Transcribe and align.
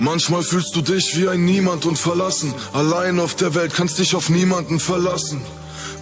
Manchmal 0.00 0.42
fühlst 0.42 0.74
du 0.74 0.80
dich 0.80 1.14
wie 1.18 1.28
ein 1.28 1.44
Niemand 1.44 1.84
und 1.84 1.98
verlassen. 1.98 2.54
Allein 2.72 3.20
auf 3.20 3.34
der 3.34 3.54
Welt 3.54 3.74
kannst 3.74 3.98
dich 3.98 4.14
auf 4.14 4.30
niemanden 4.30 4.80
verlassen. 4.80 5.42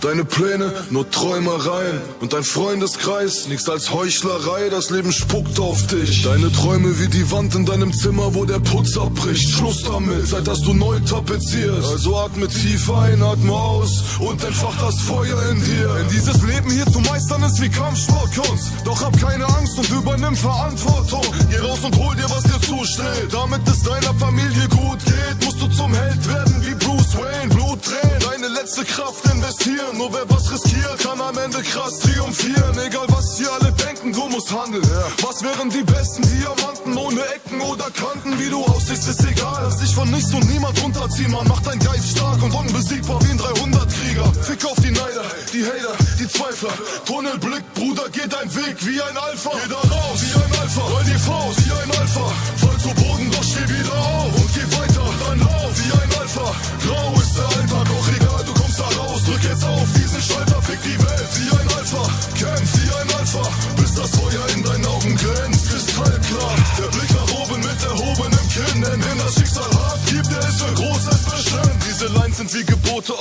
Deine 0.01 0.25
Pläne 0.25 0.73
nur 0.91 1.11
Träumereien 1.11 2.01
und 2.21 2.33
dein 2.33 2.45
Freundeskreis 2.45 3.49
nichts 3.49 3.69
als 3.69 3.93
Heuchlerei. 3.93 4.69
Das 4.71 4.91
Leben 4.91 5.13
spuckt 5.13 5.59
auf 5.59 5.87
dich. 5.89 6.23
Deine 6.23 6.53
Träume 6.53 6.99
wie 7.01 7.09
die 7.09 7.31
Wand 7.33 7.55
in 7.57 7.67
deinem 7.67 7.93
Zimmer, 7.93 8.35
wo 8.35 8.45
der 8.45 8.61
Putz 8.61 8.97
abbricht. 8.97 9.51
Schluss 9.51 9.83
damit, 9.83 10.29
seit 10.29 10.47
dass 10.47 10.61
du 10.61 10.73
neu 10.73 11.01
tapezierst. 11.01 11.89
Also 11.89 12.17
atme 12.17 12.47
tief 12.47 12.91
ein, 12.91 13.23
atme 13.23 13.53
aus 13.53 14.03
und 14.21 14.43
entfach 14.45 14.77
das 14.81 15.01
Feuer 15.01 15.43
in 15.51 15.65
dir. 15.65 15.95
Denn 15.95 16.09
dieses 16.11 16.43
Leben 16.43 16.71
hier 16.71 16.87
zu 16.87 17.01
meistern 17.01 17.43
ist 17.43 17.61
wie 17.61 17.69
Kampfsportkunst. 17.69 18.73
Doch 18.85 19.03
hab 19.03 19.21
keine 19.21 19.47
Angst 19.47 19.79
und 19.79 19.91
übernimm 19.91 20.37
Verantwortung. 20.37 21.25
Geh 21.51 21.59
raus 21.59 21.81
und 21.83 21.97
hol 21.97 22.15
dir, 22.15 22.31
was 22.31 22.45
dir 22.45 22.61
zusteht. 22.61 23.33
Damit 23.33 23.61
es 23.67 23.83
deiner 23.83 24.15
Familie 24.15 24.69
gut 24.69 25.05
geht, 25.05 25.45
musst 25.45 25.61
du 25.61 25.69
zum 25.69 25.93
Held 25.93 26.29
werden 26.29 26.55
wie 26.63 26.75
Bruce 26.75 27.17
Wayne. 27.17 27.53
Blut 27.53 27.81
drehen, 27.85 28.28
deine 28.41 28.55
letzte 28.55 28.85
Kraft 28.85 29.25
investieren. 29.33 29.97
Nur 29.97 30.13
wer 30.13 30.29
was 30.29 30.51
riskiert, 30.53 30.99
kann 30.99 31.21
am 31.21 31.37
Ende 31.39 31.63
krass 31.63 31.99
triumphieren. 31.99 32.79
Egal 32.87 33.07
was 33.09 33.37
sie 33.37 33.47
alle 33.47 33.73
denken, 33.73 34.13
du 34.13 34.29
musst 34.29 34.51
handeln. 34.53 34.83
Was 35.23 35.43
wären 35.43 35.71
die 35.71 35.83
besten 35.83 36.23
Diamanten 36.23 36.97
ohne 36.97 37.21
Ecken 37.35 37.61
oder 37.61 37.91
Kanten? 37.91 38.39
Wie 38.39 38.51
du 38.51 38.65
aussiehst, 38.65 39.09
ist 39.09 39.25
egal. 39.25 39.63
Lass 39.65 39.79
dich 39.79 39.95
von 39.95 40.11
nichts 40.11 40.33
und 40.35 40.49
niemand 40.49 40.81
runterziehen, 40.83 41.31
man 41.33 41.47
macht 41.49 41.67
dein 41.67 41.79
Geist 41.79 42.11
stark 42.11 42.43
und 42.43 42.53
unbesiegbar 42.55 43.21
wie 43.25 43.31
ein 43.31 43.39
300-Krieger. 43.39 44.33
Fick 44.43 44.65
auf 44.65 44.77
die 44.81 44.91
Neider, 44.91 45.25
die 45.53 45.65
Hater, 45.65 45.97
die 46.19 46.29
Zweifler. 46.29 46.73
Tunnelblick, 47.07 47.65
Bruder, 47.75 48.05
geh 48.13 48.27
dein 48.29 48.55
Weg 48.55 48.77
wie 48.87 49.01
ein 49.01 49.17
Alpha. 49.17 49.51
Geh 49.51 49.69
da 49.69 49.81
raus 49.95 50.21
wie 50.21 50.35
ein 50.35 50.61
Alpha, 50.61 50.81
roll 50.81 51.05
die 51.05 51.19
Faust 51.19 51.61
wie 51.65 51.73
ein 51.73 51.91
Alpha. 52.01 52.27
Fall 52.57 52.79
zu 52.79 52.89
Boden, 52.95 53.31
doch 53.31 53.43
steh 53.43 53.69
wieder 53.69 53.97
auf 53.97 54.33
und 54.35 54.51
geh 54.55 54.67
weiter. 54.77 55.07
Dann 55.25 55.39
lauf 55.41 55.73
wie 55.77 55.93
ein 55.93 56.21
Alpha. 56.21 56.55
Grau 56.85 57.21
ist 57.21 57.37
der 57.37 57.45
Alltag, 57.45 57.87
doch 57.89 58.09
egal, 58.09 58.45
du 58.45 58.53
kommst 58.55 58.81
da 58.81 58.89
raus. 58.99 59.23
Drück 59.25 59.45
jetzt 59.45 59.65
auf 59.65 59.89
diesen 59.95 60.23
Schalter, 60.23 60.63
fick 60.63 60.83
die 60.83 60.99
Welt 60.99 61.31
wie 61.37 61.51
ein 61.51 61.69
Alpha. 61.79 62.03
Kämpf 62.35 62.71
wie 62.79 62.91
ein 62.95 63.11
Alpha, 63.19 63.45
bis 63.77 63.95
das 63.95 64.11
Feuer 64.11 64.47
in 64.55 64.63
deinen 64.65 64.87
Augen 64.87 65.17
glänzt. 65.17 65.71
Kristallklar, 65.71 66.19
der 66.19 66.28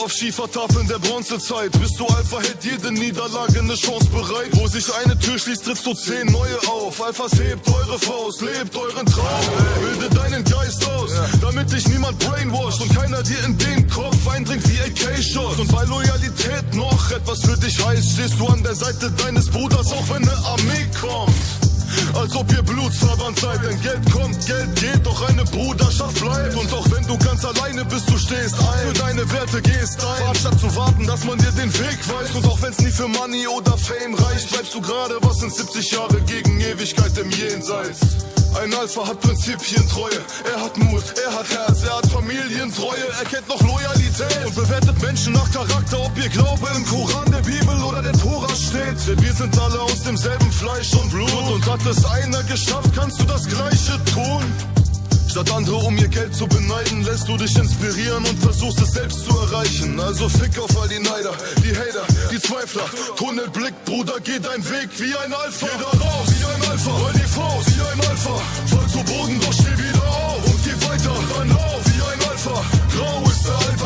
auf 0.07 0.13
Schiefertafeln 0.13 0.87
der 0.87 0.99
Bronzezeit. 0.99 1.69
Bist 1.81 1.99
du 1.99 2.05
Alpha, 2.05 2.39
hält 2.39 2.63
jede 2.63 2.93
Niederlage 2.93 3.59
eine 3.59 3.75
Chance 3.75 4.05
bereit. 4.05 4.51
Wo 4.53 4.65
sich 4.65 4.85
eine 5.03 5.19
Tür 5.19 5.37
schließt, 5.37 5.65
trittst 5.65 5.85
du 5.85 5.93
zehn 5.93 6.27
neue 6.27 6.57
auf. 6.69 7.01
Alphas 7.03 7.33
hebt 7.33 7.67
eure 7.67 7.99
Faust, 7.99 8.41
lebt 8.41 8.73
euren 8.77 9.05
Traum. 9.05 9.25
Bilde 9.81 10.15
deinen 10.15 10.45
Geist 10.45 10.87
aus, 10.87 11.11
damit 11.41 11.73
dich 11.73 11.85
niemand 11.89 12.17
brainwasht 12.19 12.79
und 12.79 12.95
keiner 12.95 13.21
dir 13.21 13.43
in 13.43 13.57
den 13.57 13.89
Kopf 13.89 14.25
eindringt 14.29 14.63
wie 14.69 14.79
AK-Shots. 14.79 15.59
Und 15.59 15.73
weil 15.73 15.87
Loyalität 15.87 16.73
noch 16.73 17.11
etwas 17.11 17.41
für 17.41 17.57
dich 17.57 17.85
heißt, 17.85 18.13
stehst 18.13 18.39
du 18.39 18.47
an 18.47 18.63
der 18.63 18.75
Seite 18.75 19.11
deines 19.11 19.49
Bruders, 19.49 19.91
auch 19.91 20.07
wenn 20.09 20.23
eine 20.23 20.37
Armee 20.45 20.87
kommt. 21.01 21.56
Als 22.17 22.35
ob 22.35 22.51
ihr 22.51 22.63
blutsverwandt 22.63 23.39
seid, 23.39 23.63
denn 23.63 23.79
Geld 23.81 24.11
kommt, 24.11 24.45
Geld 24.45 24.75
geht, 24.75 25.05
doch 25.05 25.29
eine 25.29 25.43
Bruderschaft 25.45 26.19
bleibt. 26.19 26.55
Und 26.55 26.73
auch 26.73 26.89
wenn 26.89 27.05
du 27.05 27.15
ganz 27.19 27.45
alleine 27.45 27.85
bist, 27.85 28.09
du 28.09 28.17
stehst 28.17 28.55
ein, 28.59 28.87
für 28.87 28.93
deine 28.93 29.31
Werte 29.31 29.61
gehst 29.61 30.03
ein. 30.03 30.35
Statt 30.35 30.59
zu 30.59 30.75
warten, 30.75 31.05
dass 31.05 31.23
man 31.25 31.37
dir 31.37 31.51
den 31.51 31.71
Weg 31.77 31.99
weist. 32.09 32.35
Und 32.35 32.45
auch 32.47 32.59
wenn's 32.61 32.79
nie 32.79 32.91
für 32.91 33.07
Money 33.07 33.47
oder 33.47 33.77
Fame 33.77 34.15
reicht, 34.15 34.49
bleibst 34.49 34.73
du 34.73 34.81
gerade, 34.81 35.17
was 35.21 35.39
sind 35.39 35.53
70 35.53 35.91
Jahre 35.91 36.19
gegen 36.21 36.59
Ewigkeit 36.59 37.15
im 37.19 37.29
Jenseits. 37.29 37.99
Ein 38.55 38.73
Alpha 38.73 39.07
hat 39.07 39.19
Prinzipientreue, 39.21 40.19
er 40.51 40.63
hat 40.63 40.77
Mut, 40.77 41.03
er 41.23 41.31
hat 41.31 41.47
Herz, 41.49 41.83
er 41.83 41.97
hat 41.97 42.07
Familientreue, 42.07 43.05
er 43.19 43.25
kennt 43.25 43.47
noch 43.47 43.61
Loyalität 43.61 44.45
und 44.45 44.55
bewertet 44.55 44.99
Menschen 45.01 45.33
nach 45.33 45.51
Charakter, 45.51 45.99
ob 45.99 46.17
ihr 46.17 46.29
Glaube 46.29 46.67
im 46.75 46.85
Koran, 46.85 47.31
der 47.31 47.41
Bibel 47.41 47.83
oder 47.83 48.01
der 48.01 48.13
Tora 48.13 48.49
steht. 48.55 48.97
Denn 49.07 49.21
wir 49.21 49.33
sind 49.33 49.57
alle 49.59 49.79
aus 49.79 50.01
demselben 50.01 50.51
Fleisch 50.51 50.93
und 50.93 51.09
Blut 51.11 51.51
und 51.51 51.65
hat 51.69 51.85
es 51.85 52.03
einer 52.09 52.43
geschafft, 52.43 52.89
kannst 52.95 53.19
du 53.19 53.25
das 53.25 53.47
Gleiche 53.47 54.03
tun. 54.13 54.43
Statt 55.29 55.51
andere 55.51 55.75
um 55.75 55.95
ihr 55.97 56.07
Geld 56.07 56.33
zu 56.33 56.47
beneiden, 56.47 57.03
lässt 57.03 57.27
du 57.27 57.37
dich 57.37 57.55
inspirieren 57.55 58.25
und 58.25 58.39
versuchst 58.39 58.81
es 58.81 58.93
selbst 58.93 59.25
zu 59.25 59.37
erreichen. 59.37 59.99
Also 59.99 60.27
fick 60.29 60.57
auf 60.57 60.75
all 60.81 60.87
die 60.87 60.99
Neider, 60.99 61.33
die 61.63 61.75
Hater, 61.77 62.07
die 62.31 62.39
Zweifler. 62.39 62.85
Tunnelblick, 63.15 63.73
Bruder, 63.85 64.15
geh 64.23 64.39
dein 64.39 64.63
Weg 64.69 64.89
wie 64.97 65.15
ein 65.15 65.33
Alpha. 65.33 65.67
Geh 65.67 65.83
da 65.83 66.05
raus 66.05 66.27
wie 66.29 66.45
ein 66.45 66.71
Alpha, 66.71 66.91
roll 66.91 67.13
die 67.13 67.29
Faust 67.29 67.77
wie 67.77 67.81
ein 67.81 68.09
Alpha. 68.09 68.41
Fall 68.65 68.87
zu 68.89 69.03
Boden, 69.03 69.39
doch 69.39 69.53
steh 69.53 69.77
wieder 69.77 70.07
auf 70.07 70.43
und 70.43 70.63
geh 70.63 70.87
weiter. 70.89 71.13
Dann 71.37 71.49
lauf 71.49 71.81
wie 71.85 72.01
ein 72.01 72.29
Alpha. 72.31 72.65
Grau 72.95 73.29
ist 73.29 73.45
der 73.45 73.55
Alltag, 73.55 73.76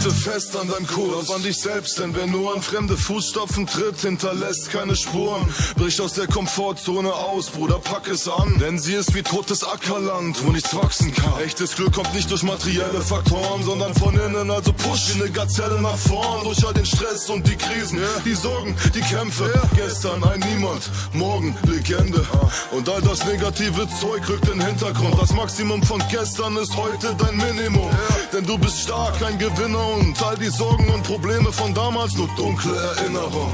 Halte 0.00 0.14
fest 0.14 0.56
an 0.56 0.66
deinem 0.66 0.86
Kurs, 0.86 1.26
glaub 1.26 1.36
an 1.36 1.42
dich 1.42 1.58
selbst, 1.58 1.98
denn 1.98 2.16
wer 2.16 2.26
nur 2.26 2.54
an 2.54 2.62
fremde 2.62 2.96
Fußstapfen 2.96 3.66
tritt, 3.66 4.00
hinterlässt 4.00 4.70
keine 4.70 4.96
Spuren. 4.96 5.46
Brich 5.76 6.00
aus 6.00 6.14
der 6.14 6.26
Komfortzone 6.26 7.12
aus, 7.12 7.50
Bruder, 7.50 7.78
pack 7.78 8.08
es 8.08 8.26
an. 8.26 8.58
Denn 8.58 8.78
sie 8.78 8.94
ist 8.94 9.14
wie 9.14 9.22
totes 9.22 9.62
Ackerland, 9.62 10.42
wo 10.42 10.52
nichts 10.52 10.74
wachsen 10.74 11.14
kann. 11.14 11.38
Echtes 11.44 11.76
Glück 11.76 11.92
kommt 11.92 12.14
nicht 12.14 12.30
durch 12.30 12.42
materielle 12.42 13.02
Faktoren, 13.02 13.62
sondern 13.62 13.94
von 13.94 14.18
innen, 14.18 14.50
also 14.50 14.72
push 14.72 15.16
wie 15.16 15.22
eine 15.22 15.30
Gazelle 15.30 15.78
nach 15.82 15.98
vorn. 15.98 16.44
Durch 16.44 16.66
all 16.66 16.72
den 16.72 16.86
Stress 16.86 17.28
und 17.28 17.46
die 17.46 17.56
Krisen, 17.56 18.00
die 18.24 18.34
Sorgen, 18.34 18.74
die 18.94 19.02
Kämpfe. 19.02 19.52
Gestern 19.76 20.24
ein 20.24 20.40
Niemand, 20.40 20.90
morgen 21.12 21.54
Legende. 21.64 22.26
Und 22.70 22.88
all 22.88 23.02
das 23.02 23.26
negative 23.26 23.86
Zeug 24.00 24.26
rückt 24.30 24.48
in 24.48 24.60
den 24.60 24.66
Hintergrund. 24.66 25.20
Das 25.20 25.34
Maximum 25.34 25.82
von 25.82 26.02
gestern 26.10 26.56
ist 26.56 26.74
heute 26.74 27.14
dein 27.18 27.36
Minimum. 27.36 27.90
Denn 28.32 28.46
du 28.46 28.56
bist 28.56 28.80
stark, 28.80 29.20
ein 29.22 29.38
Gewinner 29.38 29.89
und 29.94 30.22
all 30.22 30.36
die 30.36 30.48
Sorgen 30.48 30.88
und 30.90 31.02
Probleme 31.02 31.52
von 31.52 31.74
damals 31.74 32.14
nur 32.14 32.28
dunkle 32.36 32.76
Erinnerung. 32.76 33.52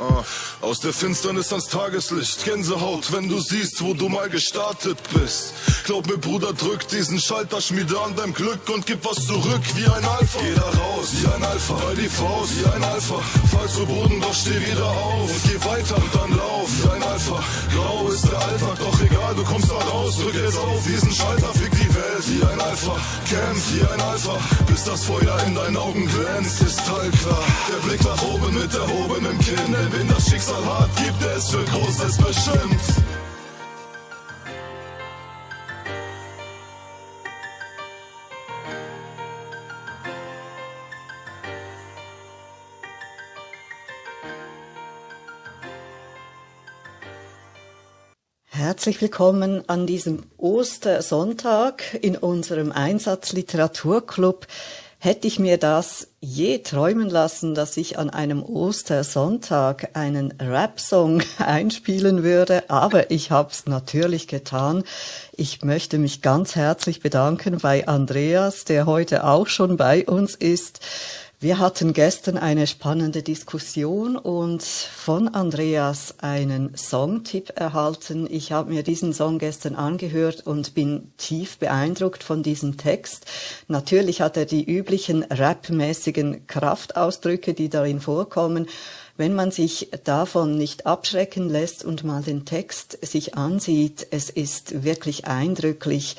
Ah, 0.00 0.24
Aus 0.62 0.80
der 0.80 0.94
Finsternis 0.94 1.52
ans 1.52 1.68
Tageslicht, 1.68 2.44
Gänsehaut, 2.46 3.12
wenn 3.12 3.28
du 3.28 3.38
siehst, 3.38 3.82
wo 3.82 3.92
du 3.92 4.08
mal 4.08 4.30
gestartet 4.30 4.98
bist. 5.12 5.52
Glaub 5.84 6.06
mir, 6.06 6.16
Bruder, 6.16 6.54
drück 6.54 6.88
diesen 6.88 7.18
Schalter, 7.20 7.60
schmiede 7.60 8.00
an 8.00 8.16
deinem 8.16 8.32
Glück 8.32 8.66
und 8.70 8.86
gib 8.86 9.04
was 9.04 9.26
zurück 9.26 9.60
wie 9.74 9.84
ein 9.84 10.04
Alpha. 10.04 10.38
Geh 10.40 10.54
da 10.54 10.62
raus 10.62 11.08
wie 11.12 11.26
ein 11.26 11.44
Alpha, 11.44 11.74
bei 11.74 11.94
die 11.94 12.08
Faust 12.08 12.52
wie 12.58 12.66
ein 12.70 12.82
Alpha. 12.82 13.18
Fall 13.50 13.68
zu 13.68 13.84
Boden, 13.84 14.20
doch 14.22 14.34
steh 14.34 14.60
wieder 14.70 14.86
auf 14.86 15.28
und 15.30 15.42
geh 15.44 15.64
weiter 15.68 15.96
und 15.96 16.14
dann 16.14 16.36
lauf 16.38 16.68
wie 16.82 16.90
ein 16.96 17.02
Alpha. 17.02 17.44
Grau 17.74 18.08
ist 18.08 18.24
der 18.24 18.38
Alltag, 18.38 18.78
doch 18.78 19.00
egal, 19.02 19.34
du 19.34 19.44
kommst 19.44 19.70
da 19.70 19.74
raus. 19.74 20.16
Drück 20.16 20.34
jetzt 20.34 20.58
auf 20.58 20.82
diesen 20.86 21.12
Schalter, 21.12 21.52
fick 21.52 21.79
Welt 22.00 22.24
wie 22.28 22.42
ein 22.42 22.60
Alpha. 22.60 22.96
Kämpf 23.28 23.74
wie 23.74 23.82
ein 23.82 24.00
Alpha, 24.00 24.36
bis 24.66 24.84
das 24.84 25.04
Feuer 25.04 25.36
in 25.46 25.54
deinen 25.54 25.76
Augen 25.76 26.06
glänzt. 26.06 26.58
Kristallklar, 26.58 27.44
der 27.68 27.88
Blick 27.88 28.04
nach 28.04 28.22
oben 28.22 28.54
mit 28.54 28.72
erhobenem 28.74 29.38
Kinn. 29.38 29.72
Denn 29.72 29.92
wenn 29.92 30.08
das 30.08 30.28
Schicksal 30.28 30.64
hart 30.64 30.90
gibt, 30.96 31.22
ist 31.36 31.50
für 31.50 31.64
Großes 31.64 32.16
bestimmt. 32.18 32.80
Herzlich 48.70 49.00
willkommen 49.00 49.68
an 49.68 49.88
diesem 49.88 50.22
Ostersonntag 50.36 51.82
in 52.02 52.16
unserem 52.16 52.70
Einsatzliteraturclub. 52.70 54.46
Hätte 55.00 55.26
ich 55.26 55.40
mir 55.40 55.58
das 55.58 56.06
je 56.20 56.58
träumen 56.58 57.10
lassen, 57.10 57.56
dass 57.56 57.76
ich 57.76 57.98
an 57.98 58.10
einem 58.10 58.44
Ostersonntag 58.44 59.88
einen 59.94 60.30
Rap-Song 60.40 61.20
einspielen 61.38 62.22
würde, 62.22 62.70
aber 62.70 63.10
ich 63.10 63.32
habe 63.32 63.50
es 63.50 63.66
natürlich 63.66 64.28
getan. 64.28 64.84
Ich 65.32 65.64
möchte 65.64 65.98
mich 65.98 66.22
ganz 66.22 66.54
herzlich 66.54 67.00
bedanken 67.00 67.58
bei 67.58 67.88
Andreas, 67.88 68.64
der 68.66 68.86
heute 68.86 69.24
auch 69.24 69.48
schon 69.48 69.78
bei 69.78 70.06
uns 70.06 70.36
ist. 70.36 70.78
Wir 71.42 71.58
hatten 71.58 71.94
gestern 71.94 72.36
eine 72.36 72.66
spannende 72.66 73.22
Diskussion 73.22 74.18
und 74.18 74.62
von 74.62 75.26
Andreas 75.26 76.16
einen 76.18 76.76
Songtipp 76.76 77.58
erhalten. 77.58 78.28
Ich 78.30 78.52
habe 78.52 78.70
mir 78.70 78.82
diesen 78.82 79.14
Song 79.14 79.38
gestern 79.38 79.74
angehört 79.74 80.46
und 80.46 80.74
bin 80.74 81.12
tief 81.16 81.56
beeindruckt 81.56 82.22
von 82.22 82.42
diesem 82.42 82.76
Text. 82.76 83.24
Natürlich 83.68 84.20
hat 84.20 84.36
er 84.36 84.44
die 84.44 84.70
üblichen 84.70 85.22
rapmäßigen 85.22 86.46
Kraftausdrücke, 86.46 87.54
die 87.54 87.70
darin 87.70 88.02
vorkommen. 88.02 88.66
Wenn 89.16 89.34
man 89.34 89.50
sich 89.50 89.88
davon 90.04 90.58
nicht 90.58 90.84
abschrecken 90.84 91.48
lässt 91.48 91.86
und 91.86 92.04
mal 92.04 92.22
den 92.22 92.44
Text 92.44 92.98
sich 93.00 93.36
ansieht, 93.36 94.06
es 94.10 94.28
ist 94.28 94.84
wirklich 94.84 95.26
eindrücklich. 95.26 96.18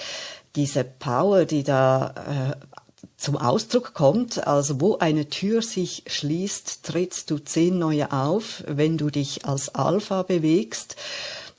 diese 0.55 0.83
Power, 0.83 1.45
die 1.45 1.63
da 1.63 2.13
äh, 2.57 2.70
zum 3.21 3.37
Ausdruck 3.37 3.93
kommt. 3.93 4.47
Also 4.47 4.81
wo 4.81 4.97
eine 4.97 5.29
Tür 5.29 5.61
sich 5.61 6.03
schließt, 6.07 6.83
trittst 6.83 7.29
du 7.29 7.37
zehn 7.37 7.77
neue 7.77 8.11
auf, 8.11 8.63
wenn 8.67 8.97
du 8.97 9.09
dich 9.09 9.45
als 9.45 9.73
Alpha 9.75 10.23
bewegst. 10.23 10.95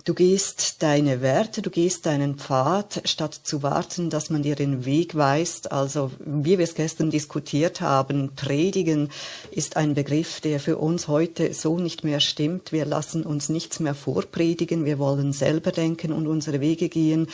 Du 0.05 0.14
gehst 0.14 0.82
deine 0.82 1.20
Werte, 1.20 1.62
du 1.62 1.70
gehst 1.70 2.06
deinen 2.06 2.35
Pfad, 2.35 3.03
statt 3.05 3.38
zu 3.44 3.62
warten, 3.62 4.11
dass 4.11 4.31
man 4.31 4.43
dir 4.43 4.56
den 4.56 4.85
Weg 4.85 5.14
weist. 5.14 5.70
Also, 5.70 6.11
wie 6.19 6.59
wir 6.59 6.64
es 6.64 6.75
gestern 6.75 7.11
diskutiert 7.11 7.81
haben, 7.81 8.32
predigen 8.35 9.11
ist 9.53 9.76
ein 9.76 9.94
Begriff, 9.94 10.41
der 10.41 10.59
für 10.59 10.79
uns 10.79 11.06
heute 11.06 11.55
so 11.55 11.79
nicht 11.79 12.03
mehr 12.03 12.19
stimmt. 12.19 12.73
Wir 12.73 12.85
lassen 12.85 13.23
uns 13.23 13.49
nichts 13.49 13.79
mehr 13.79 13.94
vorpredigen. 13.94 14.85
Wir 14.85 14.99
wollen 14.99 15.32
selber 15.32 15.70
denken 15.70 16.11
und 16.11 16.26
unsere 16.26 16.61
Wege 16.61 16.88
gehen. 16.88 17.29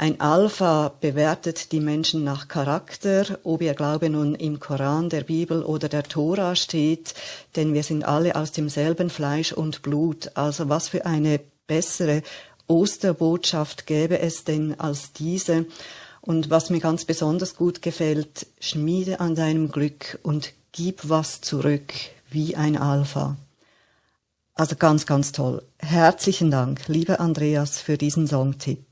Ein 0.00 0.18
Alpha 0.18 0.94
bewertet 0.98 1.72
die 1.72 1.80
Menschen 1.80 2.24
nach 2.24 2.48
Charakter, 2.48 3.38
ob 3.44 3.60
ihr 3.60 3.74
Glaube 3.74 4.08
nun 4.08 4.34
im 4.34 4.58
Koran, 4.58 5.10
der 5.10 5.24
Bibel 5.24 5.62
oder 5.62 5.90
der 5.90 6.04
Tora 6.04 6.56
steht, 6.56 7.12
denn 7.54 7.74
wir 7.74 7.82
sind 7.82 8.06
alle 8.06 8.34
aus 8.34 8.50
demselben 8.50 9.10
Fleisch 9.10 9.52
und 9.52 9.82
Blut. 9.82 10.30
Also 10.38 10.70
was 10.70 10.88
für 10.88 11.04
eine 11.04 11.38
bessere 11.66 12.22
Osterbotschaft 12.66 13.86
gäbe 13.86 14.20
es 14.20 14.44
denn 14.44 14.80
als 14.80 15.12
diese? 15.12 15.66
Und 16.22 16.48
was 16.48 16.70
mir 16.70 16.80
ganz 16.80 17.04
besonders 17.04 17.54
gut 17.54 17.82
gefällt, 17.82 18.46
schmiede 18.58 19.20
an 19.20 19.34
deinem 19.34 19.70
Glück 19.70 20.18
und 20.22 20.54
gib 20.72 21.10
was 21.10 21.42
zurück, 21.42 21.92
wie 22.30 22.56
ein 22.56 22.78
Alpha. 22.78 23.36
Also 24.54 24.76
ganz, 24.76 25.04
ganz 25.04 25.32
toll. 25.32 25.62
Herzlichen 25.76 26.50
Dank, 26.50 26.88
lieber 26.88 27.20
Andreas, 27.20 27.78
für 27.80 27.98
diesen 27.98 28.26
Songtipp. 28.26 28.89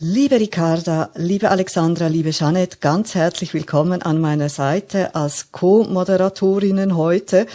Liebe 0.00 0.40
Ricarda, 0.40 1.10
liebe 1.14 1.50
Alexandra, 1.52 2.08
liebe 2.08 2.30
Jeanette, 2.30 2.78
ganz 2.80 3.14
herzlich 3.14 3.54
willkommen 3.54 4.02
an 4.02 4.20
meiner 4.20 4.48
Seite 4.48 5.14
als 5.14 5.52
Co-Moderatorinnen 5.52 6.96
heute. 6.96 7.46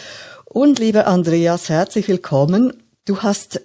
Und 0.46 0.80
lieber 0.80 1.06
Andreas, 1.06 1.68
herzlich 1.68 2.08
willkommen. 2.08 2.82
Du 3.04 3.24
hast 3.24 3.60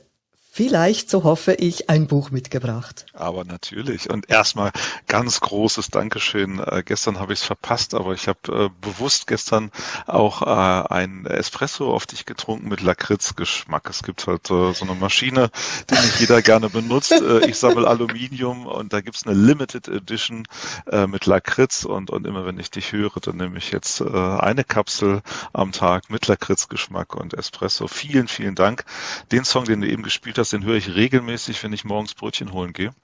vielleicht, 0.54 1.10
so 1.10 1.24
hoffe 1.24 1.54
ich, 1.54 1.90
ein 1.90 2.06
Buch 2.06 2.30
mitgebracht. 2.30 3.06
Aber 3.12 3.44
natürlich. 3.44 4.08
Und 4.08 4.30
erstmal 4.30 4.70
ganz 5.08 5.40
großes 5.40 5.88
Dankeschön. 5.88 6.60
Äh, 6.60 6.84
gestern 6.86 7.18
habe 7.18 7.32
ich 7.32 7.40
es 7.40 7.44
verpasst, 7.44 7.92
aber 7.92 8.12
ich 8.12 8.28
habe 8.28 8.38
äh, 8.46 8.70
bewusst 8.80 9.26
gestern 9.26 9.72
auch 10.06 10.42
äh, 10.42 10.94
ein 10.94 11.26
Espresso 11.26 11.92
auf 11.92 12.06
dich 12.06 12.24
getrunken 12.24 12.68
mit 12.68 12.82
Lakritz-Geschmack. 12.82 13.90
Es 13.90 14.04
gibt 14.04 14.28
halt 14.28 14.48
äh, 14.48 14.72
so 14.72 14.84
eine 14.84 14.94
Maschine, 14.94 15.50
die 15.90 15.94
nicht 15.94 16.20
jeder 16.20 16.40
gerne 16.40 16.70
benutzt. 16.70 17.10
Äh, 17.10 17.46
ich 17.50 17.58
sammle 17.58 17.88
Aluminium 17.88 18.66
und 18.66 18.92
da 18.92 19.00
gibt's 19.00 19.26
eine 19.26 19.34
Limited 19.34 19.88
Edition 19.88 20.46
äh, 20.86 21.08
mit 21.08 21.26
Lakritz 21.26 21.84
und, 21.84 22.10
und 22.10 22.28
immer 22.28 22.46
wenn 22.46 22.60
ich 22.60 22.70
dich 22.70 22.92
höre, 22.92 23.18
dann 23.20 23.38
nehme 23.38 23.58
ich 23.58 23.72
jetzt 23.72 24.00
äh, 24.00 24.06
eine 24.06 24.62
Kapsel 24.62 25.20
am 25.52 25.72
Tag 25.72 26.10
mit 26.10 26.28
Lakritz-Geschmack 26.28 27.16
und 27.16 27.34
Espresso. 27.34 27.88
Vielen, 27.88 28.28
vielen 28.28 28.54
Dank. 28.54 28.84
Den 29.32 29.44
Song, 29.44 29.64
den 29.64 29.80
du 29.80 29.88
eben 29.88 30.04
gespielt 30.04 30.38
hast, 30.38 30.43
Podcast, 30.44 30.52
den 30.52 30.64
höre 30.64 30.76
ich 30.76 30.94
regelmäßig, 30.94 31.62
wenn 31.62 31.72
ich 31.72 31.84
morgens 31.84 32.12
Brötchen 32.12 32.52
holen 32.52 32.74
gehe. 32.74 32.94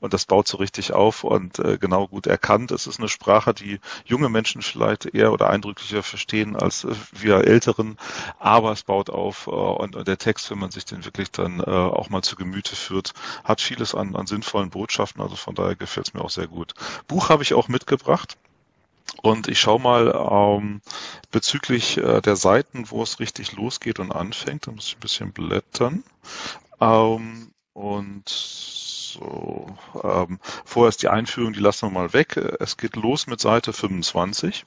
Und 0.00 0.14
das 0.14 0.24
baut 0.24 0.48
so 0.48 0.56
richtig 0.56 0.94
auf 0.94 1.24
und 1.24 1.58
äh, 1.58 1.76
genau 1.76 2.08
gut 2.08 2.26
erkannt. 2.26 2.70
Es 2.70 2.86
ist 2.86 2.98
eine 2.98 3.10
Sprache, 3.10 3.52
die 3.52 3.80
junge 4.06 4.30
Menschen 4.30 4.62
vielleicht 4.62 5.04
eher 5.04 5.30
oder 5.30 5.50
eindrücklicher 5.50 6.02
verstehen 6.02 6.56
als 6.56 6.84
äh, 6.84 6.94
wir 7.12 7.44
Älteren, 7.44 7.98
aber 8.38 8.72
es 8.72 8.82
baut 8.82 9.10
auf 9.10 9.46
äh, 9.46 9.50
und, 9.50 9.94
und, 9.94 10.08
der 10.08 10.16
Text, 10.16 10.50
wenn 10.50 10.58
man 10.58 10.70
sich 10.70 10.86
den 10.86 11.04
wirklich 11.04 11.30
dann 11.30 11.60
äh, 11.60 11.64
auch 11.64 12.08
mal 12.08 12.22
zu 12.22 12.36
Gemüte 12.36 12.74
führt, 12.74 13.12
hat 13.44 13.60
vieles 13.60 13.94
an, 13.94 14.16
an 14.16 14.26
sinnvollen 14.26 14.70
Botschaften. 14.70 15.20
Also 15.20 15.36
von 15.36 15.54
daher 15.54 15.76
gefällt 15.76 16.08
es 16.08 16.14
mir 16.14 16.22
auch 16.22 16.30
sehr 16.30 16.46
gut. 16.46 16.72
Buch 17.08 17.28
habe 17.28 17.42
ich 17.42 17.52
auch 17.52 17.68
mitgebracht. 17.68 18.38
Und 19.22 19.48
ich 19.48 19.60
schaue 19.60 19.80
mal 19.80 20.58
ähm, 20.58 20.80
bezüglich 21.30 21.96
äh, 21.96 22.20
der 22.20 22.36
Seiten, 22.36 22.90
wo 22.90 23.02
es 23.02 23.20
richtig 23.20 23.52
losgeht 23.52 23.98
und 23.98 24.12
anfängt. 24.12 24.66
Da 24.66 24.72
muss 24.72 24.88
ich 24.88 24.96
ein 24.96 25.00
bisschen 25.00 25.32
blättern. 25.32 26.02
Ähm, 26.80 27.52
und 27.72 28.28
so, 28.28 29.66
ähm, 30.02 30.38
vorher 30.64 30.88
ist 30.88 31.02
die 31.02 31.08
Einführung, 31.08 31.52
die 31.52 31.60
lassen 31.60 31.88
wir 31.88 31.90
mal 31.90 32.12
weg. 32.12 32.36
Es 32.36 32.76
geht 32.76 32.96
los 32.96 33.26
mit 33.26 33.40
Seite 33.40 33.72
25. 33.72 34.64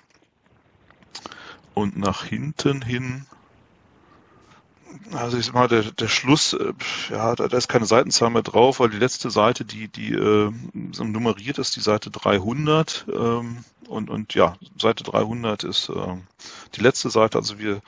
Und 1.73 1.97
nach 1.97 2.25
hinten 2.25 2.81
hin, 2.81 3.25
also 5.11 5.37
ich 5.37 5.45
sag 5.45 5.55
mal, 5.55 5.67
der, 5.67 5.83
der 5.83 6.07
Schluss, 6.07 6.53
äh, 6.53 6.73
ja, 7.09 7.35
da, 7.35 7.47
da 7.47 7.57
ist 7.57 7.67
keine 7.67 7.85
Seitenzahl 7.85 8.29
mehr 8.29 8.41
drauf, 8.41 8.79
weil 8.79 8.89
die 8.89 8.97
letzte 8.97 9.29
Seite, 9.29 9.65
die, 9.65 9.87
die 9.87 10.13
äh, 10.13 10.51
nummeriert 10.73 11.57
ist, 11.57 11.75
die 11.75 11.81
Seite 11.81 12.09
300. 12.09 13.05
Ähm, 13.11 13.63
und, 13.87 14.09
und 14.09 14.33
ja, 14.35 14.55
Seite 14.77 15.03
300 15.03 15.63
ist 15.63 15.89
äh, 15.89 16.15
die 16.75 16.81
letzte 16.81 17.09
Seite. 17.09 17.37
Also 17.37 17.59
wir 17.59 17.81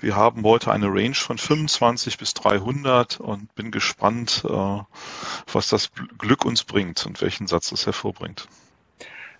wir 0.00 0.16
haben 0.16 0.42
heute 0.44 0.72
eine 0.72 0.88
Range 0.88 1.14
von 1.14 1.38
25 1.38 2.18
bis 2.18 2.34
300 2.34 3.20
und 3.20 3.54
bin 3.54 3.70
gespannt, 3.70 4.42
äh, 4.44 4.80
was 5.52 5.68
das 5.68 5.90
Glück 6.18 6.44
uns 6.44 6.64
bringt 6.64 7.06
und 7.06 7.20
welchen 7.22 7.46
Satz 7.46 7.72
es 7.72 7.86
hervorbringt. 7.86 8.48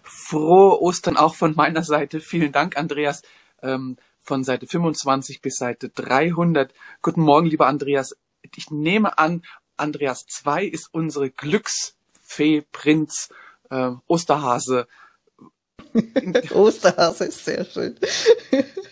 Frohe 0.02 0.80
Ostern 0.80 1.16
auch 1.16 1.34
von 1.34 1.54
meiner 1.54 1.82
Seite. 1.82 2.20
Vielen 2.20 2.52
Dank, 2.52 2.76
Andreas. 2.76 3.22
Ähm, 3.62 3.96
von 4.20 4.44
Seite 4.44 4.66
25 4.66 5.40
bis 5.40 5.56
Seite 5.56 5.88
300. 5.88 6.72
Guten 7.00 7.22
Morgen, 7.22 7.46
lieber 7.46 7.66
Andreas. 7.66 8.16
Ich 8.54 8.70
nehme 8.70 9.18
an, 9.18 9.42
Andreas 9.76 10.26
2 10.26 10.64
ist 10.64 10.92
unsere 10.92 11.30
Glücksfee, 11.30 12.62
Prinz, 12.72 13.28
äh, 13.70 13.90
Osterhase. 14.06 14.88
Osterhase 16.52 17.26
ist 17.26 17.44
sehr 17.44 17.64
schön. 17.64 17.98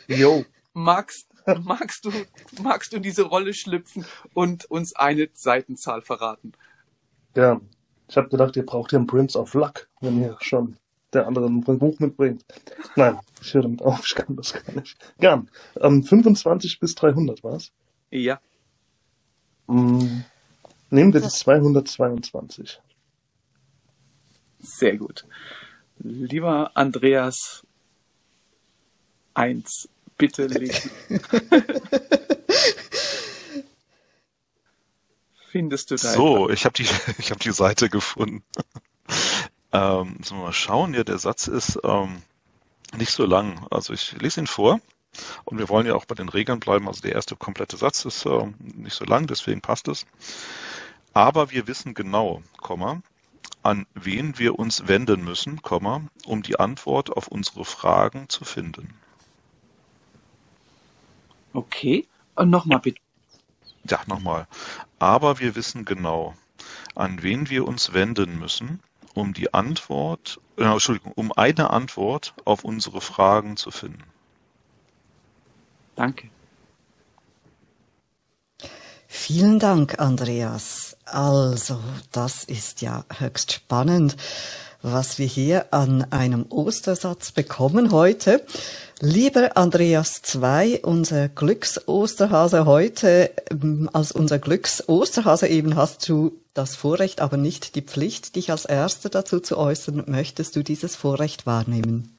Jo. 0.06 0.44
Magst, 0.72 1.26
magst 1.62 2.04
du, 2.04 2.12
magst 2.62 2.92
du 2.92 2.98
diese 2.98 3.22
Rolle 3.22 3.54
schlüpfen 3.54 4.04
und 4.32 4.64
uns 4.66 4.94
eine 4.96 5.28
Seitenzahl 5.32 6.02
verraten? 6.02 6.52
Ja, 7.34 7.60
ich 8.08 8.16
habe 8.16 8.28
gedacht, 8.28 8.56
ihr 8.56 8.66
braucht 8.66 8.92
ja 8.92 8.98
einen 8.98 9.06
Prince 9.06 9.38
of 9.38 9.54
Luck, 9.54 9.88
wenn 10.00 10.20
ihr 10.20 10.36
schon 10.40 10.76
der 11.12 11.26
andere 11.26 11.46
ein 11.46 11.60
Buch 11.60 11.98
mitbringt. 11.98 12.44
Nein, 12.96 13.18
ich 13.40 13.54
höre 13.54 13.62
damit 13.62 13.82
auf, 13.82 14.04
ich 14.04 14.14
kann 14.14 14.36
das 14.36 14.52
gar 14.52 14.74
nicht. 14.74 14.96
Gern. 15.18 15.48
Ähm, 15.80 16.02
25 16.02 16.80
bis 16.80 16.94
300 16.94 17.42
war's? 17.44 17.72
Ja. 18.10 18.40
Mm, 19.66 20.22
nehmen 20.90 21.12
wir 21.12 21.20
die 21.20 21.28
222. 21.28 22.80
Sehr 24.58 24.96
gut. 24.96 25.24
Lieber 25.98 26.72
Andreas, 26.74 27.64
eins 29.34 29.88
Bitte 30.16 30.46
lesen. 30.46 30.90
Findest 35.48 35.90
du 35.90 35.96
da? 35.96 36.12
So, 36.12 36.50
ich 36.50 36.64
habe 36.64 36.72
die, 36.74 36.86
ich 37.18 37.30
habe 37.30 37.40
die 37.40 37.52
Seite 37.52 37.88
gefunden. 37.88 38.42
ähm, 39.72 40.18
sollen 40.22 40.40
wir 40.40 40.46
mal 40.46 40.52
schauen. 40.52 40.94
Ja, 40.94 41.04
der 41.04 41.18
Satz 41.18 41.46
ist 41.46 41.78
ähm, 41.84 42.22
nicht 42.96 43.12
so 43.12 43.24
lang. 43.24 43.66
Also 43.70 43.92
ich 43.92 44.12
lese 44.20 44.40
ihn 44.40 44.46
vor. 44.46 44.80
Und 45.44 45.58
wir 45.58 45.68
wollen 45.68 45.86
ja 45.86 45.94
auch 45.94 46.06
bei 46.06 46.14
den 46.16 46.28
Regeln 46.28 46.58
bleiben. 46.60 46.88
Also 46.88 47.02
der 47.02 47.12
erste 47.12 47.36
komplette 47.36 47.76
Satz 47.76 48.04
ist 48.04 48.26
äh, 48.26 48.52
nicht 48.58 48.96
so 48.96 49.04
lang, 49.04 49.26
deswegen 49.26 49.60
passt 49.60 49.86
es. 49.88 50.06
Aber 51.12 51.52
wir 51.52 51.68
wissen 51.68 51.94
genau, 51.94 52.42
Komma, 52.56 53.00
an 53.62 53.86
wen 53.94 54.38
wir 54.38 54.58
uns 54.58 54.88
wenden 54.88 55.22
müssen, 55.22 55.62
Komma, 55.62 56.02
um 56.24 56.42
die 56.42 56.58
Antwort 56.58 57.10
auf 57.10 57.28
unsere 57.28 57.64
Fragen 57.64 58.28
zu 58.28 58.44
finden. 58.44 58.92
Okay. 61.54 62.06
Und 62.34 62.50
nochmal 62.50 62.80
bitte. 62.80 63.00
Ja, 63.88 64.00
nochmal. 64.06 64.46
Aber 64.98 65.38
wir 65.38 65.54
wissen 65.54 65.84
genau, 65.84 66.34
an 66.94 67.22
wen 67.22 67.48
wir 67.48 67.66
uns 67.66 67.92
wenden 67.92 68.38
müssen, 68.38 68.80
um 69.14 69.32
die 69.32 69.54
Antwort, 69.54 70.40
äh, 70.58 70.64
Entschuldigung, 70.64 71.12
um 71.12 71.32
eine 71.32 71.70
Antwort 71.70 72.34
auf 72.44 72.64
unsere 72.64 73.00
Fragen 73.00 73.56
zu 73.56 73.70
finden. 73.70 74.02
Danke. 75.94 76.28
Vielen 79.06 79.60
Dank, 79.60 80.00
Andreas. 80.00 80.96
Also, 81.04 81.80
das 82.10 82.42
ist 82.42 82.80
ja 82.82 83.04
höchst 83.16 83.52
spannend, 83.52 84.16
was 84.84 85.18
wir 85.18 85.26
hier 85.26 85.72
an 85.72 86.12
einem 86.12 86.44
Ostersatz 86.50 87.32
bekommen 87.32 87.90
heute. 87.90 88.44
Lieber 89.00 89.56
Andreas 89.56 90.20
II, 90.34 90.80
unser 90.82 91.30
Glücksosterhase 91.30 92.66
heute, 92.66 93.30
ähm, 93.50 93.88
als 93.94 94.12
unser 94.12 94.38
Glücksosterhase 94.38 95.48
eben 95.48 95.74
hast 95.76 96.06
du 96.06 96.38
das 96.52 96.76
Vorrecht, 96.76 97.22
aber 97.22 97.38
nicht 97.38 97.76
die 97.76 97.82
Pflicht, 97.82 98.36
dich 98.36 98.50
als 98.50 98.66
Erster 98.66 99.08
dazu 99.08 99.40
zu 99.40 99.56
äußern. 99.56 100.04
Möchtest 100.06 100.54
du 100.54 100.62
dieses 100.62 100.96
Vorrecht 100.96 101.46
wahrnehmen? 101.46 102.18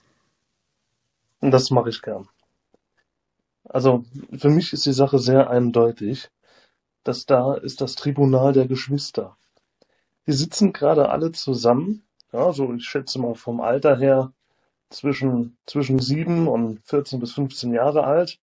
Das 1.41 1.69
mache 1.69 1.89
ich 1.89 2.01
gern. 2.01 2.27
Also 3.65 4.05
für 4.35 4.49
mich 4.49 4.73
ist 4.73 4.87
die 4.87 4.93
Sache 4.93 5.19
sehr 5.19 5.51
eindeutig. 5.51 6.31
Das 7.03 7.27
da 7.27 7.53
ist 7.53 7.81
das 7.81 7.93
Tribunal 7.93 8.53
der 8.53 8.65
Geschwister. 8.65 9.37
Die 10.25 10.33
sitzen 10.33 10.73
gerade 10.73 11.09
alle 11.09 11.31
zusammen 11.31 12.01
ja, 12.35 12.53
so 12.53 12.73
ich 12.73 12.85
schätze 12.85 13.19
mal 13.19 13.35
vom 13.35 13.61
Alter 13.61 13.97
her 13.97 14.33
zwischen, 14.89 15.57
zwischen 15.65 15.99
sieben 15.99 16.47
und 16.47 16.81
14 16.85 17.19
bis 17.19 17.33
15 17.33 17.73
Jahre 17.73 18.03
alt, 18.03 18.39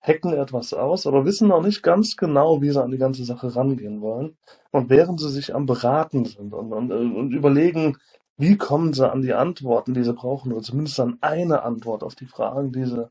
hacken 0.00 0.32
etwas 0.34 0.74
aus, 0.74 1.06
aber 1.06 1.24
wissen 1.24 1.48
noch 1.48 1.62
nicht 1.62 1.82
ganz 1.82 2.16
genau, 2.16 2.60
wie 2.60 2.70
sie 2.70 2.82
an 2.82 2.90
die 2.90 2.98
ganze 2.98 3.24
Sache 3.24 3.54
rangehen 3.54 4.00
wollen. 4.00 4.36
Und 4.70 4.90
während 4.90 5.20
sie 5.20 5.30
sich 5.30 5.54
am 5.54 5.66
Beraten 5.66 6.24
sind 6.24 6.52
und, 6.52 6.72
und, 6.72 6.92
und 6.92 7.32
überlegen, 7.32 7.98
wie 8.36 8.56
kommen 8.56 8.92
sie 8.92 9.10
an 9.10 9.22
die 9.22 9.34
Antworten, 9.34 9.94
die 9.94 10.02
sie 10.02 10.12
brauchen, 10.12 10.52
oder 10.52 10.62
zumindest 10.62 10.98
an 11.00 11.18
eine 11.20 11.62
Antwort 11.62 12.02
auf 12.02 12.14
die 12.16 12.26
Fragen, 12.26 12.72
die 12.72 12.84
sie, 12.84 13.08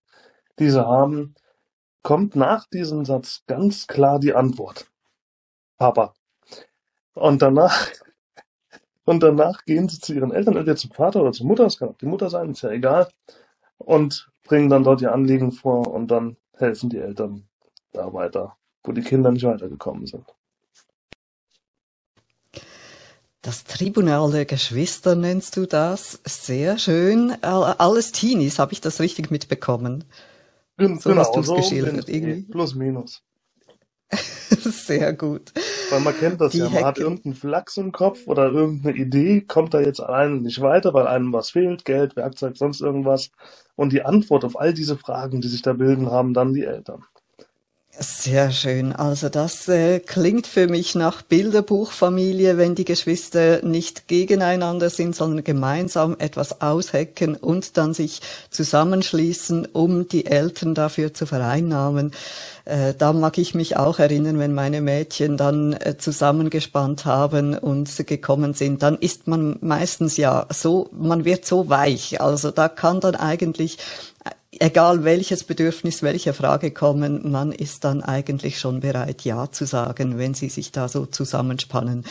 die 0.60 0.70
sie 0.70 0.86
haben, 0.86 1.36
kommt 2.04 2.36
nach 2.36 2.68
diesem 2.68 3.06
Satz 3.06 3.44
ganz 3.48 3.88
klar 3.88 4.20
die 4.20 4.34
Antwort. 4.34 4.92
Papa. 5.78 6.14
Und 7.14 7.42
danach, 7.42 7.88
und 9.06 9.24
danach 9.24 9.66
gehen 9.66 9.90
sie 9.90 10.00
zu 10.00 10.14
ihren 10.14 10.32
Eltern, 10.32 10.56
entweder 10.56 10.76
zum 10.76 10.92
Vater 10.92 11.22
oder 11.22 11.32
zur 11.32 11.48
Mutter, 11.48 11.66
es 11.66 11.78
kann 11.78 11.90
auch 11.90 11.98
die 11.98 12.06
Mutter 12.06 12.30
sein, 12.30 12.52
ist 12.52 12.62
ja 12.62 12.70
egal, 12.72 13.08
und 13.78 14.30
bringen 14.44 14.70
dann 14.70 14.84
dort 14.84 15.02
ihr 15.02 15.14
Anliegen 15.14 15.52
vor 15.52 15.88
und 15.88 16.10
dann 16.10 16.38
helfen 16.58 16.90
die 16.90 17.00
Eltern 17.00 17.48
da 17.92 18.14
weiter, 18.14 18.58
wo 18.84 18.92
die 18.92 19.02
Kinder 19.02 19.32
nicht 19.32 19.46
weitergekommen 19.46 20.06
sind. 20.06 20.26
Das 23.44 23.64
Tribunal 23.64 24.32
der 24.32 24.46
Geschwister 24.46 25.16
nennst 25.16 25.58
du 25.58 25.66
das? 25.66 26.22
Sehr 26.26 26.78
schön. 26.78 27.32
Alles 27.42 28.12
Teenies, 28.12 28.60
habe 28.60 28.74
ich 28.74 28.82
das 28.82 29.00
richtig 29.00 29.32
mitbekommen? 29.32 30.04
So 30.78 30.88
genau, 30.88 31.22
hast 31.22 31.36
du 31.36 31.40
es 31.40 31.48
so 31.48 31.56
geschildert. 31.56 32.08
Irgendwie. 32.08 32.44
Plus, 32.52 32.76
minus. 32.76 33.24
Sehr 34.50 35.14
gut. 35.14 35.54
Weil 35.90 36.02
man 36.02 36.18
kennt 36.18 36.42
das 36.42 36.52
Die 36.52 36.60
ja, 36.60 36.70
man 36.70 36.74
Hecke. 36.74 36.86
hat 36.86 36.98
irgendeinen 37.00 37.36
Flachs 37.36 37.78
im 37.78 37.92
Kopf 37.92 38.28
oder 38.28 38.52
irgendeine 38.52 38.96
Idee, 38.98 39.42
kommt 39.42 39.74
da 39.74 39.82
jetzt 39.82 40.00
alleine 40.02 40.36
nicht 40.38 40.62
weiter, 40.62 40.94
weil 40.94 41.08
einem 41.08 41.34
was 41.34 41.52
fehlt, 41.52 41.86
Geld, 41.86 42.16
Werkzeug, 42.16 42.58
sonst 42.58 42.82
irgendwas. 42.82 43.32
Und 43.76 43.94
die 43.94 44.04
Antwort 44.04 44.46
auf 44.46 44.60
all 44.60 44.74
diese 44.74 44.98
Fragen, 44.98 45.42
die 45.42 45.48
sich 45.48 45.62
da 45.62 45.74
bilden, 45.74 46.12
haben 46.12 46.34
dann 46.34 46.54
die 46.54 46.66
Eltern. 46.66 47.06
Sehr 48.00 48.52
schön. 48.52 48.94
Also 48.94 49.28
das 49.28 49.68
äh, 49.68 50.00
klingt 50.00 50.48
für 50.48 50.68
mich 50.68 50.96
nach 50.96 51.22
Bilderbuchfamilie, 51.22 52.58
wenn 52.58 52.74
die 52.74 52.86
Geschwister 52.86 53.64
nicht 53.66 54.08
gegeneinander 54.08 54.90
sind, 54.90 55.14
sondern 55.14 55.44
gemeinsam 55.44 56.16
etwas 56.18 56.62
aushecken 56.62 57.36
und 57.36 57.76
dann 57.78 57.94
sich 57.94 58.22
zusammenschließen, 58.50 59.68
um 59.74 60.08
die 60.08 60.26
Eltern 60.26 60.74
dafür 60.74 61.14
zu 61.14 61.26
vereinnahmen. 61.26 62.14
Äh, 62.64 62.94
da 62.98 63.12
mag 63.12 63.38
ich 63.38 63.56
mich 63.56 63.76
auch 63.76 64.00
erinnern, 64.00 64.40
wenn 64.40 64.54
meine 64.54 64.80
Mädchen 64.82 65.36
dann 65.36 65.74
äh, 65.74 65.98
zusammengespannt 65.98 67.06
haben 67.06 67.58
und 67.58 68.08
gekommen 68.08 68.54
sind, 68.54 68.84
dann 68.84 68.98
ist 68.98 69.28
man 69.28 69.58
meistens 69.62 70.16
ja 70.16 70.48
so, 70.50 70.90
man 70.94 71.26
wird 71.26 71.46
so 71.46 71.70
weich. 71.70 72.22
Also 72.22 72.52
da 72.52 72.70
kann 72.70 73.02
dann 73.02 73.16
eigentlich 73.16 73.80
egal 74.60 75.04
welches 75.04 75.44
Bedürfnis, 75.44 76.04
welche 76.04 76.34
Frage 76.34 76.72
kommen, 76.72 77.32
man 77.32 77.52
ist 77.52 77.84
dann 77.84 78.04
eigentlich 78.04 78.60
schon 78.60 78.82
bereit, 78.82 79.22
Ja 79.22 79.52
zu 79.52 79.66
sagen, 79.66 80.18
wenn 80.18 80.34
Sie 80.34 80.50
sich 80.50 80.72
da 80.72 80.88
so 80.88 81.06
zusammenspannen. 81.06 82.06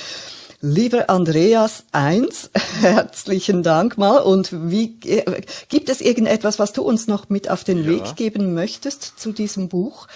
Lieber 0.62 1.08
Andreas 1.08 1.84
eins, 1.90 2.50
herzlichen 2.80 3.62
Dank 3.62 3.96
mal. 3.96 4.18
Und 4.18 4.70
wie 4.70 4.98
äh, 5.06 5.42
gibt 5.68 5.88
es 5.88 6.02
irgendetwas, 6.02 6.58
was 6.58 6.74
du 6.74 6.82
uns 6.82 7.06
noch 7.06 7.30
mit 7.30 7.50
auf 7.50 7.64
den 7.64 7.78
ja. 7.78 7.86
Weg 7.86 8.16
geben 8.16 8.52
möchtest 8.52 9.18
zu 9.18 9.32
diesem 9.32 9.68
Buch? 9.68 10.06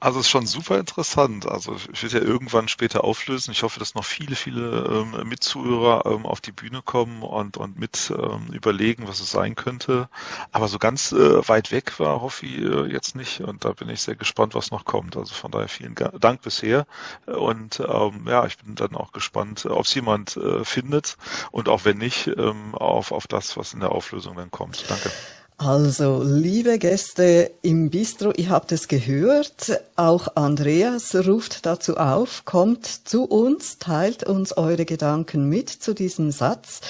Also 0.00 0.18
es 0.18 0.26
ist 0.26 0.30
schon 0.30 0.46
super 0.46 0.78
interessant. 0.78 1.46
Also 1.46 1.76
ich 1.92 2.02
will 2.02 2.10
ja 2.10 2.20
irgendwann 2.20 2.66
später 2.66 3.04
auflösen. 3.04 3.52
Ich 3.52 3.62
hoffe, 3.62 3.78
dass 3.78 3.94
noch 3.94 4.04
viele, 4.04 4.34
viele 4.34 4.84
ähm, 4.84 5.28
Mitzuhörer 5.28 6.06
ähm, 6.06 6.26
auf 6.26 6.40
die 6.40 6.52
Bühne 6.52 6.82
kommen 6.82 7.22
und, 7.22 7.56
und 7.56 7.78
mit 7.78 8.12
ähm, 8.16 8.48
überlegen, 8.52 9.06
was 9.06 9.20
es 9.20 9.30
sein 9.30 9.54
könnte. 9.54 10.08
Aber 10.50 10.68
so 10.68 10.78
ganz 10.78 11.12
äh, 11.12 11.48
weit 11.48 11.70
weg 11.70 12.00
war 12.00 12.20
Hoffi 12.20 12.56
äh, 12.56 12.86
jetzt 12.90 13.14
nicht 13.14 13.40
und 13.40 13.64
da 13.64 13.72
bin 13.72 13.88
ich 13.88 14.02
sehr 14.02 14.16
gespannt, 14.16 14.54
was 14.54 14.70
noch 14.70 14.84
kommt. 14.84 15.16
Also 15.16 15.34
von 15.34 15.50
daher 15.50 15.68
vielen 15.68 15.94
Dank 15.94 16.42
bisher. 16.42 16.86
Und 17.26 17.80
ähm, 17.80 18.26
ja, 18.26 18.46
ich 18.46 18.58
bin 18.58 18.74
dann 18.74 18.96
auch 18.96 19.12
gespannt, 19.12 19.66
ob 19.66 19.84
es 19.84 19.94
jemand 19.94 20.36
äh, 20.36 20.64
findet 20.64 21.16
und 21.52 21.68
auch 21.68 21.84
wenn 21.84 21.98
nicht, 21.98 22.26
ähm, 22.26 22.74
auf, 22.74 23.12
auf 23.12 23.26
das, 23.26 23.56
was 23.56 23.72
in 23.72 23.80
der 23.80 23.92
Auflösung 23.92 24.36
dann 24.36 24.50
kommt. 24.50 24.90
Danke. 24.90 25.10
Also, 25.58 26.22
liebe 26.22 26.78
Gäste 26.78 27.50
im 27.62 27.88
Bistro, 27.88 28.30
ihr 28.36 28.50
habt 28.50 28.72
es 28.72 28.88
gehört, 28.88 29.80
auch 29.96 30.36
Andreas 30.36 31.14
ruft 31.14 31.64
dazu 31.64 31.96
auf, 31.96 32.44
kommt 32.44 32.84
zu 32.84 33.24
uns, 33.24 33.78
teilt 33.78 34.24
uns 34.24 34.54
eure 34.58 34.84
Gedanken 34.84 35.48
mit 35.48 35.70
zu 35.70 35.94
diesem 35.94 36.30
Satz. 36.30 36.82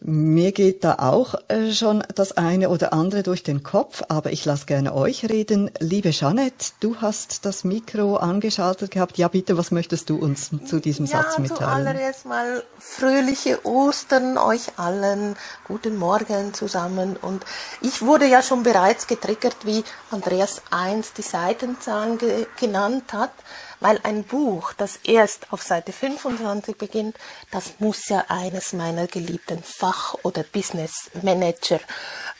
Mir 0.00 0.52
geht 0.52 0.84
da 0.84 0.94
auch 1.00 1.34
äh, 1.48 1.72
schon 1.72 2.04
das 2.14 2.36
eine 2.36 2.68
oder 2.68 2.92
andere 2.92 3.24
durch 3.24 3.42
den 3.42 3.64
Kopf, 3.64 4.02
aber 4.08 4.30
ich 4.30 4.44
lasse 4.44 4.66
gerne 4.66 4.94
euch 4.94 5.28
reden. 5.28 5.72
Liebe 5.80 6.10
Jeanette, 6.10 6.72
du 6.78 6.96
hast 7.00 7.44
das 7.44 7.64
Mikro 7.64 8.16
angeschaltet 8.16 8.92
gehabt. 8.92 9.18
Ja, 9.18 9.26
bitte, 9.26 9.58
was 9.58 9.72
möchtest 9.72 10.08
du 10.08 10.16
uns 10.16 10.50
zu 10.66 10.78
diesem 10.78 11.06
ja, 11.06 11.22
Satz 11.22 11.38
mitteilen? 11.38 11.60
Ja, 11.60 11.66
zuallererst 11.66 12.26
mal 12.26 12.62
fröhliche 12.78 13.66
Ostern 13.66 14.38
euch 14.38 14.78
allen. 14.78 15.34
Guten 15.66 15.96
Morgen 15.96 16.54
zusammen. 16.54 17.16
Und 17.20 17.44
ich 17.80 18.00
wurde 18.00 18.26
ja 18.26 18.40
schon 18.40 18.62
bereits 18.62 19.08
getriggert, 19.08 19.56
wie 19.64 19.82
Andreas 20.12 20.62
einst 20.70 21.18
die 21.18 21.22
Seitenzahlen 21.22 22.18
ge 22.18 22.46
genannt 22.56 23.12
hat 23.12 23.32
weil 23.80 24.00
ein 24.02 24.24
Buch, 24.24 24.72
das 24.74 24.96
erst 25.04 25.52
auf 25.52 25.62
Seite 25.62 25.92
25 25.92 26.76
beginnt, 26.76 27.16
das 27.50 27.74
muss 27.78 28.08
ja 28.08 28.24
eines 28.28 28.72
meiner 28.72 29.06
geliebten 29.06 29.62
Fach- 29.62 30.16
oder 30.22 30.42
Business 30.42 31.10
Manager 31.22 31.80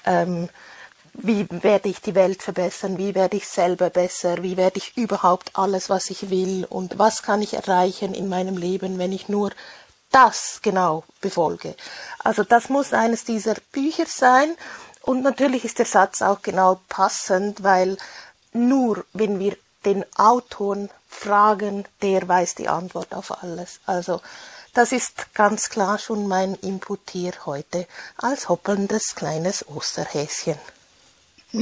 ähm, 0.05 0.49
wie 1.21 1.47
werde 1.51 1.89
ich 1.89 2.01
die 2.01 2.15
Welt 2.15 2.43
verbessern, 2.43 2.97
wie 2.97 3.15
werde 3.15 3.37
ich 3.37 3.49
selber 3.49 3.91
besser, 3.91 4.43
wie 4.43 4.57
werde 4.57 4.79
ich 4.79 4.97
überhaupt 4.97 5.51
alles, 5.55 5.91
was 5.91 6.11
ich 6.11 6.31
will 6.31 6.65
und 6.69 6.99
was 6.99 7.23
kann 7.23 7.43
ich 7.43 7.55
erreichen 7.55 8.15
in 8.15 8.29
meinem 8.29 8.57
Leben, 8.57 8.99
wenn 8.99 9.13
ich 9.13 9.29
nur 9.29 9.51
das 10.11 10.61
genau 10.63 11.05
befolge. 11.21 11.75
Also 12.21 12.45
das 12.45 12.69
muss 12.69 12.93
eines 12.93 13.25
dieser 13.25 13.57
Bücher 13.73 14.07
sein 14.07 14.55
und 15.03 15.23
natürlich 15.23 15.65
ist 15.65 15.79
der 15.79 15.87
Satz 15.87 16.23
auch 16.23 16.43
genau 16.43 16.81
passend, 16.89 17.63
weil 17.63 17.97
nur 18.53 19.05
wenn 19.13 19.39
wir 19.41 19.57
den 19.85 20.05
Autoren 20.17 20.89
fragen, 21.09 21.85
der 22.03 22.29
weiß 22.29 22.55
die 22.55 22.69
Antwort 22.69 23.15
auf 23.15 23.43
alles. 23.43 23.81
Also 23.87 24.21
das 24.75 24.93
ist 24.93 25.35
ganz 25.35 25.71
klar 25.71 25.99
schon 25.99 26.29
mein 26.29 26.55
Input 26.55 27.01
hier 27.11 27.33
heute 27.47 27.87
als 28.17 28.49
hoppelndes 28.49 29.15
kleines 29.15 29.67
Osterhäschen. 29.67 30.57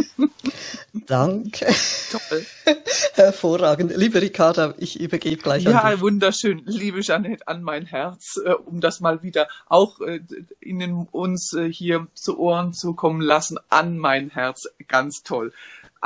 Danke. 0.92 1.66
Toll. 2.10 2.46
Hervorragend. 3.14 3.96
Liebe 3.96 4.20
Ricarda, 4.20 4.74
ich 4.78 4.98
übergebe 5.00 5.40
gleich 5.40 5.62
ja, 5.62 5.70
an 5.70 5.90
dich. 5.90 5.96
Ja, 5.96 6.00
wunderschön. 6.00 6.62
Liebe 6.66 7.00
Jeanette, 7.00 7.46
an 7.46 7.62
mein 7.62 7.86
Herz, 7.86 8.40
äh, 8.44 8.50
um 8.50 8.80
das 8.80 9.00
mal 9.00 9.22
wieder 9.22 9.46
auch 9.68 10.00
äh, 10.00 10.20
in 10.60 11.06
uns 11.12 11.52
äh, 11.52 11.72
hier 11.72 12.08
zu 12.14 12.38
Ohren 12.38 12.72
zu 12.72 12.94
kommen 12.94 13.20
lassen. 13.20 13.58
An 13.68 13.96
mein 13.96 14.30
Herz. 14.30 14.68
Ganz 14.88 15.22
toll 15.22 15.52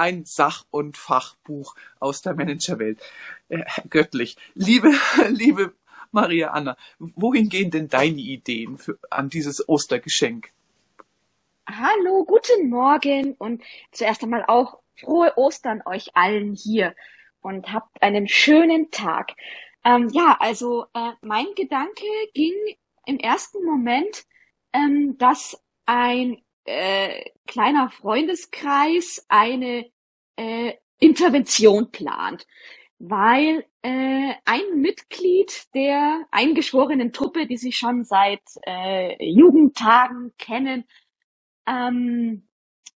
ein 0.01 0.25
Sach- 0.25 0.65
und 0.71 0.97
Fachbuch 0.97 1.75
aus 2.01 2.23
der 2.23 2.35
Managerwelt. 2.35 3.01
Äh, 3.51 3.65
göttlich. 3.91 4.37
Liebe, 4.55 4.93
liebe 5.29 5.75
Maria 6.11 6.53
Anna, 6.53 6.77
wohin 6.99 7.51
gehen 7.51 7.71
denn 7.71 7.89
deine 7.89 8.19
Ideen 8.19 8.79
für, 8.79 8.99
an 9.11 9.29
dieses 9.29 9.69
Ostergeschenk? 9.69 10.53
Hallo, 11.69 12.25
guten 12.25 12.71
Morgen 12.71 13.35
und 13.35 13.63
zuerst 13.93 14.23
einmal 14.23 14.45
auch 14.49 14.79
frohe 14.97 15.37
Ostern 15.37 15.83
euch 15.85 16.17
allen 16.17 16.55
hier 16.55 16.95
und 17.43 17.71
habt 17.71 18.03
einen 18.03 18.27
schönen 18.27 18.91
Tag. 18.91 19.33
Ähm, 19.85 20.09
ja, 20.13 20.37
also 20.41 20.87
äh, 20.95 21.13
mein 21.21 21.47
Gedanke 21.57 22.07
ging 22.33 22.55
im 23.05 23.19
ersten 23.19 23.65
Moment, 23.65 24.25
ähm, 24.73 25.19
dass 25.19 25.63
ein 25.85 26.41
äh, 26.65 27.31
kleiner 27.47 27.91
Freundeskreis 27.91 29.25
eine 29.29 29.91
äh, 30.37 30.75
Intervention 30.99 31.91
plant, 31.91 32.47
weil 32.99 33.65
äh, 33.83 34.35
ein 34.45 34.81
Mitglied 34.81 35.75
der 35.75 36.27
eingeschworenen 36.31 37.13
Truppe, 37.13 37.47
die 37.47 37.57
sich 37.57 37.77
schon 37.77 38.05
seit 38.05 38.43
äh, 38.67 39.17
Jugendtagen 39.25 40.33
kennen, 40.39 40.85
ähm, 41.67 42.47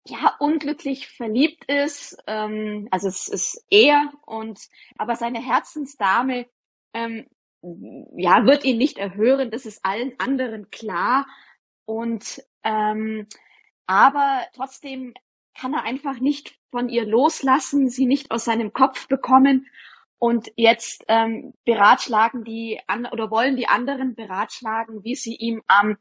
ja 0.07 0.35
unglücklich 0.41 1.09
verliebt 1.09 1.65
ist, 1.67 2.17
ähm, 2.27 2.89
also 2.91 3.09
es 3.09 3.29
ist 3.29 3.65
er 3.71 4.13
und 4.27 4.59
aber 4.99 5.15
seine 5.15 5.41
Herzensdame 5.41 6.47
ähm, 6.93 7.27
ja 8.17 8.45
wird 8.45 8.65
ihn 8.65 8.79
nicht 8.79 8.99
erhören, 8.99 9.51
das 9.51 9.67
ist 9.67 9.85
allen 9.85 10.13
anderen 10.19 10.71
klar. 10.71 11.27
Und 11.85 12.43
ähm, 12.65 13.27
aber 13.87 14.43
trotzdem 14.55 15.15
kann 15.55 15.75
er 15.75 15.85
einfach 15.85 16.19
nicht 16.19 16.57
von 16.71 16.89
ihr 16.89 17.05
loslassen, 17.05 17.89
sie 17.89 18.07
nicht 18.07 18.31
aus 18.31 18.45
seinem 18.45 18.73
Kopf 18.73 19.09
bekommen. 19.09 19.67
Und 20.19 20.53
jetzt 20.57 21.05
ähm, 21.09 21.53
beratschlagen 21.65 22.45
die 22.45 22.81
an 22.87 23.07
oder 23.07 23.31
wollen 23.31 23.57
die 23.57 23.69
anderen 23.69 24.15
beratschlagen, 24.15 25.05
wie 25.05 25.17
sie 25.17 25.35
ihm 25.35 25.63
am 25.67 25.97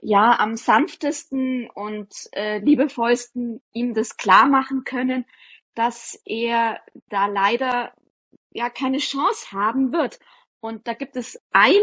ja 0.00 0.38
am 0.38 0.56
sanftesten 0.56 1.68
und 1.70 2.14
äh, 2.32 2.58
liebevollsten 2.58 3.60
ihm 3.72 3.94
das 3.94 4.16
klar 4.16 4.46
machen 4.46 4.84
können, 4.84 5.26
dass 5.74 6.20
er 6.24 6.80
da 7.08 7.26
leider 7.26 7.92
ja 8.50 8.70
keine 8.70 8.98
Chance 8.98 9.52
haben 9.52 9.92
wird. 9.92 10.18
Und 10.60 10.86
da 10.86 10.94
gibt 10.94 11.16
es 11.16 11.40
ein 11.52 11.80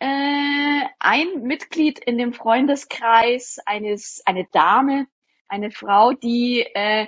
äh, 0.00 0.80
ein 0.98 1.42
Mitglied 1.42 1.98
in 1.98 2.18
dem 2.18 2.32
Freundeskreis 2.32 3.58
eines 3.66 4.22
eine 4.26 4.46
Dame, 4.52 5.06
eine 5.48 5.70
Frau, 5.70 6.12
die 6.12 6.66
äh, 6.74 7.06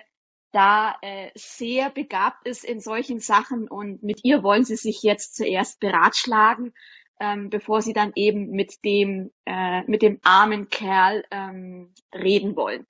da 0.52 0.96
äh, 1.02 1.30
sehr 1.34 1.90
begabt 1.90 2.46
ist 2.46 2.64
in 2.64 2.80
solchen 2.80 3.20
Sachen 3.20 3.68
und 3.68 4.02
mit 4.02 4.24
ihr 4.24 4.42
wollen 4.42 4.64
sie 4.64 4.76
sich 4.76 5.02
jetzt 5.02 5.36
zuerst 5.36 5.78
beratschlagen, 5.80 6.72
ähm, 7.20 7.50
bevor 7.50 7.82
sie 7.82 7.92
dann 7.92 8.12
eben 8.16 8.50
mit 8.50 8.84
dem 8.84 9.30
äh, 9.46 9.82
mit 9.82 10.02
dem 10.02 10.18
armen 10.22 10.68
Kerl 10.68 11.24
ähm, 11.30 11.94
reden 12.12 12.56
wollen. 12.56 12.86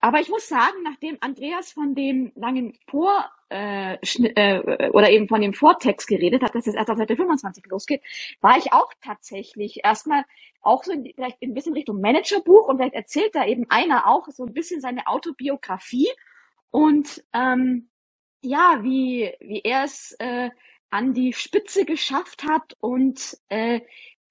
Aber 0.00 0.20
ich 0.20 0.28
muss 0.28 0.48
sagen, 0.48 0.82
nachdem 0.82 1.16
Andreas 1.20 1.72
von 1.72 1.94
dem 1.94 2.32
langen 2.34 2.78
Vor 2.86 3.30
äh, 3.54 3.94
äh, 3.94 4.90
oder 4.90 5.10
eben 5.10 5.28
von 5.28 5.40
dem 5.40 5.54
Vortext 5.54 6.08
geredet 6.08 6.42
hat, 6.42 6.54
dass 6.54 6.66
es 6.66 6.74
erst 6.74 6.90
auf 6.90 6.98
Seite 6.98 7.16
25 7.16 7.64
losgeht, 7.66 8.02
war 8.40 8.58
ich 8.58 8.72
auch 8.72 8.92
tatsächlich 9.00 9.84
erstmal 9.84 10.24
auch 10.60 10.82
so 10.82 10.92
in, 10.92 11.04
vielleicht 11.14 11.40
ein 11.40 11.54
bisschen 11.54 11.74
Richtung 11.74 12.00
Managerbuch 12.00 12.66
und 12.66 12.78
vielleicht 12.78 12.94
erzählt 12.94 13.34
da 13.34 13.46
eben 13.46 13.66
einer 13.68 14.08
auch 14.08 14.28
so 14.28 14.44
ein 14.44 14.52
bisschen 14.52 14.80
seine 14.80 15.06
Autobiografie 15.06 16.08
und 16.70 17.22
ähm, 17.32 17.90
ja, 18.42 18.80
wie, 18.82 19.32
wie 19.40 19.60
er 19.62 19.84
es 19.84 20.16
äh, 20.18 20.50
an 20.90 21.14
die 21.14 21.32
Spitze 21.32 21.84
geschafft 21.84 22.44
hat 22.44 22.76
und 22.80 23.38
äh, 23.48 23.82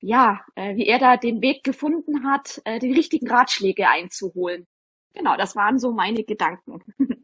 ja, 0.01 0.41
äh, 0.55 0.75
wie 0.75 0.87
er 0.87 0.99
da 0.99 1.15
den 1.15 1.41
Weg 1.41 1.63
gefunden 1.63 2.25
hat, 2.29 2.61
äh, 2.65 2.79
die 2.79 2.91
richtigen 2.91 3.29
Ratschläge 3.29 3.87
einzuholen. 3.87 4.67
Genau, 5.13 5.37
das 5.37 5.55
waren 5.55 5.79
so 5.79 5.93
meine 5.93 6.23
Gedanken. 6.25 6.81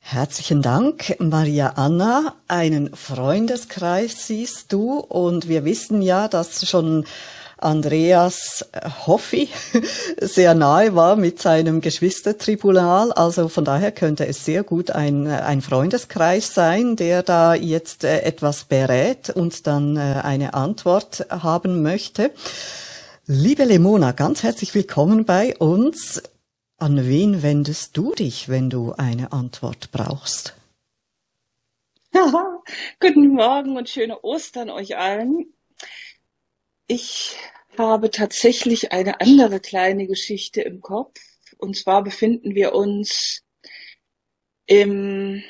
Herzlichen 0.00 0.60
Dank, 0.60 1.14
Maria 1.20 1.74
Anna. 1.76 2.34
Einen 2.48 2.94
Freundeskreis 2.96 4.26
siehst 4.26 4.72
du 4.72 4.98
und 4.98 5.46
wir 5.46 5.64
wissen 5.64 6.02
ja, 6.02 6.26
dass 6.26 6.68
schon 6.68 7.04
Andreas 7.58 8.64
Hoffi 9.06 9.48
sehr 10.20 10.54
nahe 10.54 10.94
war 10.96 11.14
mit 11.14 11.40
seinem 11.40 11.80
Geschwistertribunal. 11.80 13.12
Also 13.12 13.48
von 13.48 13.64
daher 13.64 13.92
könnte 13.92 14.26
es 14.26 14.44
sehr 14.44 14.64
gut 14.64 14.90
ein, 14.90 15.28
ein 15.28 15.60
Freundeskreis 15.60 16.54
sein, 16.54 16.96
der 16.96 17.22
da 17.22 17.54
jetzt 17.54 18.02
äh, 18.02 18.22
etwas 18.22 18.64
berät 18.64 19.30
und 19.30 19.66
dann 19.66 19.96
äh, 19.96 20.20
eine 20.24 20.54
Antwort 20.54 21.26
haben 21.30 21.82
möchte. 21.82 22.32
Liebe 23.26 23.64
Lemona, 23.64 24.10
ganz 24.10 24.42
herzlich 24.42 24.74
willkommen 24.74 25.24
bei 25.24 25.56
uns. 25.56 26.20
An 26.80 27.06
wen 27.06 27.42
wendest 27.42 27.94
du 27.98 28.14
dich, 28.14 28.48
wenn 28.48 28.70
du 28.70 28.92
eine 28.92 29.32
Antwort 29.32 29.92
brauchst? 29.92 30.56
Guten 33.00 33.34
Morgen 33.34 33.76
und 33.76 33.90
schöne 33.90 34.24
Ostern 34.24 34.70
euch 34.70 34.96
allen. 34.96 35.52
Ich 36.86 37.36
habe 37.76 38.10
tatsächlich 38.10 38.92
eine 38.92 39.20
andere 39.20 39.60
kleine 39.60 40.06
Geschichte 40.06 40.62
im 40.62 40.80
Kopf. 40.80 41.20
Und 41.58 41.76
zwar 41.76 42.02
befinden 42.02 42.54
wir 42.54 42.74
uns 42.74 43.42
in 44.64 45.44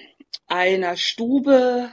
einer 0.48 0.96
Stube 0.96 1.92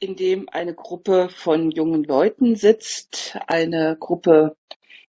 in 0.00 0.16
dem 0.16 0.48
eine 0.48 0.74
Gruppe 0.74 1.28
von 1.28 1.70
jungen 1.70 2.02
Leuten 2.02 2.56
sitzt, 2.56 3.38
eine 3.46 3.96
Gruppe 3.96 4.56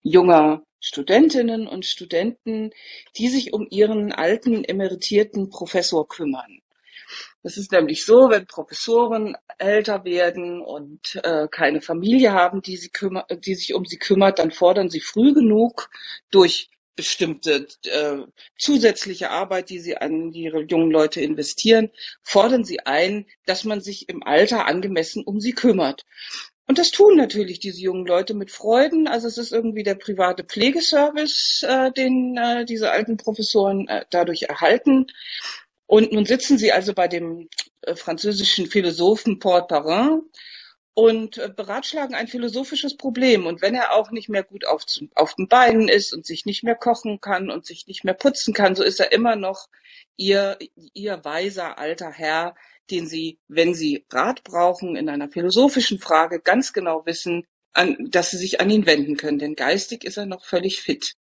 junger 0.03 0.63
Studentinnen 0.81 1.67
und 1.67 1.85
Studenten, 1.85 2.71
die 3.17 3.29
sich 3.29 3.53
um 3.53 3.67
ihren 3.71 4.13
alten 4.13 4.65
emeritierten 4.65 5.51
Professor 5.51 6.07
kümmern. 6.07 6.61
Das 7.43 7.57
ist 7.57 7.73
nämlich 7.73 8.05
so, 8.05 8.31
wenn 8.31 8.47
Professoren 8.47 9.37
älter 9.59 10.05
werden 10.05 10.61
und 10.61 11.21
äh, 11.23 11.49
keine 11.51 11.81
Familie 11.81 12.33
haben, 12.33 12.63
die, 12.63 12.77
sie 12.77 12.91
kümmer, 12.91 13.27
die 13.31 13.55
sich 13.55 13.75
um 13.75 13.87
sie 13.87 13.99
kümmert, 13.99 14.39
dann 14.39 14.51
fordern 14.51 14.91
sie 14.91 15.01
früh 15.01 15.33
genug 15.33 15.89
durch 16.31 16.69
bestimmte 16.97 17.69
äh, 17.85 18.19
zusätzliche 18.59 19.31
Arbeit, 19.31 19.71
die 19.71 19.79
sie 19.79 19.97
an 19.97 20.33
ihre 20.33 20.63
jungen 20.63 20.91
Leute 20.91 21.21
investieren, 21.21 21.91
fordern 22.25 22.65
sie 22.65 22.81
ein, 22.81 23.27
dass 23.47 23.63
man 23.63 23.81
sich 23.81 24.09
im 24.09 24.25
Alter 24.25 24.67
angemessen 24.67 25.23
um 25.25 25.41
sie 25.41 25.53
kümmert. 25.53 26.05
Und 26.69 26.79
das 26.79 26.91
tun 26.91 27.17
natürlich 27.17 27.61
diese 27.61 27.81
jungen 27.81 28.07
Leute 28.07 28.35
mit 28.35 28.51
Freuden. 28.51 29.09
Also 29.09 29.27
es 29.27 29.39
ist 29.39 29.53
irgendwie 29.53 29.83
der 29.83 29.95
private 29.95 30.45
Pflegeservice, 30.45 31.65
äh, 31.67 31.91
den 31.93 32.37
äh, 32.37 32.67
diese 32.67 32.91
alten 32.91 33.17
Professoren 33.17 33.89
äh, 33.89 34.05
dadurch 34.11 34.43
erhalten. 34.43 35.07
Und 35.87 36.13
nun 36.13 36.27
sitzen 36.27 36.59
sie 36.59 36.71
also 36.71 36.93
bei 36.93 37.09
dem 37.09 37.49
äh, 37.81 37.97
französischen 37.97 38.67
Philosophen 38.67 39.39
Port 39.39 39.69
Parrain 39.69 40.21
und 40.93 41.39
äh, 41.39 41.49
beratschlagen 41.49 42.15
ein 42.15 42.29
philosophisches 42.29 42.99
Problem. 42.99 43.47
Und 43.47 43.63
wenn 43.63 43.75
er 43.75 43.95
auch 43.95 44.11
nicht 44.11 44.29
mehr 44.29 44.43
gut 44.43 44.67
auf, 44.67 44.85
auf 45.15 45.35
den 45.37 45.49
Beinen 45.49 45.89
ist 45.89 46.13
und 46.13 46.27
sich 46.27 46.45
nicht 46.45 46.65
mehr 46.65 46.75
kochen 46.75 47.23
kann 47.23 47.51
und 47.51 47.65
sich 47.65 47.87
nicht 47.87 48.05
mehr 48.05 48.15
putzen 48.15 48.53
kann, 48.53 48.75
so 48.75 48.83
ist 48.83 49.01
er 49.01 49.13
immer 49.13 49.37
noch 49.37 49.69
ihr, 50.17 50.59
ihr 50.93 51.25
weiser 51.25 51.79
alter 51.79 52.11
Herr, 52.11 52.57
den 52.91 53.07
sie, 53.07 53.39
wenn 53.49 53.75
sie 53.75 54.05
Rat 54.11 54.45
brauchen 54.45 54.97
in 54.97 55.09
einer 55.09 55.29
philosophischen 55.29 55.99
Frage, 55.99 56.41
ganz 56.41 56.73
genau 56.73 57.05
wissen, 57.07 57.47
an, 57.73 57.97
dass 58.11 58.31
sie 58.31 58.39
sich 58.39 58.61
an 58.61 58.71
ihn 58.71 58.87
wenden 58.87 59.17
können. 59.17 59.39
Denn 59.39 59.55
geistig 59.55 60.05
ist 60.05 60.17
er 60.17 60.27
noch 60.27 60.45
völlig 60.45 60.81
fit. 60.81 61.15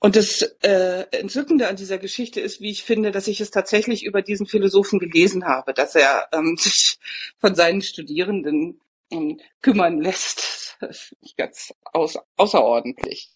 Und 0.00 0.14
das 0.14 0.42
äh, 0.62 1.06
Entzückende 1.10 1.66
an 1.66 1.76
dieser 1.76 1.98
Geschichte 1.98 2.40
ist, 2.40 2.60
wie 2.60 2.70
ich 2.70 2.84
finde, 2.84 3.10
dass 3.10 3.26
ich 3.26 3.40
es 3.40 3.50
tatsächlich 3.50 4.04
über 4.04 4.22
diesen 4.22 4.46
Philosophen 4.46 5.00
gelesen 5.00 5.44
habe, 5.44 5.74
dass 5.74 5.94
er 5.94 6.28
ähm, 6.32 6.56
sich 6.58 6.98
von 7.38 7.54
seinen 7.54 7.82
Studierenden 7.82 8.80
ähm, 9.10 9.40
kümmern 9.60 10.00
lässt. 10.00 10.76
Das 10.80 11.00
finde 11.00 11.24
ich 11.26 11.36
ganz 11.36 11.74
aus, 11.92 12.16
außerordentlich. 12.36 13.30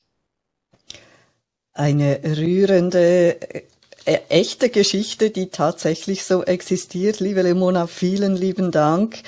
Eine 1.72 2.20
rührende, 2.22 3.40
echte 4.06 4.68
Geschichte, 4.68 5.30
die 5.30 5.48
tatsächlich 5.48 6.24
so 6.24 6.42
existiert. 6.42 7.20
Liebe 7.20 7.42
Lemona, 7.42 7.86
vielen 7.86 8.36
lieben 8.36 8.70
Dank. 8.70 9.22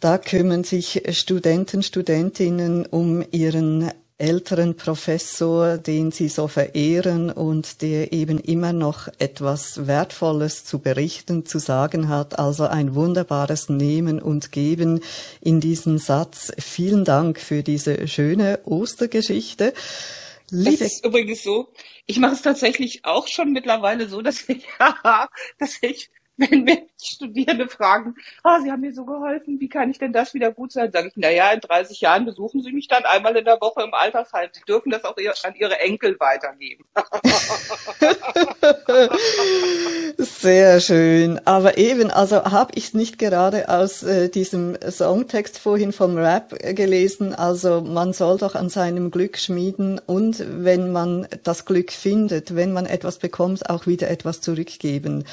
Da 0.00 0.18
kümmern 0.18 0.64
sich 0.64 1.02
Studenten, 1.10 1.82
Studentinnen 1.82 2.86
um 2.86 3.24
ihren 3.30 3.90
älteren 4.18 4.76
Professor, 4.76 5.76
den 5.76 6.12
Sie 6.12 6.28
so 6.28 6.46
verehren 6.46 7.30
und 7.30 7.82
der 7.82 8.12
eben 8.12 8.38
immer 8.38 8.72
noch 8.72 9.08
etwas 9.18 9.86
Wertvolles 9.86 10.64
zu 10.64 10.78
berichten, 10.78 11.46
zu 11.46 11.58
sagen 11.58 12.08
hat. 12.08 12.38
Also 12.38 12.66
ein 12.66 12.94
wunderbares 12.94 13.68
Nehmen 13.68 14.20
und 14.20 14.52
Geben 14.52 15.00
in 15.40 15.60
diesem 15.60 15.98
Satz. 15.98 16.52
Vielen 16.58 17.04
Dank 17.04 17.40
für 17.40 17.62
diese 17.62 18.06
schöne 18.06 18.60
Ostergeschichte. 18.64 19.72
Liebe 20.50 20.78
das 20.78 20.94
ist 20.94 21.04
übrigens 21.04 21.42
so. 21.42 21.72
Ich 22.06 22.18
mache 22.18 22.34
es 22.34 22.42
tatsächlich 22.42 23.04
auch 23.04 23.28
schon 23.28 23.52
mittlerweile 23.52 24.08
so, 24.08 24.22
dass 24.22 24.48
ich, 24.48 24.66
dass 25.58 25.78
ich 25.82 26.10
wenn 26.36 26.64
mir 26.64 26.82
Studierende 27.00 27.68
fragen, 27.68 28.14
ah, 28.42 28.60
Sie 28.60 28.72
haben 28.72 28.80
mir 28.80 28.94
so 28.94 29.04
geholfen, 29.04 29.60
wie 29.60 29.68
kann 29.68 29.90
ich 29.90 29.98
denn 29.98 30.12
das 30.12 30.34
wieder 30.34 30.52
gut 30.52 30.72
sein? 30.72 30.90
Sage 30.90 31.08
ich, 31.08 31.12
na 31.16 31.30
ja, 31.30 31.52
in 31.52 31.60
30 31.60 32.00
Jahren 32.00 32.24
besuchen 32.24 32.62
Sie 32.62 32.72
mich 32.72 32.88
dann 32.88 33.04
einmal 33.04 33.36
in 33.36 33.44
der 33.44 33.60
Woche 33.60 33.82
im 33.82 33.94
Altersheim. 33.94 34.48
Sie 34.52 34.62
dürfen 34.66 34.90
das 34.90 35.04
auch 35.04 35.16
an 35.16 35.54
Ihre 35.54 35.78
Enkel 35.80 36.16
weitergeben. 36.18 36.84
Sehr 40.18 40.80
schön. 40.80 41.40
Aber 41.46 41.78
eben, 41.78 42.10
also 42.10 42.44
habe 42.44 42.72
ich 42.74 42.86
es 42.86 42.94
nicht 42.94 43.18
gerade 43.18 43.68
aus 43.68 44.02
äh, 44.02 44.28
diesem 44.28 44.76
Songtext 44.88 45.58
vorhin 45.58 45.92
vom 45.92 46.16
Rap 46.16 46.58
gelesen. 46.74 47.34
Also 47.34 47.82
man 47.82 48.12
soll 48.12 48.38
doch 48.38 48.54
an 48.54 48.70
seinem 48.70 49.10
Glück 49.10 49.38
schmieden 49.38 50.00
und 50.04 50.44
wenn 50.64 50.90
man 50.90 51.28
das 51.42 51.64
Glück 51.64 51.92
findet, 51.92 52.56
wenn 52.56 52.72
man 52.72 52.86
etwas 52.86 53.18
bekommt, 53.18 53.68
auch 53.68 53.86
wieder 53.86 54.08
etwas 54.08 54.40
zurückgeben 54.40 55.24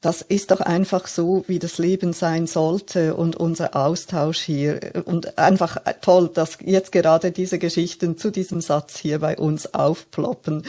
das 0.00 0.22
ist 0.22 0.50
doch 0.50 0.60
einfach 0.60 1.06
so, 1.06 1.44
wie 1.46 1.58
das 1.58 1.76
Leben 1.76 2.14
sein 2.14 2.46
sollte 2.46 3.14
und 3.14 3.36
unser 3.36 3.76
Austausch 3.76 4.40
hier. 4.40 4.80
Und 5.04 5.36
einfach 5.36 5.76
toll, 6.00 6.30
dass 6.32 6.58
jetzt 6.64 6.90
gerade 6.90 7.32
diese 7.32 7.58
Geschichten 7.58 8.16
zu 8.16 8.30
diesem 8.30 8.62
Satz 8.62 8.98
hier 8.98 9.18
bei 9.18 9.36
uns 9.36 9.74
aufploppen. 9.74 10.64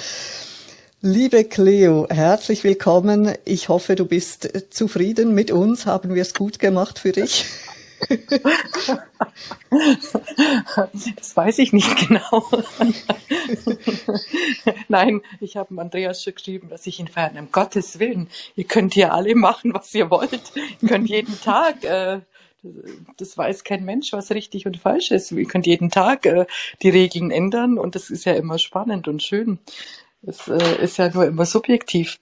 Liebe 0.99 1.45
Cleo, 1.45 2.07
herzlich 2.09 2.63
willkommen. 2.63 3.33
Ich 3.45 3.69
hoffe, 3.69 3.95
du 3.95 4.05
bist 4.05 4.49
zufrieden 4.69 5.33
mit 5.33 5.49
uns. 5.49 5.85
Haben 5.85 6.13
wir 6.13 6.21
es 6.21 6.33
gut 6.33 6.59
gemacht 6.59 6.99
für 6.99 7.13
dich? 7.13 7.45
Das 11.15 11.35
weiß 11.35 11.59
ich 11.59 11.73
nicht 11.73 12.07
genau. 12.07 12.45
Nein, 14.89 15.21
ich 15.39 15.55
habe 15.55 15.79
Andreas 15.79 16.23
schon 16.23 16.35
geschrieben, 16.35 16.69
dass 16.69 16.87
ich 16.87 16.99
ihn 16.99 17.07
feiern. 17.07 17.37
Um 17.37 17.51
Gottes 17.51 17.99
Willen, 17.99 18.27
ihr 18.55 18.65
könnt 18.65 18.93
hier 18.93 19.13
alle 19.13 19.35
machen, 19.35 19.73
was 19.73 19.93
ihr 19.95 20.09
wollt. 20.09 20.51
Ihr 20.81 20.89
könnt 20.89 21.09
jeden 21.09 21.39
Tag 21.41 21.83
äh, 21.83 22.21
das 23.17 23.37
weiß 23.37 23.63
kein 23.63 23.85
Mensch, 23.85 24.13
was 24.13 24.31
richtig 24.31 24.67
und 24.67 24.77
falsch 24.77 25.11
ist. 25.11 25.31
Ihr 25.31 25.47
könnt 25.47 25.65
jeden 25.65 25.89
Tag 25.89 26.25
äh, 26.25 26.45
die 26.81 26.89
Regeln 26.89 27.31
ändern 27.31 27.77
und 27.77 27.95
das 27.95 28.09
ist 28.09 28.25
ja 28.25 28.33
immer 28.33 28.59
spannend 28.59 29.07
und 29.07 29.23
schön. 29.23 29.59
Es 30.23 30.47
äh, 30.47 30.83
ist 30.83 30.97
ja 30.97 31.09
nur 31.09 31.25
immer 31.25 31.45
subjektiv. 31.45 32.19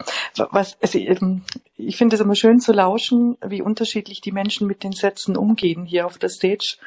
Was, 0.51 0.77
also, 0.81 0.97
ähm, 0.97 1.43
ich 1.75 1.97
finde 1.97 2.15
es 2.15 2.21
immer 2.21 2.35
schön 2.35 2.59
zu 2.59 2.71
lauschen, 2.71 3.37
wie 3.45 3.61
unterschiedlich 3.61 4.21
die 4.21 4.31
Menschen 4.31 4.67
mit 4.67 4.83
den 4.83 4.93
Sätzen 4.93 5.35
umgehen 5.35 5.85
hier 5.85 6.05
auf 6.05 6.17
der 6.17 6.29
Stage. 6.29 6.77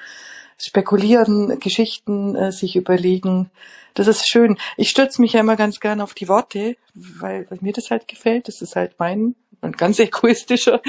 Spekulieren, 0.58 1.58
Geschichten 1.60 2.36
äh, 2.36 2.52
sich 2.52 2.76
überlegen. 2.76 3.50
Das 3.94 4.06
ist 4.06 4.28
schön. 4.28 4.56
Ich 4.76 4.90
stürze 4.90 5.20
mich 5.20 5.34
ja 5.34 5.40
immer 5.40 5.56
ganz 5.56 5.80
gerne 5.80 6.02
auf 6.02 6.14
die 6.14 6.28
Worte, 6.28 6.76
weil, 6.94 7.46
weil 7.50 7.58
mir 7.60 7.72
das 7.72 7.90
halt 7.90 8.08
gefällt. 8.08 8.48
Das 8.48 8.62
ist 8.62 8.76
halt 8.76 8.94
mein 8.98 9.34
ein 9.62 9.72
ganz 9.72 9.98
egoistischer, 10.00 10.82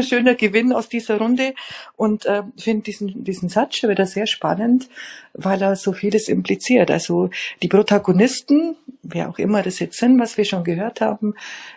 schöner 0.00 0.34
Gewinn 0.34 0.72
aus 0.72 0.88
dieser 0.88 1.18
Runde 1.18 1.54
und 1.96 2.26
äh, 2.26 2.42
finde 2.58 2.82
diesen, 2.82 3.24
diesen 3.24 3.48
Satz 3.48 3.76
schon 3.76 3.90
wieder 3.90 4.06
sehr 4.06 4.26
spannend, 4.26 4.88
weil 5.36 5.62
er 5.62 5.76
so 5.76 5.92
vieles 5.92 6.28
impliziert. 6.28 6.90
Also 6.90 7.30
die 7.62 7.68
Protagonisten, 7.68 8.76
wer 9.02 9.28
auch 9.28 9.38
immer 9.38 9.62
das 9.62 9.78
jetzt 9.78 9.98
sind, 9.98 10.18
was 10.18 10.36
wir 10.36 10.44
schon 10.44 10.64
gehört 10.64 11.00
haben, 11.00 11.34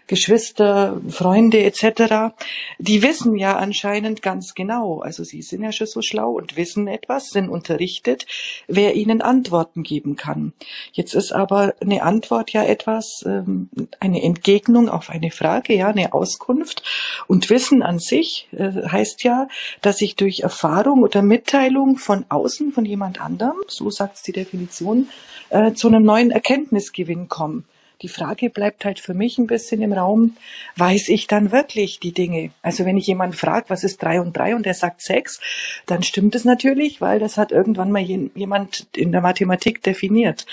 Geschwister, 0.08 1.00
Freunde 1.10 1.63
etc., 1.63 2.34
die 2.80 3.04
wissen 3.04 3.38
ja 3.38 3.58
anscheinend 3.58 4.22
ganz 4.22 4.56
genau, 4.56 5.02
also 5.02 5.24
sie 5.24 5.41
sind 5.41 5.63
ja 5.63 5.72
schon 5.72 5.88
so 5.88 6.02
schlau 6.02 6.32
und 6.32 6.58
wissen 6.58 6.88
etwas, 6.88 7.30
sind 7.30 7.50
unterrichtet, 7.50 8.26
wer 8.67 8.95
ihnen 8.95 9.22
Antworten 9.22 9.84
geben 9.84 10.15
kann. 10.15 10.54
Jetzt 10.91 11.13
ist 11.13 11.32
aber 11.32 11.76
eine 11.82 12.04
Antwort 12.04 12.52
ja 12.52 12.63
etwas, 12.63 13.24
ähm, 13.26 13.69
eine 14.00 14.24
Entgegnung 14.24 14.89
auf 14.89 15.10
eine 15.10 15.32
Frage, 15.32 15.76
ja, 15.76 15.89
eine 15.89 16.13
Auskunft. 16.13 16.84
Und 17.28 17.50
Wissen 17.50 17.84
an 17.84 18.00
sich 18.00 18.48
äh, 18.52 18.72
heißt 18.88 19.24
ja, 19.24 19.48
dass 19.82 20.02
ich 20.02 20.15
durch 20.15 20.41
Erfahrung 20.41 21.04
oder 21.04 21.22
Mitteilung 21.22 21.98
von 21.98 22.26
außen, 22.30 22.72
von 22.72 22.86
jemand 22.86 23.22
anderem, 23.22 23.49
so 23.68 23.90
sagt 23.90 24.26
die 24.28 24.32
Definition, 24.32 25.10
äh, 25.50 25.74
zu 25.74 25.88
einem 25.88 26.04
neuen 26.04 26.32
Erkenntnisgewinn 26.32 27.30
komme. 27.30 27.64
Die 28.02 28.08
Frage 28.08 28.50
bleibt 28.50 28.86
halt 28.86 29.00
für 29.00 29.14
mich 29.14 29.38
ein 29.38 29.48
bisschen 29.48 29.82
im 29.82 29.92
Raum, 29.92 30.38
weiß 30.78 31.10
ich 31.10 31.28
dann 31.28 31.52
wirklich 31.52 32.00
die 32.00 32.14
Dinge? 32.14 32.52
Also 32.62 32.86
wenn 32.86 32.96
ich 32.96 33.08
jemanden 33.08 33.36
frage, 33.36 33.66
was 33.70 33.84
ist 33.84 34.02
drei 34.02 34.22
und 34.22 34.38
drei 34.38 34.56
und 34.56 34.66
er 34.66 34.74
sagt 34.74 35.02
sechs, 35.02 35.42
dann 35.86 36.02
stimmt 36.02 36.34
es 36.34 36.46
natürlich, 36.46 37.02
weil 37.02 37.20
das 37.20 37.36
hat 37.36 37.52
irgendwann 37.52 37.92
mal 37.92 38.02
jemand 38.02 38.88
in 38.96 39.12
der 39.12 39.20
Mathematik 39.20 39.84
definiert. 39.84 40.46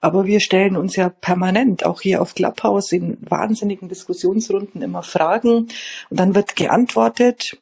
Aber 0.00 0.26
wir 0.26 0.40
stellen 0.40 0.76
uns 0.76 0.96
ja 0.96 1.08
permanent, 1.08 1.86
auch 1.86 2.00
hier 2.00 2.20
auf 2.20 2.34
Clubhouse 2.34 2.90
in 2.90 3.16
wahnsinnigen 3.20 3.88
Diskussionsrunden 3.88 4.82
immer 4.82 5.04
Fragen 5.04 5.68
und 6.10 6.20
dann 6.20 6.34
wird 6.34 6.56
geantwortet 6.56 7.58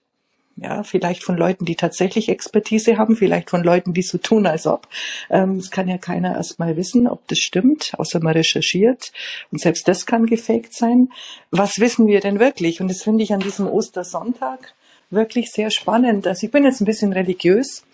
ja, 0.56 0.82
vielleicht 0.82 1.22
von 1.22 1.36
Leuten, 1.36 1.66
die 1.66 1.76
tatsächlich 1.76 2.30
Expertise 2.30 2.96
haben, 2.96 3.16
vielleicht 3.16 3.50
von 3.50 3.62
Leuten, 3.62 3.92
die 3.92 4.02
so 4.02 4.16
tun, 4.16 4.46
als 4.46 4.66
ob. 4.66 4.88
Ähm, 5.28 5.56
es 5.56 5.70
kann 5.70 5.86
ja 5.86 5.98
keiner 5.98 6.34
erstmal 6.34 6.76
wissen, 6.76 7.06
ob 7.06 7.26
das 7.28 7.38
stimmt, 7.38 7.92
außer 7.98 8.20
man 8.20 8.32
recherchiert. 8.32 9.12
Und 9.52 9.60
selbst 9.60 9.86
das 9.86 10.06
kann 10.06 10.26
gefaked 10.26 10.72
sein. 10.72 11.10
Was 11.50 11.78
wissen 11.78 12.06
wir 12.06 12.20
denn 12.20 12.40
wirklich? 12.40 12.80
Und 12.80 12.88
das 12.88 13.02
finde 13.02 13.22
ich 13.22 13.34
an 13.34 13.40
diesem 13.40 13.68
Ostersonntag 13.68 14.74
wirklich 15.10 15.52
sehr 15.52 15.70
spannend. 15.70 16.26
Also 16.26 16.46
ich 16.46 16.52
bin 16.52 16.64
jetzt 16.64 16.80
ein 16.80 16.86
bisschen 16.86 17.12
religiös. 17.12 17.84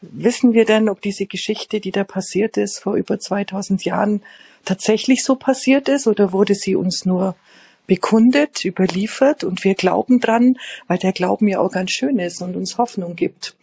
Wissen 0.00 0.52
wir 0.52 0.64
denn, 0.64 0.88
ob 0.88 1.00
diese 1.00 1.26
Geschichte, 1.26 1.80
die 1.80 1.92
da 1.92 2.04
passiert 2.04 2.56
ist 2.56 2.80
vor 2.80 2.94
über 2.94 3.18
2000 3.18 3.84
Jahren, 3.84 4.22
tatsächlich 4.64 5.22
so 5.22 5.36
passiert 5.36 5.88
ist 5.88 6.06
oder 6.06 6.32
wurde 6.32 6.54
sie 6.54 6.74
uns 6.74 7.04
nur 7.04 7.36
bekundet, 7.86 8.64
überliefert 8.64 9.44
und 9.44 9.64
wir 9.64 9.74
glauben 9.74 10.20
dran, 10.20 10.58
weil 10.86 10.98
der 10.98 11.12
Glauben 11.12 11.48
ja 11.48 11.60
auch 11.60 11.70
ganz 11.70 11.90
schön 11.90 12.18
ist 12.18 12.40
und 12.40 12.56
uns 12.56 12.78
Hoffnung 12.78 13.16
gibt. 13.16 13.56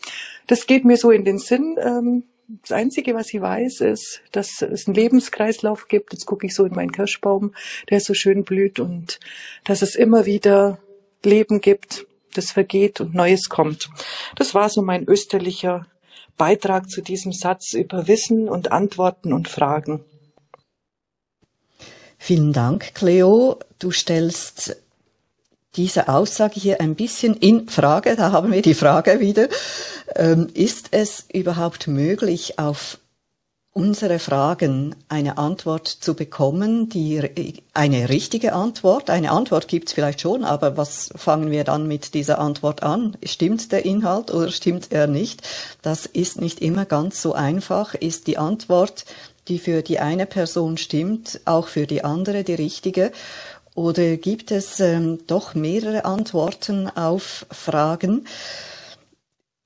Das 0.48 0.68
geht 0.68 0.86
mir 0.86 0.98
so 0.98 1.12
in 1.12 1.26
den 1.26 1.40
Sinn. 1.40 1.78
Ähm, 1.82 2.24
das 2.62 2.72
Einzige, 2.74 3.16
was 3.16 3.34
ich 3.34 3.42
weiß, 3.42 3.82
ist, 3.82 4.22
dass 4.32 4.62
es 4.62 4.88
einen 4.88 4.96
Lebenskreislauf 4.96 5.88
gibt. 5.88 6.14
Jetzt 6.14 6.26
gucke 6.26 6.46
ich 6.46 6.54
so 6.54 6.66
in 6.66 6.74
meinen 6.74 6.92
Kirschbaum, 6.92 7.54
der 7.90 8.02
so 8.02 8.14
schön 8.14 8.44
blüht 8.44 8.80
und 8.80 9.20
dass 9.64 9.82
es 9.82 9.96
immer 9.96 10.26
wieder 10.26 10.80
Leben 11.24 11.62
gibt, 11.62 12.06
das 12.34 12.52
vergeht 12.52 13.00
und 13.00 13.14
Neues 13.14 13.50
kommt. 13.50 13.90
Das 14.36 14.54
war 14.54 14.70
so 14.70 14.82
mein 14.82 15.08
österlicher 15.08 15.88
Beitrag 16.38 16.90
zu 16.90 17.02
diesem 17.02 17.32
Satz 17.32 17.74
über 17.74 18.08
Wissen 18.08 18.50
und 18.50 18.72
Antworten 18.72 19.34
und 19.34 19.48
Fragen. 19.48 20.04
Vielen 22.24 22.54
Dank, 22.54 22.94
Cleo. 22.94 23.58
Du 23.80 23.90
stellst 23.90 24.78
diese 25.76 26.08
Aussage 26.08 26.60
hier 26.60 26.80
ein 26.80 26.94
bisschen 26.94 27.36
in 27.36 27.68
Frage. 27.68 28.16
Da 28.16 28.32
haben 28.32 28.52
wir 28.52 28.62
die 28.62 28.76
Frage 28.76 29.20
wieder. 29.20 29.48
Ähm, 30.16 30.48
ist 30.54 30.90
es 30.92 31.26
überhaupt 31.34 31.88
möglich, 31.88 32.60
auf 32.60 33.00
unsere 33.74 34.20
Fragen 34.20 34.96
eine 35.08 35.40
Antwort 35.40 35.88
zu 35.88 36.14
bekommen, 36.14 36.90
die 36.90 37.58
eine 37.74 38.10
richtige 38.10 38.54
Antwort. 38.54 39.10
Eine 39.10 39.32
Antwort 39.32 39.68
gibt 39.68 39.88
es 39.88 39.94
vielleicht 39.94 40.22
schon, 40.22 40.44
aber 40.44 40.78
was 40.78 41.10
fangen 41.16 41.50
wir 41.50 41.64
dann 41.64 41.88
mit 41.88 42.14
dieser 42.14 42.38
Antwort 42.38 42.84
an? 42.84 43.18
Stimmt 43.24 43.72
der 43.72 43.84
Inhalt 43.86 44.30
oder 44.30 44.52
stimmt 44.52 44.92
er 44.92 45.08
nicht? 45.08 45.42
Das 45.82 46.06
ist 46.06 46.40
nicht 46.40 46.62
immer 46.62 46.86
ganz 46.86 47.22
so 47.22 47.34
einfach. 47.34 47.96
Ist 47.96 48.28
die 48.28 48.38
Antwort 48.38 49.06
die 49.52 49.60
für 49.60 49.82
die 49.82 50.00
eine 50.00 50.26
Person 50.26 50.78
stimmt, 50.78 51.42
auch 51.44 51.68
für 51.68 51.86
die 51.86 52.06
andere 52.06 52.46
die 52.46 52.54
richtige? 52.54 53.12
Oder 53.76 54.16
gibt 54.16 54.50
es 54.52 54.80
ähm, 54.80 55.20
doch 55.28 55.56
mehrere 55.56 56.06
Antworten 56.06 56.88
auf 56.88 57.46
Fragen? 57.52 58.26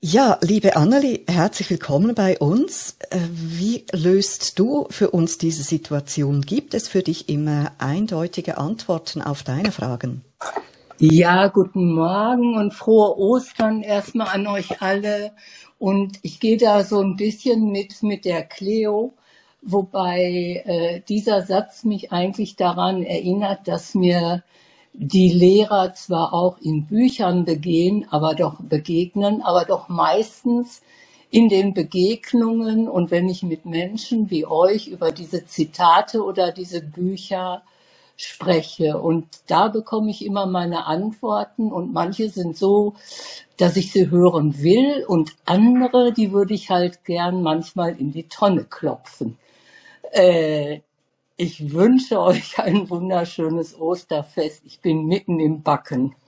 Ja, 0.00 0.38
liebe 0.42 0.76
Annelie, 0.76 1.20
herzlich 1.28 1.70
willkommen 1.70 2.16
bei 2.16 2.36
uns. 2.38 2.96
Äh, 3.10 3.18
wie 3.30 3.86
löst 3.92 4.58
du 4.58 4.86
für 4.90 5.10
uns 5.10 5.38
diese 5.38 5.62
Situation? 5.62 6.42
Gibt 6.42 6.74
es 6.74 6.88
für 6.88 7.02
dich 7.02 7.28
immer 7.28 7.70
eindeutige 7.78 8.58
Antworten 8.58 9.22
auf 9.22 9.44
deine 9.44 9.70
Fragen? 9.70 10.24
Ja, 10.98 11.46
guten 11.46 11.92
Morgen 11.92 12.56
und 12.56 12.74
frohe 12.74 13.16
Ostern 13.18 13.82
erstmal 13.82 14.28
an 14.28 14.48
euch 14.48 14.82
alle. 14.82 15.32
Und 15.78 16.18
ich 16.22 16.40
gehe 16.40 16.56
da 16.56 16.82
so 16.82 17.00
ein 17.00 17.16
bisschen 17.16 17.70
mit 17.70 18.02
mit 18.02 18.24
der 18.24 18.42
Cleo 18.42 19.14
wobei 19.66 20.62
äh, 20.64 21.00
dieser 21.08 21.42
Satz 21.42 21.84
mich 21.84 22.12
eigentlich 22.12 22.56
daran 22.56 23.02
erinnert, 23.02 23.68
dass 23.68 23.94
mir 23.94 24.42
die 24.92 25.30
Lehrer 25.30 25.92
zwar 25.94 26.32
auch 26.32 26.58
in 26.58 26.86
Büchern 26.86 27.44
begehen, 27.44 28.06
aber 28.10 28.34
doch 28.34 28.60
begegnen, 28.60 29.42
aber 29.42 29.64
doch 29.64 29.88
meistens 29.88 30.80
in 31.30 31.48
den 31.48 31.74
Begegnungen 31.74 32.88
und 32.88 33.10
wenn 33.10 33.28
ich 33.28 33.42
mit 33.42 33.66
Menschen 33.66 34.30
wie 34.30 34.46
euch 34.46 34.86
über 34.86 35.12
diese 35.12 35.44
Zitate 35.44 36.24
oder 36.24 36.52
diese 36.52 36.80
Bücher 36.80 37.62
spreche. 38.16 38.98
Und 38.98 39.26
da 39.46 39.68
bekomme 39.68 40.10
ich 40.10 40.24
immer 40.24 40.46
meine 40.46 40.86
Antworten 40.86 41.70
und 41.72 41.92
manche 41.92 42.30
sind 42.30 42.56
so, 42.56 42.94
dass 43.58 43.76
ich 43.76 43.92
sie 43.92 44.10
hören 44.10 44.62
will 44.62 45.04
und 45.06 45.32
andere, 45.44 46.12
die 46.12 46.32
würde 46.32 46.54
ich 46.54 46.70
halt 46.70 47.04
gern 47.04 47.42
manchmal 47.42 47.98
in 47.98 48.12
die 48.12 48.28
Tonne 48.28 48.64
klopfen. 48.64 49.36
Äh, 50.12 50.80
ich 51.36 51.72
wünsche 51.72 52.20
euch 52.20 52.58
ein 52.58 52.88
wunderschönes 52.88 53.78
Osterfest. 53.78 54.62
Ich 54.64 54.80
bin 54.80 55.06
mitten 55.06 55.38
im 55.40 55.62
Backen. 55.62 56.14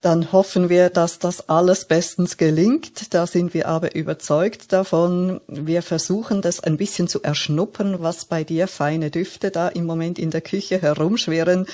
Dann 0.00 0.32
hoffen 0.32 0.68
wir, 0.68 0.90
dass 0.90 1.18
das 1.18 1.48
alles 1.48 1.86
bestens 1.86 2.36
gelingt. 2.36 3.14
Da 3.14 3.26
sind 3.26 3.54
wir 3.54 3.68
aber 3.68 3.94
überzeugt 3.94 4.70
davon. 4.70 5.40
Wir 5.46 5.80
versuchen 5.80 6.42
das 6.42 6.60
ein 6.60 6.76
bisschen 6.76 7.08
zu 7.08 7.22
erschnuppern, 7.22 8.02
was 8.02 8.26
bei 8.26 8.44
dir 8.44 8.68
feine 8.68 9.10
Düfte 9.10 9.50
da 9.50 9.68
im 9.68 9.86
Moment 9.86 10.18
in 10.18 10.30
der 10.30 10.42
Küche 10.42 10.82
herumschwirren. 10.82 11.66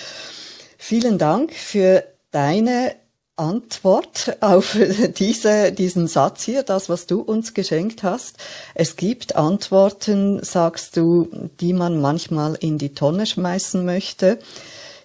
Vielen 0.79 1.19
Dank 1.19 1.53
für 1.53 2.05
deine 2.31 2.95
Antwort 3.41 4.37
auf 4.41 4.77
diese, 5.19 5.73
diesen 5.73 6.07
Satz 6.07 6.43
hier, 6.43 6.63
das, 6.63 6.89
was 6.89 7.07
du 7.07 7.21
uns 7.21 7.55
geschenkt 7.55 8.03
hast. 8.03 8.37
Es 8.75 8.97
gibt 8.97 9.35
Antworten, 9.35 10.45
sagst 10.45 10.97
du, 10.97 11.29
die 11.61 11.73
man 11.73 12.01
manchmal 12.01 12.55
in 12.61 12.77
die 12.77 12.95
Tonne 12.95 13.27
schmeißen 13.27 13.85
möchte. 13.85 14.39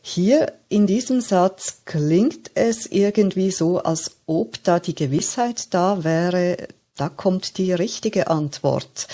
Hier 0.02 0.54
in 0.70 0.86
diesem 0.86 1.22
Satz 1.22 1.82
klingt 1.86 2.52
es 2.54 2.86
irgendwie 2.86 3.52
so, 3.52 3.80
als 3.80 4.18
ob 4.28 4.62
da 4.64 4.80
die 4.80 4.94
Gewissheit 4.94 5.74
da 5.74 6.04
wäre, 6.04 6.68
da 6.96 7.10
kommt 7.10 7.58
die 7.58 7.74
richtige 7.74 8.28
Antwort. 8.28 9.08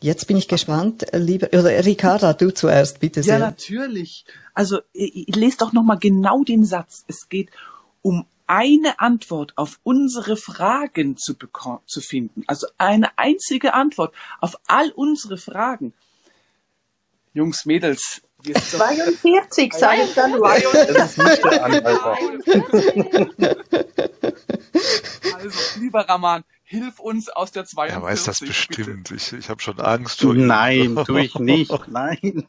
Jetzt 0.00 0.26
bin 0.26 0.36
ich 0.36 0.46
gespannt, 0.46 1.06
lieber, 1.12 1.48
oder 1.58 1.84
Ricarda, 1.84 2.34
du 2.34 2.52
zuerst, 2.52 3.00
bitte 3.00 3.22
sehr. 3.22 3.38
Ja, 3.38 3.46
natürlich. 3.46 4.26
Also, 4.52 4.80
lest 4.92 5.62
doch 5.62 5.72
nochmal 5.72 5.98
genau 5.98 6.44
den 6.44 6.64
Satz. 6.64 7.04
Es 7.08 7.28
geht 7.28 7.50
um 8.02 8.26
eine 8.46 9.00
Antwort 9.00 9.52
auf 9.56 9.80
unsere 9.82 10.36
Fragen 10.36 11.16
zu, 11.16 11.34
zu 11.86 12.00
finden. 12.00 12.44
Also 12.46 12.66
eine 12.78 13.18
einzige 13.18 13.74
Antwort 13.74 14.14
auf 14.40 14.56
all 14.66 14.90
unsere 14.90 15.38
Fragen. 15.38 15.92
Jungs, 17.32 17.66
Mädels. 17.66 18.22
42, 18.42 19.72
sage 19.72 20.02
ich 20.04 20.14
dann. 20.14 20.40
Das 20.40 21.10
ist 21.10 21.18
nicht 21.18 21.44
der 21.44 21.64
Anhalter. 21.64 22.16
lieber 25.80 26.08
Raman, 26.08 26.44
hilf 26.62 27.00
uns 27.00 27.28
aus 27.28 27.52
der 27.52 27.64
42. 27.64 27.96
Er 27.96 28.02
weiß 28.02 28.24
das 28.24 28.40
bitte. 28.40 28.50
bestimmt. 28.50 29.10
Ich, 29.10 29.32
ich 29.32 29.48
habe 29.48 29.62
schon 29.62 29.80
Angst 29.80 30.20
vor 30.20 30.34
ihm. 30.34 30.46
Nein, 30.46 30.96
tue 31.04 31.24
ich 31.24 31.34
nicht. 31.38 31.72
Nein. 31.88 32.46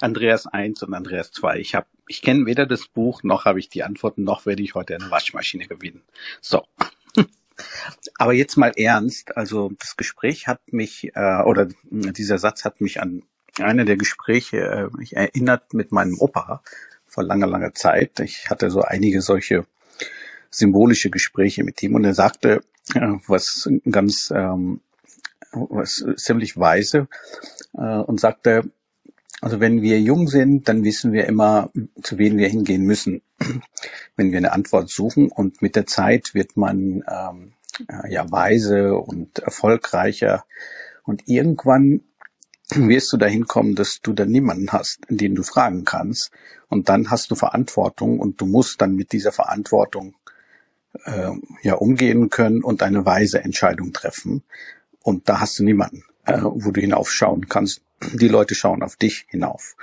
Andreas 0.00 0.46
1 0.46 0.82
und 0.82 0.94
Andreas 0.94 1.30
2. 1.32 1.58
Ich 1.58 1.74
habe, 1.74 1.86
ich 2.08 2.22
kenne 2.22 2.46
weder 2.46 2.66
das 2.66 2.86
Buch 2.86 3.22
noch 3.22 3.44
habe 3.44 3.58
ich 3.58 3.68
die 3.68 3.82
Antworten, 3.82 4.24
noch 4.24 4.46
werde 4.46 4.62
ich 4.62 4.74
heute 4.74 4.94
eine 4.94 5.10
Waschmaschine 5.10 5.66
gewinnen. 5.66 6.02
So. 6.40 6.66
Aber 8.18 8.32
jetzt 8.32 8.56
mal 8.56 8.72
ernst. 8.76 9.36
Also 9.36 9.72
das 9.78 9.96
Gespräch 9.96 10.46
hat 10.46 10.72
mich 10.72 11.10
äh, 11.14 11.42
oder 11.42 11.68
dieser 11.90 12.38
Satz 12.38 12.64
hat 12.64 12.80
mich 12.80 13.00
an 13.00 13.22
eine 13.58 13.84
der 13.84 13.96
Gespräche 13.96 14.58
äh, 14.58 14.96
mich 14.96 15.16
erinnert 15.16 15.72
mit 15.72 15.92
meinem 15.92 16.18
Opa 16.18 16.62
vor 17.06 17.24
langer 17.24 17.46
langer 17.46 17.74
Zeit. 17.74 18.20
Ich 18.20 18.50
hatte 18.50 18.70
so 18.70 18.82
einige 18.82 19.22
solche 19.22 19.66
symbolische 20.50 21.10
Gespräche 21.10 21.64
mit 21.64 21.82
ihm 21.82 21.94
und 21.94 22.04
er 22.04 22.14
sagte 22.14 22.62
äh, 22.94 23.14
was 23.26 23.68
ganz 23.90 24.32
ähm, 24.34 24.80
was 25.52 26.04
ziemlich 26.16 26.58
weise 26.58 27.08
äh, 27.74 27.98
und 27.98 28.20
sagte 28.20 28.70
also 29.40 29.60
wenn 29.60 29.82
wir 29.82 30.00
jung 30.00 30.28
sind, 30.28 30.68
dann 30.68 30.84
wissen 30.84 31.12
wir 31.12 31.26
immer, 31.26 31.70
zu 32.02 32.18
wen 32.18 32.38
wir 32.38 32.48
hingehen 32.48 32.84
müssen, 32.84 33.22
wenn 34.16 34.30
wir 34.30 34.38
eine 34.38 34.52
Antwort 34.52 34.88
suchen. 34.88 35.28
Und 35.28 35.60
mit 35.60 35.76
der 35.76 35.86
Zeit 35.86 36.34
wird 36.34 36.56
man 36.56 37.04
ähm, 37.08 37.52
ja 38.08 38.30
weise 38.30 38.96
und 38.96 39.38
erfolgreicher. 39.40 40.44
Und 41.04 41.22
irgendwann 41.26 42.00
wirst 42.70 43.12
du 43.12 43.16
dahin 43.16 43.46
kommen, 43.46 43.74
dass 43.74 44.00
du 44.02 44.12
dann 44.12 44.30
niemanden 44.30 44.72
hast, 44.72 45.00
den 45.08 45.34
du 45.34 45.42
fragen 45.42 45.84
kannst. 45.84 46.30
Und 46.68 46.88
dann 46.88 47.10
hast 47.10 47.30
du 47.30 47.34
Verantwortung 47.34 48.18
und 48.18 48.40
du 48.40 48.46
musst 48.46 48.80
dann 48.80 48.96
mit 48.96 49.12
dieser 49.12 49.32
Verantwortung 49.32 50.14
äh, 51.04 51.30
ja 51.62 51.74
umgehen 51.74 52.30
können 52.30 52.64
und 52.64 52.82
eine 52.82 53.04
weise 53.04 53.44
Entscheidung 53.44 53.92
treffen. 53.92 54.42
Und 55.02 55.28
da 55.28 55.40
hast 55.40 55.58
du 55.58 55.64
niemanden, 55.64 56.04
äh, 56.24 56.40
wo 56.42 56.70
du 56.70 56.80
hinaufschauen 56.80 57.48
kannst 57.48 57.82
die 58.12 58.28
Leute 58.28 58.54
schauen 58.54 58.82
auf 58.82 58.96
dich 58.96 59.26
hinauf. 59.28 59.76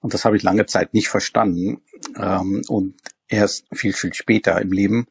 Und 0.00 0.14
das 0.14 0.24
habe 0.24 0.36
ich 0.36 0.42
lange 0.42 0.66
Zeit 0.66 0.94
nicht 0.94 1.08
verstanden. 1.08 1.80
Ähm, 2.16 2.62
und 2.68 2.94
erst 3.28 3.66
viel, 3.72 3.92
viel 3.92 4.12
später 4.14 4.60
im 4.60 4.72
Leben, 4.72 5.06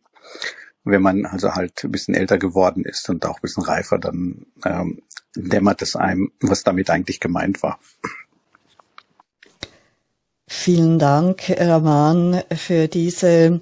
wenn 0.83 1.01
man 1.01 1.25
also 1.25 1.53
halt 1.53 1.83
ein 1.83 1.91
bisschen 1.91 2.15
älter 2.15 2.37
geworden 2.37 2.83
ist 2.83 3.09
und 3.09 3.25
auch 3.25 3.37
ein 3.37 3.41
bisschen 3.41 3.63
reifer, 3.63 3.97
dann 3.97 4.45
ähm, 4.65 5.01
dämmert 5.35 5.81
es 5.81 5.95
einem, 5.95 6.31
was 6.39 6.63
damit 6.63 6.89
eigentlich 6.89 7.19
gemeint 7.19 7.63
war. 7.63 7.79
Vielen 10.47 10.99
Dank, 10.99 11.43
Raman, 11.49 12.43
für 12.53 12.87
diese 12.87 13.61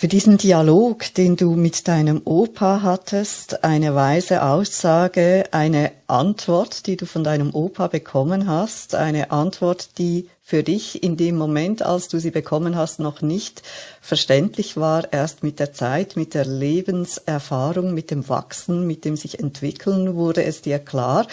für 0.00 0.08
diesen 0.08 0.38
Dialog, 0.38 1.12
den 1.12 1.36
du 1.36 1.56
mit 1.56 1.86
deinem 1.86 2.22
Opa 2.24 2.80
hattest, 2.82 3.64
eine 3.64 3.94
weise 3.94 4.42
Aussage, 4.42 5.44
eine 5.50 5.92
Antwort, 6.06 6.86
die 6.86 6.96
du 6.96 7.04
von 7.04 7.22
deinem 7.22 7.54
Opa 7.54 7.88
bekommen 7.88 8.48
hast, 8.48 8.94
eine 8.94 9.30
Antwort, 9.30 9.98
die 9.98 10.30
für 10.40 10.62
dich 10.62 11.02
in 11.02 11.18
dem 11.18 11.36
Moment, 11.36 11.82
als 11.82 12.08
du 12.08 12.18
sie 12.18 12.30
bekommen 12.30 12.76
hast, 12.76 12.98
noch 12.98 13.20
nicht 13.20 13.62
verständlich 14.00 14.78
war, 14.78 15.12
erst 15.12 15.42
mit 15.42 15.60
der 15.60 15.74
Zeit, 15.74 16.16
mit 16.16 16.32
der 16.32 16.46
Lebenserfahrung, 16.46 17.92
mit 17.92 18.10
dem 18.10 18.26
Wachsen, 18.30 18.86
mit 18.86 19.04
dem 19.04 19.18
sich 19.18 19.38
entwickeln, 19.38 20.14
wurde 20.14 20.44
es 20.44 20.62
dir 20.62 20.78
klar. 20.78 21.26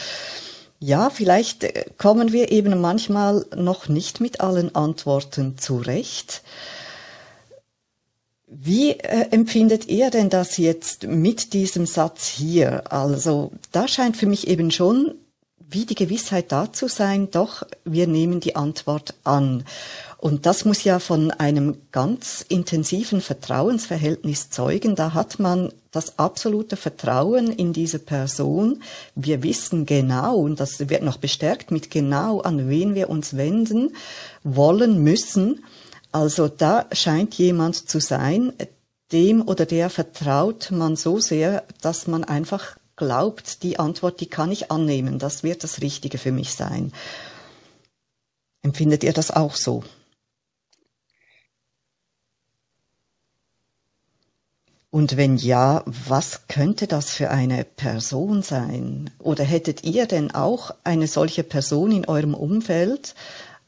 Ja, 0.82 1.10
vielleicht 1.10 1.98
kommen 1.98 2.34
wir 2.34 2.52
eben 2.52 2.82
manchmal 2.82 3.46
noch 3.56 3.88
nicht 3.88 4.20
mit 4.20 4.42
allen 4.42 4.76
Antworten 4.76 5.58
zurecht. 5.58 6.42
Wie 8.50 8.92
äh, 8.92 9.28
empfindet 9.32 9.88
ihr 9.88 10.10
denn 10.10 10.30
das 10.30 10.56
jetzt 10.58 11.04
mit 11.04 11.52
diesem 11.52 11.86
Satz 11.86 12.28
hier? 12.28 12.92
Also 12.92 13.52
da 13.74 13.90
scheint 13.90 14.16
für 14.16 14.26
mich 14.26 14.48
eben 14.48 14.72
schon 14.72 15.16
wie 15.70 15.86
die 15.86 15.96
Gewissheit 15.96 16.54
da 16.54 16.72
zu 16.72 16.88
sein, 16.88 17.30
doch 17.30 17.64
wir 17.84 18.08
nehmen 18.08 18.40
die 18.40 18.56
Antwort 18.56 19.16
an. 19.26 19.66
Und 20.18 20.46
das 20.46 20.64
muss 20.64 20.86
ja 20.86 21.00
von 21.00 21.30
einem 21.30 21.78
ganz 21.92 22.44
intensiven 22.48 23.20
Vertrauensverhältnis 23.20 24.50
zeugen. 24.50 24.96
Da 24.96 25.14
hat 25.14 25.40
man 25.40 25.74
das 25.92 26.18
absolute 26.18 26.78
Vertrauen 26.78 27.52
in 27.52 27.74
diese 27.74 28.00
Person. 28.00 28.82
Wir 29.14 29.44
wissen 29.44 29.86
genau, 29.86 30.38
und 30.38 30.60
das 30.60 30.90
wird 30.90 31.04
noch 31.04 31.18
bestärkt 31.18 31.70
mit 31.70 31.92
genau, 31.92 32.40
an 32.40 32.70
wen 32.70 32.96
wir 32.96 33.10
uns 33.10 33.36
wenden 33.36 33.96
wollen 34.44 35.04
müssen. 35.04 35.66
Also 36.20 36.48
da 36.48 36.88
scheint 36.94 37.36
jemand 37.36 37.76
zu 37.88 38.00
sein, 38.00 38.52
dem 39.12 39.48
oder 39.48 39.68
der 39.68 39.92
vertraut 39.92 40.72
man 40.72 40.96
so 40.96 41.20
sehr, 41.20 41.64
dass 41.82 42.08
man 42.08 42.24
einfach 42.24 42.76
glaubt, 42.96 43.62
die 43.62 43.78
Antwort, 43.78 44.20
die 44.20 44.26
kann 44.26 44.52
ich 44.52 44.72
annehmen, 44.72 45.20
das 45.20 45.44
wird 45.44 45.64
das 45.64 45.80
Richtige 45.80 46.18
für 46.18 46.32
mich 46.32 46.56
sein. 46.56 46.92
Empfindet 48.64 49.04
ihr 49.04 49.14
das 49.14 49.30
auch 49.30 49.56
so? 49.56 49.84
Und 54.90 55.18
wenn 55.18 55.38
ja, 55.38 55.84
was 55.86 56.48
könnte 56.48 56.88
das 56.88 57.12
für 57.12 57.30
eine 57.30 57.64
Person 57.64 58.42
sein? 58.42 59.12
Oder 59.20 59.44
hättet 59.44 59.84
ihr 59.84 60.08
denn 60.08 60.34
auch 60.34 60.74
eine 60.84 61.06
solche 61.06 61.44
Person 61.44 61.92
in 61.92 62.06
eurem 62.06 62.34
Umfeld, 62.34 63.14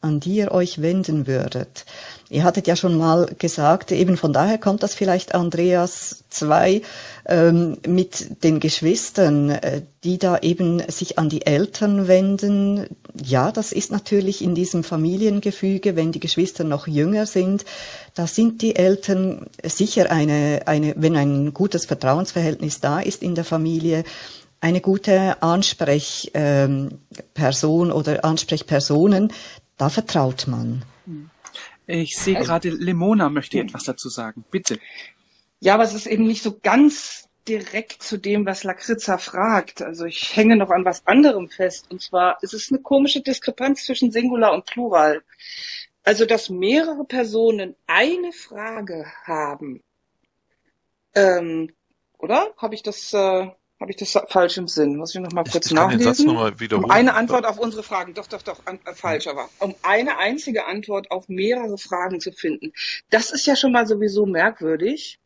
an 0.01 0.19
die 0.19 0.38
ihr 0.38 0.51
euch 0.51 0.81
wenden 0.81 1.27
würdet? 1.27 1.85
Ihr 2.31 2.43
hattet 2.43 2.67
ja 2.67 2.75
schon 2.75 2.95
mal 2.95 3.33
gesagt, 3.39 3.91
eben 3.91 4.15
von 4.15 4.33
daher 4.33 4.59
kommt 4.59 4.83
das 4.83 4.93
vielleicht 4.93 5.33
Andreas 5.33 6.23
2 6.29 6.83
ähm, 7.25 7.77
mit 7.87 8.43
den 8.43 8.59
Geschwistern, 8.59 9.49
äh, 9.49 9.81
die 10.03 10.19
da 10.19 10.37
eben 10.37 10.79
sich 10.91 11.17
an 11.17 11.29
die 11.29 11.47
Eltern 11.47 12.07
wenden. 12.07 12.85
Ja, 13.19 13.51
das 13.51 13.71
ist 13.71 13.91
natürlich 13.91 14.43
in 14.43 14.53
diesem 14.53 14.83
Familiengefüge, 14.83 15.95
wenn 15.95 16.11
die 16.11 16.19
Geschwister 16.19 16.63
noch 16.63 16.85
jünger 16.85 17.25
sind, 17.25 17.65
da 18.13 18.27
sind 18.27 18.61
die 18.61 18.75
Eltern 18.75 19.47
sicher 19.63 20.11
eine, 20.11 20.61
eine, 20.65 20.93
wenn 20.97 21.15
ein 21.15 21.51
gutes 21.53 21.87
Vertrauensverhältnis 21.87 22.79
da 22.79 22.99
ist 22.99 23.23
in 23.23 23.33
der 23.33 23.43
Familie, 23.43 24.03
eine 24.61 24.81
gute 24.81 25.41
Ansprechperson 25.41 27.89
ähm, 27.89 27.95
oder 27.95 28.23
Ansprechpersonen, 28.23 29.33
da 29.77 29.89
vertraut 29.89 30.45
man. 30.47 30.83
Hm. 31.05 31.31
Ich 31.91 32.17
sehe 32.17 32.38
also, 32.38 32.47
gerade, 32.47 32.69
Lemona 32.69 33.30
möchte 33.30 33.58
hm. 33.58 33.67
etwas 33.67 33.84
dazu 33.84 34.10
sagen. 34.10 34.45
Bitte. 34.52 34.80
Ja, 35.60 35.73
aber 35.73 35.84
es 35.84 35.93
ist 35.95 36.06
eben 36.06 36.28
nicht 36.28 36.43
so 36.43 36.60
ganz 36.62 37.28
direkt 37.47 38.04
zu 38.04 38.17
dem, 38.17 38.45
was 38.45 38.63
Lakritza 38.63 39.17
fragt. 39.17 39.82
Also 39.82 40.06
ich 40.06 40.36
hänge 40.36 40.56
noch 40.56 40.69
an 40.69 40.86
was 40.86 41.08
anderem 41.08 41.49
fest. 41.49 41.88
Und 41.89 42.02
zwar 42.02 42.38
ist 42.43 42.54
es 42.54 42.71
eine 42.71 42.80
komische 42.80 43.21
Diskrepanz 43.21 43.86
zwischen 43.86 44.12
Singular 44.12 44.54
und 44.54 44.65
Plural. 44.65 45.23
Also, 46.04 46.25
dass 46.25 46.49
mehrere 46.49 47.06
Personen 47.06 47.75
eine 47.88 48.32
Frage 48.34 49.06
haben. 49.23 49.82
Ähm, 51.15 51.73
oder? 52.19 52.54
Habe 52.58 52.75
ich 52.75 52.84
das 52.84 53.13
äh, 53.13 53.47
habe 53.79 53.91
ich 53.91 53.97
das 53.97 54.17
falsch 54.27 54.57
im 54.57 54.67
Sinn? 54.67 54.97
Muss 54.97 55.15
ich 55.15 55.21
noch 55.21 55.31
mal 55.31 55.45
kurz 55.45 55.67
ich, 55.67 55.71
nachlesen? 55.71 55.99
Kann 55.99 55.99
den 55.99 56.15
Satz 56.15 56.25
noch 56.25 56.33
mal 56.33 56.59
wiederholen. 56.59 56.85
Um 56.85 56.91
eine 56.91 57.13
Antwort 57.13 57.45
auf 57.45 57.59
unsere 57.59 57.81
Fragen. 57.81 58.13
Doch, 58.13 58.27
doch, 58.27 58.41
doch, 58.41 58.65
an, 58.65 58.79
äh, 58.85 58.93
falsch, 58.93 59.27
aber 59.27 59.49
um 59.59 59.73
eine 59.83 60.17
einzige 60.17 60.65
Antwort 60.65 61.11
auf 61.11 61.29
mehrere 61.29 61.77
Fragen 61.77 62.19
zu 62.19 62.31
finden. 62.31 62.73
Das 63.09 63.31
ist 63.31 63.45
ja 63.45 63.55
schon 63.55 63.71
mal 63.71 63.87
sowieso 63.87 64.25
merkwürdig. 64.25 65.19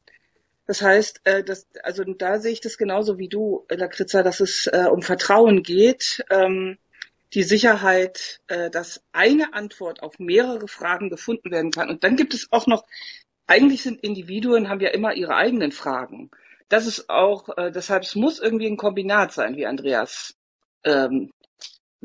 Das 0.67 0.81
heißt, 0.81 1.21
äh, 1.23 1.43
das, 1.43 1.67
also 1.81 2.03
da 2.03 2.39
sehe 2.39 2.53
ich 2.53 2.61
das 2.61 2.77
genauso 2.77 3.17
wie 3.17 3.27
du, 3.27 3.65
Lakritza, 3.69 4.21
dass 4.21 4.39
es 4.39 4.67
äh, 4.67 4.85
um 4.89 5.01
Vertrauen 5.01 5.63
geht, 5.63 6.23
ähm, 6.29 6.77
die 7.33 7.43
Sicherheit, 7.43 8.39
äh, 8.47 8.69
dass 8.69 9.01
eine 9.11 9.53
Antwort 9.55 10.03
auf 10.03 10.19
mehrere 10.19 10.67
Fragen 10.67 11.09
gefunden 11.09 11.49
werden 11.51 11.71
kann. 11.71 11.89
Und 11.89 12.03
dann 12.03 12.15
gibt 12.15 12.33
es 12.35 12.47
auch 12.51 12.67
noch, 12.67 12.85
eigentlich 13.47 13.81
sind 13.81 14.03
Individuen, 14.03 14.69
haben 14.69 14.79
ja 14.79 14.89
immer 14.89 15.15
ihre 15.15 15.35
eigenen 15.35 15.71
Fragen 15.71 16.29
das 16.73 16.88
ist 16.88 17.07
auch, 17.07 17.55
äh, 17.55 17.71
deshalb 17.71 18.01
es 18.01 18.15
muss 18.15 18.39
irgendwie 18.39 18.65
ein 18.65 18.77
Kombinat 18.77 19.31
sein, 19.31 19.55
wie 19.55 19.67
Andreas 19.67 20.33
ähm, 20.83 21.29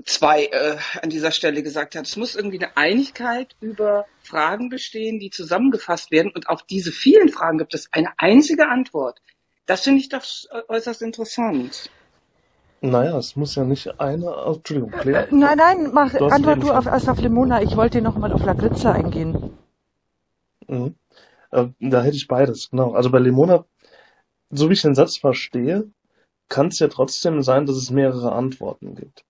zwei 0.04 0.44
äh, 0.44 0.76
an 1.00 1.08
dieser 1.08 1.30
Stelle 1.30 1.62
gesagt 1.62 1.96
hat. 1.96 2.06
Es 2.06 2.18
muss 2.18 2.34
irgendwie 2.34 2.58
eine 2.58 2.76
Einigkeit 2.76 3.56
über 3.62 4.04
Fragen 4.20 4.68
bestehen, 4.68 5.20
die 5.20 5.30
zusammengefasst 5.30 6.10
werden. 6.10 6.30
Und 6.34 6.50
auf 6.50 6.64
diese 6.64 6.92
vielen 6.92 7.30
Fragen 7.30 7.56
gibt 7.56 7.72
es 7.72 7.88
eine 7.92 8.10
einzige 8.18 8.68
Antwort. 8.68 9.22
Das 9.64 9.84
finde 9.84 10.00
ich 10.00 10.10
doch 10.10 10.22
äußerst 10.68 11.00
interessant. 11.00 11.88
Naja, 12.82 13.16
es 13.16 13.36
muss 13.36 13.54
ja 13.54 13.64
nicht 13.64 13.98
eine. 13.98 14.26
Oh, 14.26 14.52
Entschuldigung, 14.56 14.90
Claire. 14.90 15.28
Äh, 15.28 15.34
nein, 15.34 15.56
nein, 15.56 15.90
mach, 15.94 16.12
du 16.12 16.26
antwort 16.26 16.62
du 16.62 16.72
auf, 16.72 16.84
erst 16.84 17.08
auf 17.08 17.20
Lemona. 17.20 17.62
Ich 17.62 17.74
wollte 17.74 18.02
noch 18.02 18.18
mal 18.18 18.32
auf 18.32 18.44
Lagritza 18.44 18.92
eingehen. 18.92 19.56
Mhm. 20.66 20.94
Äh, 21.52 21.68
da 21.80 22.02
hätte 22.02 22.16
ich 22.16 22.28
beides, 22.28 22.68
genau. 22.68 22.92
Also 22.92 23.10
bei 23.10 23.18
Lemona 23.18 23.64
so 24.50 24.68
wie 24.68 24.74
ich 24.74 24.82
den 24.82 24.94
Satz 24.94 25.16
verstehe, 25.18 25.90
kann 26.48 26.68
es 26.68 26.78
ja 26.78 26.88
trotzdem 26.88 27.42
sein, 27.42 27.66
dass 27.66 27.76
es 27.76 27.90
mehrere 27.90 28.32
Antworten 28.32 28.94
gibt. 28.94 29.24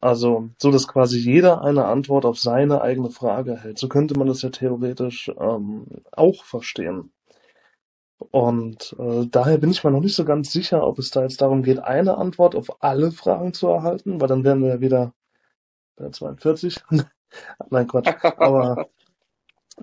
Also, 0.00 0.50
so 0.58 0.70
dass 0.70 0.88
quasi 0.88 1.18
jeder 1.18 1.62
eine 1.62 1.84
Antwort 1.84 2.24
auf 2.24 2.38
seine 2.38 2.80
eigene 2.82 3.10
Frage 3.10 3.56
hält. 3.56 3.78
So 3.78 3.88
könnte 3.88 4.18
man 4.18 4.26
das 4.26 4.42
ja 4.42 4.50
theoretisch 4.50 5.30
ähm, 5.38 5.86
auch 6.12 6.44
verstehen. 6.44 7.12
Und 8.30 8.94
äh, 8.98 9.26
daher 9.30 9.58
bin 9.58 9.70
ich 9.70 9.82
mir 9.84 9.90
noch 9.90 10.00
nicht 10.00 10.14
so 10.14 10.24
ganz 10.24 10.52
sicher, 10.52 10.86
ob 10.86 10.98
es 10.98 11.10
da 11.10 11.22
jetzt 11.22 11.40
darum 11.42 11.62
geht, 11.62 11.80
eine 11.80 12.16
Antwort 12.16 12.54
auf 12.54 12.82
alle 12.82 13.10
Fragen 13.12 13.52
zu 13.52 13.68
erhalten, 13.68 14.20
weil 14.20 14.28
dann 14.28 14.44
wären 14.44 14.62
wir 14.62 14.68
ja 14.68 14.80
wieder 14.80 15.12
bei 15.96 16.10
42. 16.10 16.80
Nein, 17.70 17.86
Quatsch. 17.88 18.08
Aber, 18.38 18.88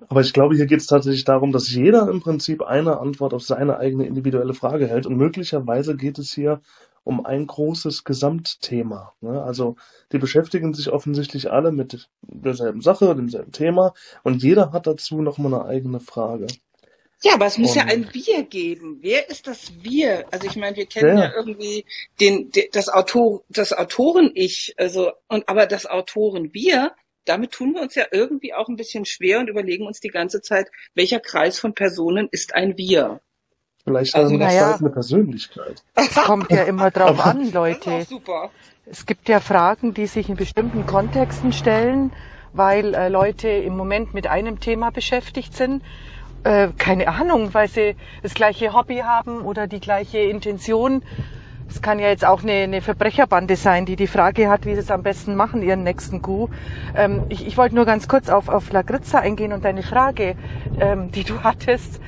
aber 0.07 0.21
ich 0.21 0.33
glaube, 0.33 0.55
hier 0.55 0.65
geht 0.65 0.79
es 0.81 0.87
tatsächlich 0.87 1.23
darum, 1.23 1.51
dass 1.51 1.69
jeder 1.71 2.09
im 2.09 2.21
Prinzip 2.21 2.61
eine 2.61 2.99
Antwort 2.99 3.33
auf 3.33 3.43
seine 3.43 3.77
eigene 3.77 4.05
individuelle 4.05 4.53
Frage 4.53 4.87
hält. 4.87 5.05
Und 5.05 5.17
möglicherweise 5.17 5.95
geht 5.95 6.19
es 6.19 6.31
hier 6.33 6.61
um 7.03 7.25
ein 7.25 7.47
großes 7.47 8.03
Gesamtthema. 8.03 9.13
Ne? 9.21 9.41
Also 9.41 9.77
die 10.11 10.17
beschäftigen 10.19 10.73
sich 10.73 10.89
offensichtlich 10.91 11.51
alle 11.51 11.71
mit 11.71 12.07
derselben 12.21 12.81
Sache, 12.81 13.15
demselben 13.15 13.51
Thema 13.51 13.93
und 14.23 14.43
jeder 14.43 14.71
hat 14.73 14.85
dazu 14.85 15.21
nochmal 15.21 15.53
eine 15.53 15.65
eigene 15.65 15.99
Frage. 15.99 16.47
Ja, 17.23 17.33
aber 17.33 17.47
es 17.47 17.57
muss 17.57 17.71
Und- 17.71 17.77
ja 17.77 17.83
ein 17.85 18.07
Wir 18.13 18.43
geben. 18.43 18.99
Wer 19.01 19.29
ist 19.29 19.47
das 19.47 19.71
Wir? 19.81 20.25
Also 20.31 20.47
ich 20.47 20.55
meine, 20.55 20.77
wir 20.77 20.85
kennen 20.85 21.17
ja, 21.17 21.25
Ja. 21.25 21.31
irgendwie 21.35 21.83
den, 22.21 22.49
de- 22.51 22.69
das 22.71 22.87
Autor, 22.89 23.43
das 23.49 23.73
Autoren-Ich, 23.73 24.75
also 24.77 25.11
und 25.27 25.49
aber 25.49 25.65
das 25.65 25.85
Autoren-Wir, 25.85 26.91
damit 27.29 27.51
tun 27.51 27.73
wir 27.75 27.81
uns 27.81 27.95
ja 27.95 28.05
irgendwie 28.11 28.53
auch 28.53 28.67
ein 28.67 28.75
bisschen 28.75 29.05
schwer 29.05 29.39
und 29.39 29.47
überlegen 29.49 29.85
uns 29.85 29.99
die 29.99 30.09
ganze 30.09 30.41
Zeit, 30.41 30.69
welcher 30.95 31.19
Kreis 31.19 31.59
von 31.59 31.73
Personen 31.73 32.27
ist 32.31 32.55
ein 32.55 32.77
Wir? 32.77 33.21
Vielleicht 33.83 34.15
Also, 34.15 34.35
also, 34.35 34.37
naja. 34.45 34.75
eine 34.75 34.89
Persönlichkeit. 34.89 35.83
Es 35.95 36.13
kommt 36.15 36.51
ja 36.51 36.63
immer 36.63 36.91
drauf 36.91 37.19
an, 37.19 37.37
Das 37.39 37.47
ist 37.47 37.53
Leute. 37.53 37.91
auch 37.91 38.05
super. 38.05 38.51
Es 38.85 39.05
gibt 39.05 39.29
ja 39.29 39.39
Fragen, 39.39 39.93
die 39.93 40.07
sich 40.07 40.29
in 40.29 40.35
bestimmten 40.35 40.85
Kontexten 40.85 41.53
stellen, 41.53 42.11
weil 42.53 42.93
äh, 42.95 43.09
Leute 43.09 43.47
im 43.47 43.77
Moment 43.77 44.13
mit 44.13 44.27
einem 44.27 44.59
Thema 44.59 44.89
beschäftigt 44.89 45.55
sind. 45.55 45.83
Äh, 46.43 46.69
keine 46.77 47.07
Ahnung, 47.07 47.53
weil 47.53 47.67
sie 47.67 47.95
das 48.23 48.33
gleiche 48.33 48.73
Hobby 48.73 48.97
haben 48.97 49.41
oder 49.41 49.67
die 49.67 49.79
gleiche 49.79 50.19
Intention. 50.19 51.03
Es 51.69 51.81
kann 51.81 51.99
ja 51.99 52.07
jetzt 52.07 52.25
auch 52.25 52.41
eine, 52.41 52.53
eine 52.53 52.81
Verbrecherbande 52.81 53.55
sein, 53.55 53.85
die 53.85 53.95
die 53.95 54.07
Frage 54.07 54.49
hat, 54.49 54.65
wie 54.65 54.73
sie 54.73 54.79
es 54.79 54.89
am 54.89 55.03
besten 55.03 55.35
machen, 55.35 55.61
ihren 55.61 55.83
nächsten 55.83 56.21
Coup. 56.21 56.49
Ähm, 56.95 57.23
ich, 57.29 57.45
ich 57.45 57.57
wollte 57.57 57.75
nur 57.75 57.85
ganz 57.85 58.07
kurz 58.07 58.29
auf, 58.29 58.49
auf 58.49 58.71
Lagritza 58.71 59.19
eingehen 59.19 59.53
und 59.53 59.63
deine 59.63 59.83
Frage, 59.83 60.35
ähm, 60.79 61.11
die 61.11 61.23
du 61.23 61.39
hattest. 61.43 62.01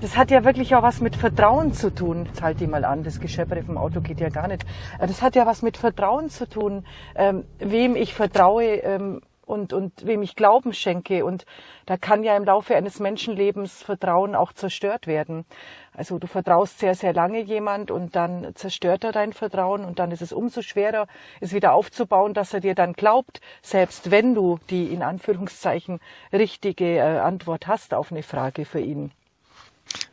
Das 0.00 0.16
hat 0.16 0.30
ja 0.30 0.44
wirklich 0.44 0.74
auch 0.74 0.82
was 0.82 1.00
mit 1.00 1.16
Vertrauen 1.16 1.72
zu 1.74 1.92
tun. 1.94 2.24
Jetzt 2.26 2.40
halt 2.40 2.60
die 2.60 2.66
mal 2.66 2.84
an, 2.84 3.02
das 3.02 3.20
Gescheppere 3.20 3.62
vom 3.62 3.76
Auto 3.76 4.00
geht 4.00 4.20
ja 4.20 4.30
gar 4.30 4.48
nicht. 4.48 4.64
Äh, 4.98 5.06
Das 5.06 5.22
hat 5.22 5.34
ja 5.34 5.44
was 5.44 5.62
mit 5.62 5.76
Vertrauen 5.76 6.30
zu 6.30 6.48
tun, 6.48 6.84
ähm, 7.16 7.44
wem 7.58 7.96
ich 7.96 8.14
vertraue 8.14 8.64
ähm, 8.64 9.20
und, 9.50 9.72
und 9.72 10.06
wem 10.06 10.22
ich 10.22 10.36
Glauben 10.36 10.72
schenke. 10.72 11.24
Und 11.24 11.44
da 11.86 11.96
kann 11.96 12.22
ja 12.22 12.36
im 12.36 12.44
Laufe 12.44 12.76
eines 12.76 13.00
Menschenlebens 13.00 13.82
Vertrauen 13.82 14.34
auch 14.34 14.52
zerstört 14.52 15.06
werden. 15.06 15.44
Also 15.92 16.18
du 16.18 16.26
vertraust 16.26 16.78
sehr, 16.78 16.94
sehr 16.94 17.12
lange 17.12 17.40
jemand 17.40 17.90
und 17.90 18.14
dann 18.14 18.54
zerstört 18.54 19.04
er 19.04 19.12
dein 19.12 19.32
Vertrauen 19.32 19.84
und 19.84 19.98
dann 19.98 20.12
ist 20.12 20.22
es 20.22 20.32
umso 20.32 20.62
schwerer, 20.62 21.08
es 21.40 21.52
wieder 21.52 21.72
aufzubauen, 21.72 22.32
dass 22.32 22.54
er 22.54 22.60
dir 22.60 22.74
dann 22.74 22.92
glaubt, 22.92 23.40
selbst 23.60 24.10
wenn 24.10 24.34
du 24.34 24.58
die 24.70 24.86
in 24.86 25.02
Anführungszeichen 25.02 26.00
richtige 26.32 26.96
äh, 26.96 27.18
Antwort 27.18 27.66
hast 27.66 27.92
auf 27.92 28.12
eine 28.12 28.22
Frage 28.22 28.64
für 28.64 28.80
ihn. 28.80 29.10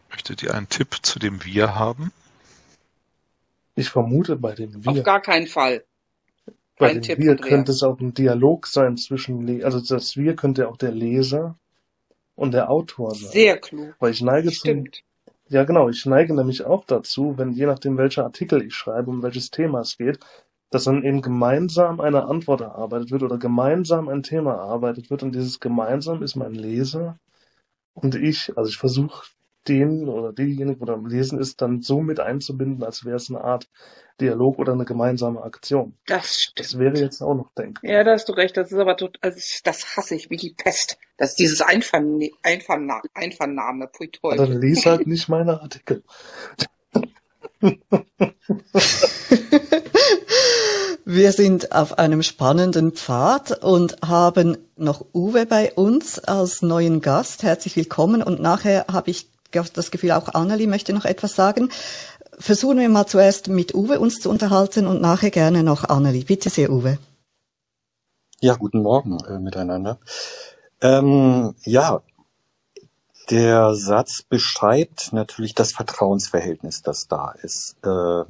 Möchtet 0.09 0.41
ihr 0.41 0.55
einen 0.55 0.67
Tipp 0.67 0.97
zu 1.03 1.19
dem 1.19 1.45
Wir 1.45 1.75
haben? 1.75 2.11
Ich 3.75 3.89
vermute, 3.89 4.35
bei 4.35 4.53
Auf 4.85 4.95
Wir, 4.95 5.03
gar 5.03 5.21
keinen 5.21 5.45
Fall. 5.45 5.83
Bei 6.77 6.93
den 6.93 7.01
Tipp, 7.01 7.19
Wir 7.19 7.31
Andreas. 7.31 7.49
könnte 7.49 7.71
es 7.71 7.83
auch 7.83 7.99
ein 7.99 8.13
Dialog 8.13 8.67
sein 8.67 8.97
zwischen, 8.97 9.63
also 9.63 9.79
das 9.81 10.17
Wir 10.17 10.35
könnte 10.35 10.67
auch 10.69 10.77
der 10.77 10.91
Leser 10.91 11.57
und 12.35 12.53
der 12.53 12.69
Autor 12.69 13.15
sein. 13.15 13.31
Sehr 13.31 13.57
klug. 13.59 13.95
Weil 13.99 14.11
ich 14.11 14.21
neige 14.21 14.49
zum, 14.49 14.85
Stimmt. 14.85 15.03
ja 15.49 15.63
genau, 15.63 15.89
ich 15.89 16.05
neige 16.05 16.33
nämlich 16.35 16.65
auch 16.65 16.85
dazu, 16.85 17.37
wenn 17.37 17.51
je 17.53 17.65
nachdem 17.65 17.97
welcher 17.97 18.23
Artikel 18.25 18.61
ich 18.63 18.75
schreibe, 18.75 19.09
um 19.09 19.23
welches 19.23 19.49
Thema 19.51 19.81
es 19.81 19.97
geht, 19.97 20.19
dass 20.69 20.83
dann 20.85 21.03
eben 21.03 21.21
gemeinsam 21.21 21.99
eine 22.01 22.25
Antwort 22.25 22.61
erarbeitet 22.61 23.11
wird 23.11 23.23
oder 23.23 23.37
gemeinsam 23.37 24.09
ein 24.09 24.23
Thema 24.23 24.53
erarbeitet 24.53 25.09
wird 25.09 25.23
und 25.23 25.33
dieses 25.33 25.59
gemeinsam 25.59 26.21
ist 26.23 26.35
mein 26.35 26.53
Leser 26.53 27.17
und 27.93 28.15
ich, 28.15 28.55
also 28.57 28.69
ich 28.69 28.77
versuche 28.77 29.25
den 29.67 30.07
oder 30.07 30.33
diejenige, 30.33 30.79
oder 30.81 30.93
am 30.93 31.05
Lesen 31.05 31.39
ist, 31.39 31.61
dann 31.61 31.81
so 31.81 32.01
mit 32.01 32.19
einzubinden, 32.19 32.83
als 32.83 33.05
wäre 33.05 33.17
es 33.17 33.29
eine 33.29 33.43
Art 33.43 33.67
Dialog 34.19 34.57
oder 34.57 34.73
eine 34.73 34.85
gemeinsame 34.85 35.43
Aktion. 35.43 35.93
Das 36.07 36.35
stimmt. 36.35 36.59
Das 36.59 36.79
wäre 36.79 36.97
jetzt 36.97 37.21
auch 37.21 37.35
noch 37.35 37.51
denkbar. 37.53 37.89
Ja, 37.89 38.03
da 38.03 38.13
hast 38.13 38.27
du 38.27 38.33
recht. 38.33 38.57
Das 38.57 38.71
ist 38.71 38.77
aber 38.77 38.97
tot, 38.97 39.17
also 39.21 39.39
das 39.63 39.95
hasse 39.95 40.15
ich 40.15 40.29
wie 40.31 40.37
die 40.37 40.55
Pest. 40.57 40.97
Das 41.17 41.31
ist 41.31 41.39
dieses 41.39 41.61
Einverne 41.61 42.31
Einverna 42.41 43.01
Einvernahme. 43.13 43.87
Pui 43.87 44.09
Aber 44.23 44.35
dann 44.35 44.59
lies 44.59 44.85
halt 44.85 45.05
nicht 45.05 45.29
meine 45.29 45.61
Artikel. 45.61 46.03
Wir 51.09 51.31
sind 51.31 51.71
auf 51.71 51.97
einem 51.99 52.21
spannenden 52.21 52.91
Pfad 52.91 53.63
und 53.63 54.01
haben 54.05 54.57
noch 54.75 55.05
Uwe 55.13 55.45
bei 55.45 55.71
uns 55.71 56.19
als 56.19 56.61
neuen 56.61 56.99
Gast. 56.99 57.43
Herzlich 57.43 57.77
willkommen. 57.77 58.21
Und 58.21 58.41
nachher 58.41 58.87
habe 58.91 59.11
ich 59.11 59.29
das 59.63 59.91
Gefühl, 59.91 60.11
auch 60.11 60.33
Annelie 60.33 60.67
möchte 60.67 60.93
noch 60.93 61.05
etwas 61.05 61.35
sagen. 61.35 61.69
Versuchen 62.39 62.79
wir 62.79 62.89
mal 62.89 63.07
zuerst 63.07 63.47
mit 63.47 63.73
Uwe 63.73 63.99
uns 63.99 64.19
zu 64.19 64.29
unterhalten 64.29 64.85
und 64.85 65.01
nachher 65.01 65.31
gerne 65.31 65.63
noch 65.63 65.83
Annelie. 65.85 66.23
Bitte 66.23 66.49
sehr, 66.49 66.71
Uwe. 66.71 66.99
Ja, 68.39 68.55
guten 68.55 68.83
Morgen 68.83 69.17
äh, 69.27 69.39
miteinander. 69.39 69.99
Ähm, 70.81 71.55
ja, 71.63 72.01
der 73.29 73.73
Satz 73.75 74.21
beschreibt 74.21 75.11
natürlich 75.11 75.55
das 75.55 75.71
Vertrauensverhältnis, 75.71 76.81
das 76.83 77.07
da 77.07 77.31
ist. 77.41 77.75
Äh, 77.83 78.23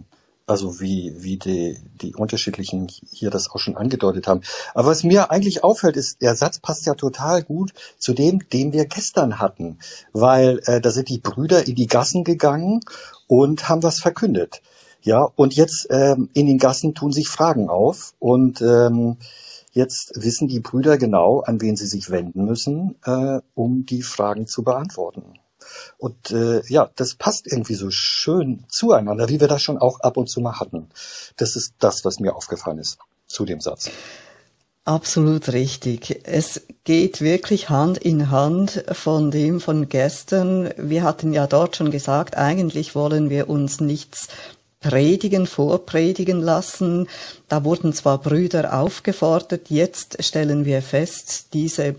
also 0.48 0.80
wie, 0.80 1.14
wie 1.20 1.38
die, 1.38 1.78
die 2.02 2.16
unterschiedlichen 2.16 2.88
hier 3.12 3.30
das 3.30 3.52
auch 3.52 3.60
schon 3.60 3.76
angedeutet 3.76 4.28
haben. 4.28 4.42
Aber 4.74 4.88
was 4.88 5.04
mir 5.04 5.30
eigentlich 5.30 5.64
auffällt, 5.64 5.98
ist, 5.98 6.22
der 6.22 6.36
Satz 6.36 6.60
passt 6.60 6.86
ja 6.86 6.96
total 6.96 7.44
gut 7.44 7.74
zu 8.00 8.14
dem, 8.14 8.48
den 8.50 8.72
wir 8.72 8.86
gestern 8.86 9.40
hatten. 9.40 9.78
Weil 10.14 10.62
äh, 10.66 10.80
da 10.80 10.90
sind 10.90 11.10
die 11.10 11.20
Brüder 11.20 11.68
in 11.68 11.76
die 11.76 11.88
Gassen 11.88 12.24
gegangen 12.24 12.80
und 13.28 13.68
haben 13.68 13.84
was 13.84 14.00
verkündet. 14.00 14.62
Ja, 15.02 15.30
und 15.36 15.54
jetzt 15.54 15.88
ähm, 15.90 16.30
in 16.34 16.48
den 16.48 16.58
Gassen 16.58 16.96
tun 16.96 17.12
sich 17.12 17.28
Fragen 17.28 17.70
auf 17.70 18.14
und 18.20 18.62
ähm, 18.62 19.18
jetzt 19.72 20.12
wissen 20.16 20.48
die 20.48 20.60
Brüder 20.60 20.98
genau, 20.98 21.42
an 21.42 21.62
wen 21.62 21.76
sie 21.76 21.88
sich 21.88 22.10
wenden 22.10 22.46
müssen, 22.46 22.96
äh, 23.06 23.42
um 23.54 23.86
die 23.86 24.02
Fragen 24.02 24.48
zu 24.48 24.64
beantworten. 24.64 25.40
Und 25.98 26.32
äh, 26.32 26.62
ja, 26.68 26.90
das 26.96 27.16
passt 27.16 27.48
irgendwie 27.48 27.76
so 27.76 27.90
schön 27.90 28.66
zueinander, 28.70 29.30
wie 29.30 29.40
wir 29.40 29.48
das 29.48 29.62
schon 29.62 29.78
auch 29.78 30.00
ab 30.02 30.18
und 30.18 30.30
zu 30.30 30.42
mal 30.42 30.60
hatten. 30.60 30.90
Das 31.38 31.56
ist 31.56 31.74
das, 31.80 32.06
was 32.06 32.20
mir 32.20 32.36
aufgefallen 32.36 32.80
ist 32.80 32.98
zu 33.28 33.46
dem 33.46 33.62
Satz. 33.62 33.90
Absolut 34.86 35.52
richtig. 35.52 36.22
Es 36.24 36.62
geht 36.86 37.20
wirklich 37.20 37.70
Hand 37.70 37.98
in 37.98 38.32
Hand 38.32 38.86
von 38.94 39.32
dem 39.32 39.60
von 39.60 39.90
gestern. 39.90 40.72
Wir 40.78 41.04
hatten 41.04 41.34
ja 41.34 41.46
dort 41.46 41.76
schon 41.76 41.92
gesagt, 41.92 42.38
eigentlich 42.38 42.96
wollen 42.96 43.30
wir 43.30 43.50
uns 43.50 43.82
nichts 43.82 44.30
predigen, 44.80 45.46
vorpredigen 45.46 46.40
lassen. 46.42 47.10
Da 47.50 47.66
wurden 47.66 47.92
zwar 47.92 48.20
Brüder 48.20 48.80
aufgefordert, 48.80 49.70
jetzt 49.70 50.24
stellen 50.24 50.64
wir 50.64 50.82
fest, 50.82 51.48
diese 51.54 51.96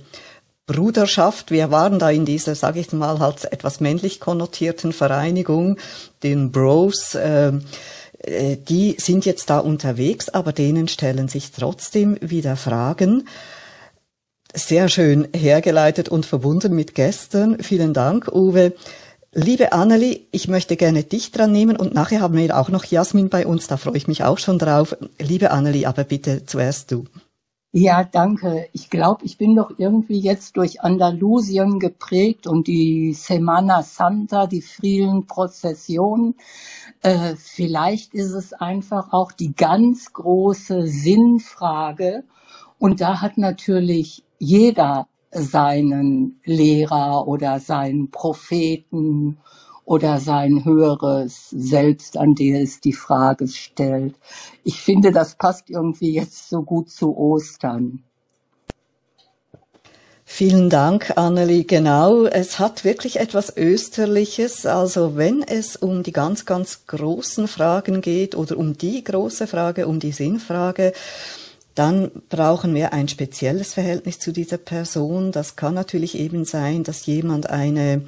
Bruderschaft, 0.68 1.50
wir 1.50 1.72
waren 1.72 1.98
da 1.98 2.10
in 2.10 2.24
dieser, 2.24 2.54
sage 2.54 2.78
ich 2.78 2.92
mal, 2.92 3.18
halt 3.18 3.50
etwas 3.50 3.80
männlich 3.80 4.20
konnotierten 4.20 4.92
Vereinigung, 4.92 5.78
den 6.22 6.52
Bros, 6.52 7.16
äh, 7.16 7.52
die 8.68 8.96
sind 8.98 9.24
jetzt 9.26 9.48
da 9.50 9.58
unterwegs, 9.58 10.28
aber 10.28 10.52
denen 10.52 10.86
stellen 10.86 11.28
sich 11.28 11.52
trotzdem 11.52 12.18
wieder 12.20 12.56
Fragen. 12.56 13.28
Sehr 14.54 14.88
schön 14.88 15.28
hergeleitet 15.34 16.08
und 16.08 16.26
verbunden 16.26 16.74
mit 16.74 16.94
gestern. 16.94 17.62
Vielen 17.62 17.94
Dank, 17.94 18.28
Uwe. 18.28 18.74
Liebe 19.32 19.72
Annelie, 19.72 20.20
ich 20.32 20.48
möchte 20.48 20.76
gerne 20.76 21.04
dich 21.04 21.32
dran 21.32 21.52
nehmen 21.52 21.76
und 21.76 21.94
nachher 21.94 22.20
haben 22.20 22.36
wir 22.36 22.58
auch 22.58 22.70
noch 22.70 22.84
Jasmin 22.84 23.28
bei 23.28 23.46
uns, 23.46 23.68
da 23.68 23.76
freue 23.76 23.96
ich 23.96 24.08
mich 24.08 24.24
auch 24.24 24.38
schon 24.38 24.58
drauf. 24.58 24.96
Liebe 25.18 25.50
Annelie, 25.50 25.86
aber 25.86 26.04
bitte 26.04 26.44
zuerst 26.44 26.90
du. 26.90 27.04
Ja, 27.74 28.02
danke. 28.02 28.66
Ich 28.72 28.88
glaube, 28.88 29.24
ich 29.26 29.36
bin 29.36 29.54
doch 29.54 29.70
irgendwie 29.76 30.18
jetzt 30.18 30.56
durch 30.56 30.80
Andalusien 30.82 31.78
geprägt 31.78 32.46
und 32.46 32.66
die 32.66 33.12
Semana 33.12 33.82
Santa, 33.82 34.46
die 34.46 34.62
vielen 34.62 35.26
Prozessionen. 35.26 36.34
Äh, 37.02 37.36
vielleicht 37.36 38.14
ist 38.14 38.32
es 38.32 38.54
einfach 38.54 39.12
auch 39.12 39.32
die 39.32 39.54
ganz 39.54 40.12
große 40.14 40.86
Sinnfrage. 40.86 42.24
Und 42.78 43.00
da 43.02 43.20
hat 43.20 43.36
natürlich 43.36 44.24
jeder 44.38 45.06
seinen 45.30 46.40
Lehrer 46.44 47.28
oder 47.28 47.60
seinen 47.60 48.10
Propheten 48.10 49.38
oder 49.88 50.20
sein 50.20 50.66
höheres 50.66 51.48
Selbst, 51.50 52.18
an 52.18 52.34
der 52.34 52.60
es 52.60 52.80
die 52.80 52.92
Frage 52.92 53.48
stellt. 53.48 54.16
Ich 54.62 54.82
finde, 54.82 55.12
das 55.12 55.34
passt 55.36 55.70
irgendwie 55.70 56.12
jetzt 56.12 56.50
so 56.50 56.62
gut 56.62 56.90
zu 56.90 57.16
Ostern. 57.16 58.02
Vielen 60.26 60.68
Dank, 60.68 61.16
Annelie. 61.16 61.64
Genau, 61.64 62.26
es 62.26 62.58
hat 62.58 62.84
wirklich 62.84 63.18
etwas 63.18 63.56
Österliches. 63.56 64.66
Also 64.66 65.16
wenn 65.16 65.42
es 65.42 65.74
um 65.74 66.02
die 66.02 66.12
ganz, 66.12 66.44
ganz 66.44 66.86
großen 66.86 67.48
Fragen 67.48 68.02
geht 68.02 68.34
oder 68.34 68.58
um 68.58 68.76
die 68.76 69.02
große 69.02 69.46
Frage, 69.46 69.86
um 69.86 70.00
die 70.00 70.12
Sinnfrage, 70.12 70.92
dann 71.74 72.10
brauchen 72.28 72.74
wir 72.74 72.92
ein 72.92 73.08
spezielles 73.08 73.72
Verhältnis 73.72 74.18
zu 74.18 74.32
dieser 74.32 74.58
Person. 74.58 75.32
Das 75.32 75.56
kann 75.56 75.72
natürlich 75.72 76.18
eben 76.18 76.44
sein, 76.44 76.84
dass 76.84 77.06
jemand 77.06 77.48
eine 77.48 78.02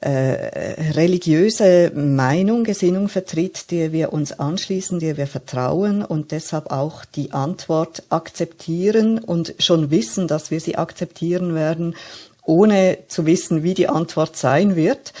äh, 0.00 0.92
religiöse 0.92 1.92
Meinung, 1.94 2.64
Gesinnung 2.64 3.08
vertritt, 3.08 3.70
der 3.70 3.92
wir 3.92 4.12
uns 4.12 4.32
anschließen, 4.32 4.98
der 4.98 5.16
wir 5.16 5.26
vertrauen 5.26 6.02
und 6.02 6.32
deshalb 6.32 6.70
auch 6.70 7.04
die 7.04 7.32
Antwort 7.32 8.04
akzeptieren 8.08 9.18
und 9.18 9.54
schon 9.58 9.90
wissen, 9.90 10.26
dass 10.26 10.50
wir 10.50 10.60
sie 10.60 10.76
akzeptieren 10.76 11.54
werden, 11.54 11.96
ohne 12.44 12.98
zu 13.08 13.26
wissen, 13.26 13.62
wie 13.62 13.74
die 13.74 13.88
Antwort 13.88 14.36
sein 14.36 14.74
wird. 14.74 15.12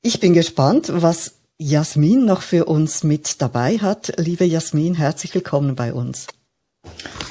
Ich 0.00 0.20
bin 0.20 0.32
gespannt, 0.32 0.90
was 0.90 1.34
Jasmin 1.58 2.24
noch 2.24 2.42
für 2.42 2.66
uns 2.66 3.02
mit 3.02 3.42
dabei 3.42 3.78
hat. 3.78 4.14
Liebe 4.16 4.44
Jasmin, 4.44 4.94
herzlich 4.94 5.34
willkommen 5.34 5.74
bei 5.74 5.92
uns. 5.92 6.26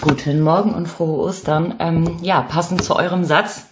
Guten 0.01 0.41
Morgen 0.41 0.73
und 0.73 0.87
frohe 0.87 1.17
Ostern. 1.17 1.75
Ähm, 1.79 2.19
ja, 2.21 2.41
passend 2.41 2.83
zu 2.83 2.95
eurem 2.95 3.23
Satz 3.23 3.66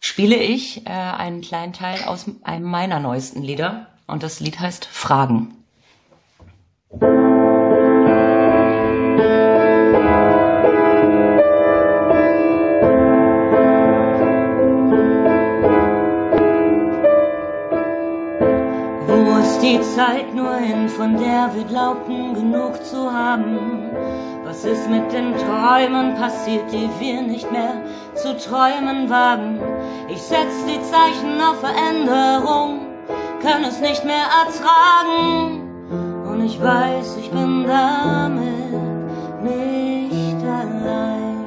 spiele 0.00 0.36
ich 0.36 0.86
äh, 0.86 0.90
einen 0.90 1.40
kleinen 1.40 1.72
Teil 1.72 2.04
aus 2.04 2.26
einem 2.42 2.64
meiner 2.64 3.00
neuesten 3.00 3.42
Lieder 3.42 3.88
und 4.06 4.22
das 4.22 4.40
Lied 4.40 4.58
heißt 4.60 4.86
Fragen. 4.86 5.54
Wo 19.06 19.38
ist 19.38 19.60
die 19.60 19.80
Zeit 19.94 20.34
nur 20.34 20.56
hin, 20.56 20.88
von 20.88 21.16
der 21.18 21.50
wir 21.54 21.64
glaubten 21.64 22.34
genug 22.34 22.82
zu 22.84 23.12
haben? 23.12 23.77
Was 24.60 24.64
ist 24.64 24.90
mit 24.90 25.12
den 25.12 25.36
Träumen 25.36 26.16
passiert, 26.16 26.64
die 26.72 26.90
wir 26.98 27.22
nicht 27.22 27.48
mehr 27.52 27.80
zu 28.16 28.36
träumen 28.36 29.08
wagen? 29.08 29.60
Ich 30.08 30.20
setz 30.20 30.64
die 30.66 30.82
Zeichen 30.82 31.40
auf 31.40 31.60
Veränderung, 31.60 32.80
kann 33.40 33.62
es 33.62 33.80
nicht 33.80 34.04
mehr 34.04 34.16
ertragen. 34.16 35.62
Und 36.28 36.44
ich 36.44 36.60
weiß, 36.60 37.18
ich 37.18 37.30
bin 37.30 37.68
damit 37.68 38.82
nicht 39.44 40.44
allein. 40.44 41.46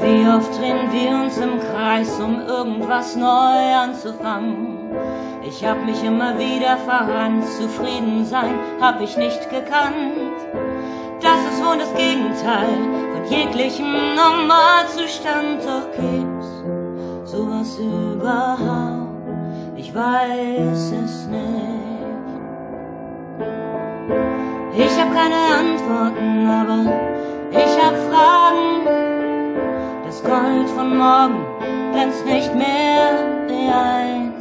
Wie 0.00 0.28
oft 0.28 0.58
drehen 0.58 0.90
wir 0.90 1.22
uns 1.22 1.38
im 1.38 1.60
Kreis, 1.70 2.18
um 2.18 2.40
irgendwas 2.40 3.14
neu 3.14 3.76
anzufangen? 3.76 4.75
Ich 5.48 5.64
hab 5.64 5.84
mich 5.84 6.02
immer 6.02 6.36
wieder 6.38 6.76
verrannt, 6.78 7.44
zufrieden 7.46 8.24
sein 8.24 8.58
hab 8.80 9.00
ich 9.00 9.16
nicht 9.16 9.48
gekannt. 9.48 10.34
Das 11.22 11.38
ist 11.52 11.64
wohl 11.64 11.78
das 11.78 11.94
Gegenteil 11.94 12.76
von 13.12 13.24
jeglichem 13.30 13.86
Normalzustand, 14.16 15.62
doch 15.64 15.92
gibt's 15.92 17.30
sowas 17.30 17.78
überhaupt? 17.78 19.06
Ich 19.76 19.94
weiß 19.94 20.92
es 21.04 21.26
nicht. 21.26 21.86
Ich 24.76 25.00
hab 25.00 25.14
keine 25.14 25.40
Antworten, 25.60 26.46
aber 26.48 26.92
ich 27.52 27.84
hab 27.84 27.94
Fragen. 28.10 28.84
Das 30.06 30.22
Gold 30.24 30.68
von 30.70 30.96
morgen 30.98 31.44
glänzt 31.92 32.26
nicht 32.26 32.52
mehr 32.54 33.36
einst. 33.72 34.35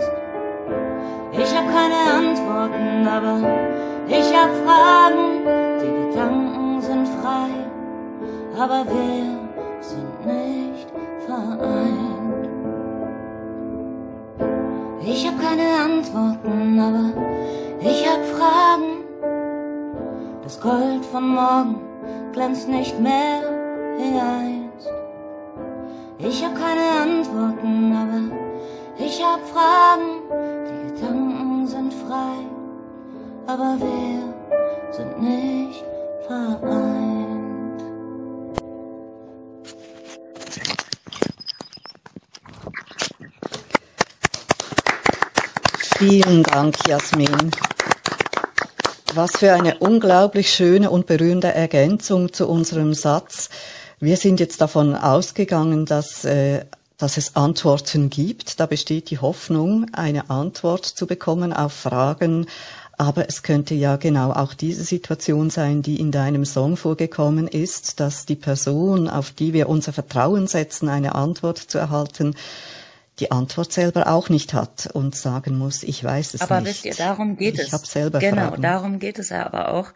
Ich 1.38 1.53
hab 1.53 1.65
keine 1.67 1.99
Antworten, 2.17 3.07
aber 3.07 3.39
ich 4.07 4.33
hab 4.33 4.49
Fragen. 4.63 5.43
Die 5.81 6.11
Gedanken 6.11 6.81
sind 6.81 7.07
frei, 7.19 7.49
aber 8.57 8.86
wir 8.86 9.38
sind 9.81 10.25
nicht 10.25 10.88
vereint. 11.25 12.49
Ich 15.05 15.27
hab 15.27 15.39
keine 15.39 15.67
Antworten, 15.83 16.79
aber 16.79 17.11
ich 17.81 18.07
hab 18.09 18.23
Fragen. 18.25 19.03
Das 20.41 20.59
Gold 20.61 21.05
von 21.11 21.27
morgen 21.36 21.75
glänzt 22.31 22.69
nicht 22.69 22.97
mehr 22.99 23.41
wie 23.97 24.19
einst. 24.19 24.89
Ich 26.17 26.45
hab 26.45 26.55
keine 26.55 26.88
Antworten, 27.03 27.93
aber 27.93 29.03
ich 29.03 29.21
hab 29.23 29.41
Fragen. 29.49 30.84
Gedanken 30.95 31.67
sind 31.67 31.93
frei, 31.93 32.37
aber 33.47 33.77
wir 33.79 34.33
sind 34.93 35.21
nicht 35.21 35.83
vereint. 36.25 37.83
Vielen 45.97 46.43
Dank, 46.43 46.75
Jasmin. 46.87 47.51
Was 49.15 49.31
für 49.31 49.51
eine 49.51 49.79
unglaublich 49.79 50.49
schöne 50.49 50.89
und 50.91 51.07
berührende 51.07 51.53
Ergänzung 51.53 52.31
zu 52.31 52.47
unserem 52.47 52.93
Satz. 52.93 53.49
Wir 53.99 54.15
sind 54.15 54.39
jetzt 54.39 54.61
davon 54.61 54.95
ausgegangen, 54.95 55.85
dass, 55.85 56.23
äh, 56.23 56.63
dass 56.97 57.17
es 57.17 57.35
Antworten 57.35 58.09
gibt. 58.09 58.59
Da 58.59 58.65
besteht 58.65 59.09
die 59.09 59.19
Hoffnung, 59.19 59.87
eine 59.93 60.29
Antwort 60.29 60.85
zu 60.85 61.07
bekommen 61.07 61.53
auf 61.53 61.73
Fragen. 61.73 62.47
Aber 62.97 63.27
es 63.27 63.43
könnte 63.43 63.75
ja 63.75 63.97
genau 63.97 64.31
auch 64.31 64.53
diese 64.53 64.83
Situation 64.83 65.49
sein, 65.49 65.81
die 65.81 65.99
in 65.99 66.11
deinem 66.11 66.45
Song 66.45 66.77
vorgekommen 66.77 67.47
ist, 67.47 67.99
dass 67.99 68.25
die 68.25 68.37
Person, 68.37 69.09
auf 69.09 69.31
die 69.31 69.51
wir 69.51 69.67
unser 69.67 69.91
Vertrauen 69.91 70.47
setzen, 70.47 70.87
eine 70.87 71.15
Antwort 71.15 71.57
zu 71.57 71.77
erhalten, 71.77 72.35
die 73.19 73.31
Antwort 73.31 73.73
selber 73.73 74.07
auch 74.07 74.29
nicht 74.29 74.53
hat 74.53 74.89
und 74.93 75.15
sagen 75.15 75.57
muss, 75.57 75.83
ich 75.83 76.03
weiß 76.03 76.33
es 76.35 76.41
aber 76.41 76.61
nicht. 76.61 76.69
Aber 76.69 76.69
wisst 76.69 76.85
ihr, 76.85 76.95
darum 76.95 77.37
geht 77.37 77.55
ich 77.55 77.61
es. 77.61 77.67
Ich 77.67 77.73
habe 77.73 77.85
selber 77.85 78.19
Genau, 78.19 78.49
Fragen. 78.49 78.61
darum 78.61 78.99
geht 78.99 79.19
es 79.19 79.29
ja 79.29 79.45
aber 79.45 79.73
auch. 79.73 79.91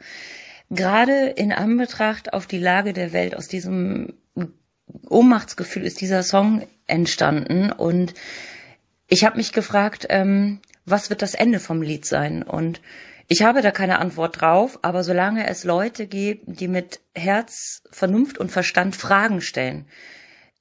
Gerade 0.70 1.28
in 1.28 1.52
Anbetracht 1.52 2.34
auf 2.34 2.48
die 2.48 2.60
Lage 2.60 2.94
der 2.94 3.12
Welt, 3.14 3.36
aus 3.36 3.48
diesem 3.48 4.14
Ohnmachtsgefühl 5.10 5.84
ist 5.84 6.02
dieser 6.02 6.24
Song 6.24 6.64
entstanden 6.90 7.72
und 7.72 8.14
ich 9.08 9.24
habe 9.26 9.38
mich 9.38 9.54
gefragt, 9.54 10.06
ähm, 10.10 10.60
was 10.86 11.10
wird 11.10 11.22
das 11.22 11.34
Ende 11.34 11.60
vom 11.60 11.82
Lied 11.82 12.06
sein? 12.06 12.44
Und 12.44 12.82
ich 13.28 13.44
habe 13.44 13.62
da 13.62 13.72
keine 13.72 14.00
Antwort 14.00 14.42
drauf, 14.42 14.80
aber 14.82 15.04
solange 15.04 15.48
es 15.48 15.64
Leute 15.64 16.08
gibt, 16.08 16.44
die 16.48 16.68
mit 16.68 17.00
Herz, 17.14 17.84
Vernunft 17.92 18.38
und 18.38 18.52
Verstand 18.52 18.96
Fragen 18.96 19.42
stellen, 19.42 19.88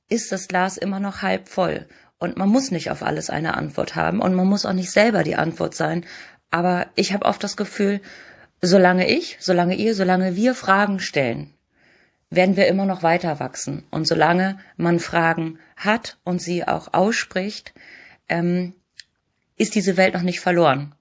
ist 0.09 0.33
das 0.33 0.49
Glas 0.49 0.77
immer 0.77 1.01
noch 1.01 1.23
halb 1.23 1.49
voll. 1.49 1.87
Und 2.19 2.37
man 2.37 2.49
muss 2.49 2.71
nicht 2.71 2.91
auf 2.91 3.03
alles 3.03 3.31
eine 3.31 3.57
Antwort 3.57 3.95
haben 3.95 4.21
und 4.21 4.35
man 4.35 4.47
muss 4.47 4.67
auch 4.67 4.73
nicht 4.73 4.91
selber 4.91 5.23
die 5.23 5.37
Antwort 5.37 5.75
sein. 5.75 6.05
Aber 6.51 6.87
ich 6.95 7.13
habe 7.13 7.27
oft 7.27 7.43
das 7.45 7.57
Gefühl, 7.57 8.01
solange 8.61 9.09
ich, 9.09 9.37
solange 9.41 9.77
ihr, 9.77 9.95
solange 9.95 10.35
wir 10.35 10.55
Fragen 10.55 11.01
stellen, 11.01 11.55
werden 12.31 12.57
wir 12.57 12.67
immer 12.67 12.85
noch 12.85 13.03
weiter 13.03 13.41
wachsen. 13.41 13.85
Und 13.91 14.07
solange 14.07 14.59
man 14.77 15.01
Fragen 15.01 15.59
hat 15.77 16.19
und 16.25 16.43
sie 16.43 16.67
auch 16.67 16.93
ausspricht, 16.93 17.73
ähm, 18.29 18.75
ist 19.57 19.75
diese 19.75 19.97
Welt 19.97 20.15
noch 20.15 20.23
nicht 20.23 20.41
verloren. 20.41 20.95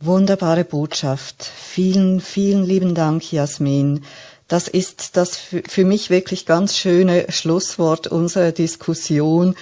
Wunderbare 0.00 0.64
Botschaft. 0.64 1.42
Vielen, 1.44 2.20
vielen 2.20 2.62
lieben 2.62 2.94
Dank, 2.94 3.32
Jasmin. 3.32 4.04
Das 4.46 4.68
ist 4.68 5.16
das 5.16 5.36
für 5.36 5.84
mich 5.84 6.08
wirklich 6.08 6.46
ganz 6.46 6.76
schöne 6.76 7.26
Schlusswort 7.30 8.06
unserer 8.06 8.52
Diskussion, 8.52 9.56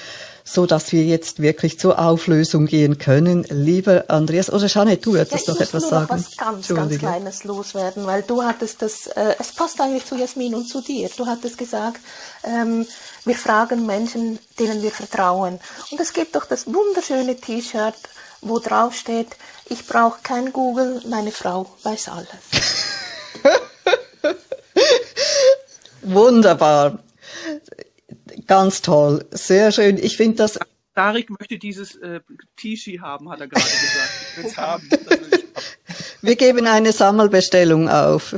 so 0.47 0.65
dass 0.65 0.93
wir 0.93 1.05
jetzt 1.05 1.43
wirklich 1.43 1.79
zur 1.79 1.99
Auflösung 1.99 2.67
gehen 2.67 2.99
können. 2.99 3.45
Lieber 3.51 4.05
Andreas, 4.09 4.49
oder 4.49 4.69
Jeanette, 4.69 5.03
du 5.03 5.15
würdest 5.15 5.49
ja, 5.49 5.53
noch 5.53 5.61
etwas 5.61 5.89
sagen. 5.89 6.05
Noch 6.05 6.11
was 6.11 6.37
ganz, 6.37 6.69
ganz 6.69 6.99
Kleines 6.99 7.45
loswerden, 7.45 8.07
weil 8.07 8.23
du 8.23 8.45
hattest 8.45 8.81
das, 8.81 9.09
äh, 9.09 9.35
es 9.41 9.53
passt 9.53 9.81
eigentlich 9.81 10.07
zu 10.07 10.15
Jasmin 10.15 10.55
und 10.55 10.69
zu 10.69 10.81
dir. 10.81 11.11
Du 11.17 11.27
hattest 11.27 11.59
gesagt, 11.59 12.01
ähm, 12.45 12.87
wir 13.25 13.35
fragen 13.35 13.87
Menschen, 13.87 14.39
denen 14.59 14.83
wir 14.83 14.93
vertrauen. 14.93 15.59
Und 15.91 16.01
es 16.01 16.13
gibt 16.13 16.37
doch 16.37 16.45
das 16.47 16.67
wunderschöne 16.67 17.37
T-Shirt, 17.37 17.97
wo 18.41 18.61
drauf 18.61 18.95
steht, 18.95 19.29
ich 19.69 19.85
brauche 19.85 20.21
kein 20.23 20.53
Google, 20.53 21.03
meine 21.09 21.33
Frau 21.33 21.67
weiß 21.83 22.09
alles. 22.09 22.29
Wunderbar. 26.03 27.01
Ganz 28.47 28.83
toll. 28.83 29.25
Sehr 29.31 29.73
schön. 29.73 29.99
Ich 29.99 30.17
finde 30.17 30.37
das. 30.37 30.59
Darik 30.95 31.31
möchte 31.31 31.59
dieses 31.59 31.97
äh, 31.97 32.21
T-Shirt 32.57 33.01
haben, 33.01 33.31
hat 33.31 33.41
er 33.41 33.49
gerade 33.49 33.65
gesagt. 33.65 34.11
Ich 34.31 34.37
will 34.39 34.47
es 34.51 34.57
haben. 34.57 34.89
Das 34.91 35.01
will 35.21 35.29
ich 35.29 35.35
haben. 35.35 35.47
Wir 36.23 36.37
geben 36.37 36.67
eine 36.67 36.93
Sammelbestellung 36.93 37.89
auf. 37.89 38.37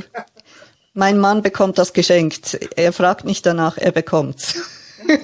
Mein 0.93 1.17
Mann 1.17 1.41
bekommt 1.41 1.77
das 1.77 1.93
geschenkt. 1.93 2.59
Er 2.75 2.91
fragt 2.93 3.23
nicht 3.25 3.45
danach, 3.45 3.77
er 3.77 3.91
bekommt's. 3.91 4.55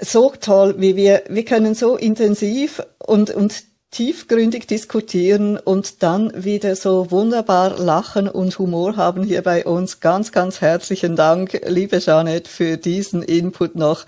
so 0.00 0.32
toll, 0.40 0.74
wie 0.78 0.96
wir, 0.96 1.22
wir 1.28 1.44
können 1.44 1.74
so 1.74 1.96
intensiv 1.96 2.82
und, 2.98 3.30
und 3.30 3.64
tiefgründig 3.94 4.66
diskutieren 4.66 5.56
und 5.56 6.02
dann 6.02 6.44
wieder 6.44 6.74
so 6.74 7.12
wunderbar 7.12 7.78
lachen 7.78 8.28
und 8.28 8.58
Humor 8.58 8.96
haben 8.96 9.22
hier 9.22 9.42
bei 9.42 9.64
uns. 9.64 10.00
Ganz, 10.00 10.32
ganz 10.32 10.60
herzlichen 10.60 11.14
Dank, 11.14 11.60
liebe 11.66 11.98
Janet, 11.98 12.48
für 12.48 12.76
diesen 12.76 13.22
Input 13.22 13.76
noch. 13.76 14.04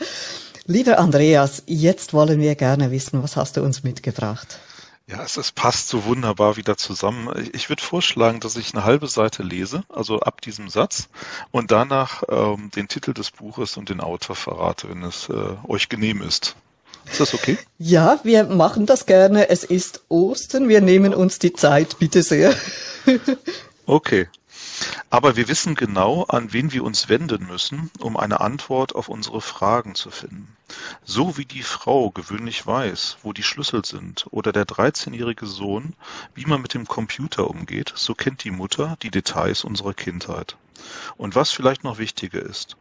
Lieber 0.67 0.99
Andreas, 0.99 1.63
jetzt 1.67 2.13
wollen 2.13 2.41
wir 2.41 2.57
gerne 2.57 2.91
wissen, 2.91 3.23
was 3.23 3.37
hast 3.37 3.57
du 3.57 3.63
uns 3.63 3.85
mitgebracht? 3.85 4.59
Ja, 5.09 5.23
es, 5.23 5.37
es 5.37 5.53
passt 5.53 5.89
so 5.89 6.05
wunderbar 6.05 6.57
wieder 6.57 6.77
zusammen. 6.77 7.49
Ich 7.53 7.69
würde 7.69 7.83
vorschlagen, 7.83 8.41
dass 8.41 8.57
ich 8.57 8.75
eine 8.75 8.83
halbe 8.83 9.07
Seite 9.07 9.45
lese, 9.45 9.85
also 9.89 10.19
ab 10.19 10.41
diesem 10.41 10.69
Satz, 10.69 11.09
und 11.53 11.71
danach 11.71 12.25
ähm, 12.29 12.73
den 12.75 12.89
Titel 12.89 13.15
des 13.15 13.31
Buches 13.31 13.77
und 13.77 13.89
den 13.89 14.01
Autor 14.01 14.35
verrate, 14.35 14.89
wenn 14.89 15.05
es 15.05 15.29
äh, 15.29 15.55
euch 15.69 15.89
genehm 15.89 16.23
ist. 16.23 16.57
Ist 17.11 17.21
das 17.21 17.35
okay? 17.35 17.59
Ja, 17.79 18.21
wir 18.25 18.45
machen 18.45 18.87
das 18.87 19.07
gerne. 19.07 19.49
Es 19.49 19.65
ist 19.65 20.03
Ostern. 20.09 20.69
Wir 20.69 20.81
nehmen 20.81 21.15
uns 21.15 21.39
die 21.39 21.53
Zeit, 21.53 21.99
bitte 21.99 22.23
sehr. 22.23 22.55
okay. 23.87 24.29
Aber 25.09 25.37
wir 25.37 25.49
wissen 25.49 25.75
genau, 25.75 26.25
an 26.25 26.53
wen 26.53 26.73
wir 26.73 26.85
uns 26.85 27.09
wenden 27.09 27.47
müssen, 27.47 27.91
um 28.01 28.17
eine 28.17 28.41
Antwort 28.41 28.95
auf 28.95 29.09
unsere 29.09 29.41
Fragen 29.41 29.95
zu 29.95 30.11
finden. 30.11 30.55
So 31.05 31.39
wie 31.39 31.47
die 31.47 31.63
Frau 31.63 32.11
gewöhnlich 32.11 32.67
weiß, 32.67 33.19
wo 33.23 33.33
die 33.33 33.43
Schlüssel 33.43 33.85
sind, 33.85 34.27
oder 34.31 34.53
der 34.53 34.67
13-jährige 34.67 35.47
Sohn, 35.47 35.95
wie 36.35 36.45
man 36.45 36.61
mit 36.61 36.75
dem 36.75 36.87
Computer 36.87 37.49
umgeht, 37.49 37.93
so 37.95 38.15
kennt 38.15 38.45
die 38.45 38.51
Mutter 38.51 38.97
die 39.03 39.11
Details 39.11 39.65
unserer 39.65 39.95
Kindheit. 39.95 40.57
Und 41.17 41.35
was 41.35 41.51
vielleicht 41.51 41.85
noch 41.85 41.99
wichtiger 41.99 42.43
ist, 42.43 42.77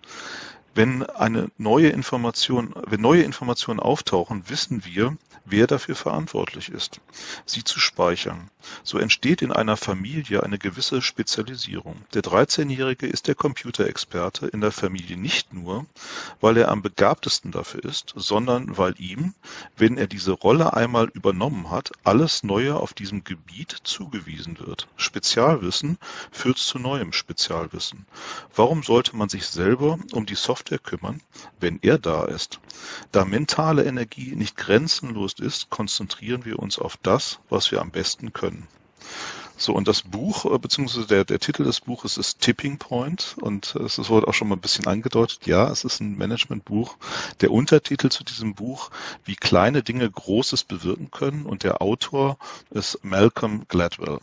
wenn 0.75 1.03
eine 1.03 1.49
neue 1.57 1.87
Information, 1.89 2.75
wenn 2.85 3.01
neue 3.01 3.23
Informationen 3.23 3.79
auftauchen, 3.79 4.43
wissen 4.49 4.83
wir, 4.85 5.17
wer 5.45 5.67
dafür 5.67 5.95
verantwortlich 5.95 6.69
ist, 6.69 6.99
sie 7.45 7.63
zu 7.63 7.79
speichern. 7.79 8.49
So 8.83 8.97
entsteht 8.97 9.41
in 9.41 9.51
einer 9.51 9.77
Familie 9.77 10.43
eine 10.43 10.57
gewisse 10.57 11.01
Spezialisierung. 11.01 11.97
Der 12.13 12.23
13-Jährige 12.23 13.05
ist 13.05 13.27
der 13.27 13.35
Computerexperte 13.35 14.47
in 14.47 14.61
der 14.61 14.71
Familie 14.71 15.17
nicht 15.17 15.53
nur, 15.53 15.85
weil 16.41 16.57
er 16.57 16.69
am 16.69 16.81
begabtesten 16.81 17.51
dafür 17.51 17.85
ist, 17.85 18.13
sondern 18.15 18.77
weil 18.77 18.95
ihm, 18.97 19.33
wenn 19.77 19.97
er 19.97 20.07
diese 20.07 20.31
Rolle 20.31 20.73
einmal 20.73 21.09
übernommen 21.13 21.69
hat, 21.69 21.91
alles 22.03 22.43
Neue 22.43 22.75
auf 22.75 22.93
diesem 22.93 23.23
Gebiet 23.23 23.75
zugewiesen 23.83 24.59
wird. 24.59 24.87
Spezialwissen 24.97 25.97
führt 26.31 26.57
zu 26.57 26.79
neuem 26.79 27.13
Spezialwissen. 27.13 28.05
Warum 28.55 28.83
sollte 28.83 29.15
man 29.15 29.29
sich 29.29 29.45
selber 29.45 29.99
um 30.11 30.25
die 30.25 30.35
Software 30.35 30.79
kümmern, 30.79 31.21
wenn 31.59 31.79
er 31.81 31.99
da 31.99 32.25
ist? 32.25 32.59
Da 33.11 33.25
mentale 33.25 33.85
Energie 33.85 34.35
nicht 34.35 34.57
grenzenlos 34.57 35.34
bewusst 35.35 35.39
ist, 35.39 35.69
konzentrieren 35.69 36.45
wir 36.45 36.59
uns 36.59 36.79
auf 36.79 36.97
das, 37.01 37.39
was 37.49 37.71
wir 37.71 37.81
am 37.81 37.91
besten 37.91 38.33
können. 38.33 38.67
So, 39.57 39.73
und 39.73 39.87
das 39.87 40.01
Buch, 40.01 40.45
äh, 40.45 40.57
beziehungsweise 40.57 41.07
der, 41.07 41.23
der 41.23 41.39
Titel 41.39 41.63
des 41.63 41.79
Buches 41.81 42.17
ist 42.17 42.41
Tipping 42.41 42.77
Point 42.77 43.37
und 43.39 43.73
es 43.75 44.09
wurde 44.09 44.27
auch 44.27 44.33
schon 44.33 44.49
mal 44.49 44.55
ein 44.55 44.61
bisschen 44.61 44.87
angedeutet. 44.87 45.45
Ja, 45.45 45.71
es 45.71 45.85
ist 45.85 46.01
ein 46.01 46.17
Managementbuch. 46.17 46.97
Der 47.39 47.51
Untertitel 47.51 48.09
zu 48.09 48.25
diesem 48.25 48.53
Buch, 48.53 48.91
wie 49.23 49.35
kleine 49.35 49.81
Dinge 49.81 50.09
Großes 50.09 50.65
bewirken 50.65 51.09
können 51.09 51.45
und 51.45 51.63
der 51.63 51.81
Autor 51.81 52.37
ist 52.69 52.99
Malcolm 53.03 53.63
Gladwell. 53.69 54.19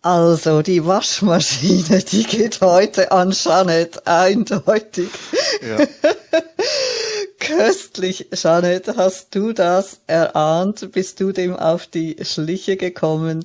Also 0.00 0.62
die 0.62 0.86
Waschmaschine, 0.86 2.02
die 2.10 2.22
geht 2.22 2.62
heute 2.62 3.12
an 3.12 3.32
Janet, 3.32 4.06
eindeutig. 4.06 5.10
Ja. 5.60 5.76
Köstlich, 7.38 8.28
Janet, 8.32 8.96
hast 8.96 9.34
du 9.34 9.52
das 9.52 10.00
erahnt? 10.06 10.92
Bist 10.92 11.20
du 11.20 11.32
dem 11.32 11.54
auf 11.54 11.86
die 11.86 12.16
Schliche 12.22 12.76
gekommen? 12.76 13.44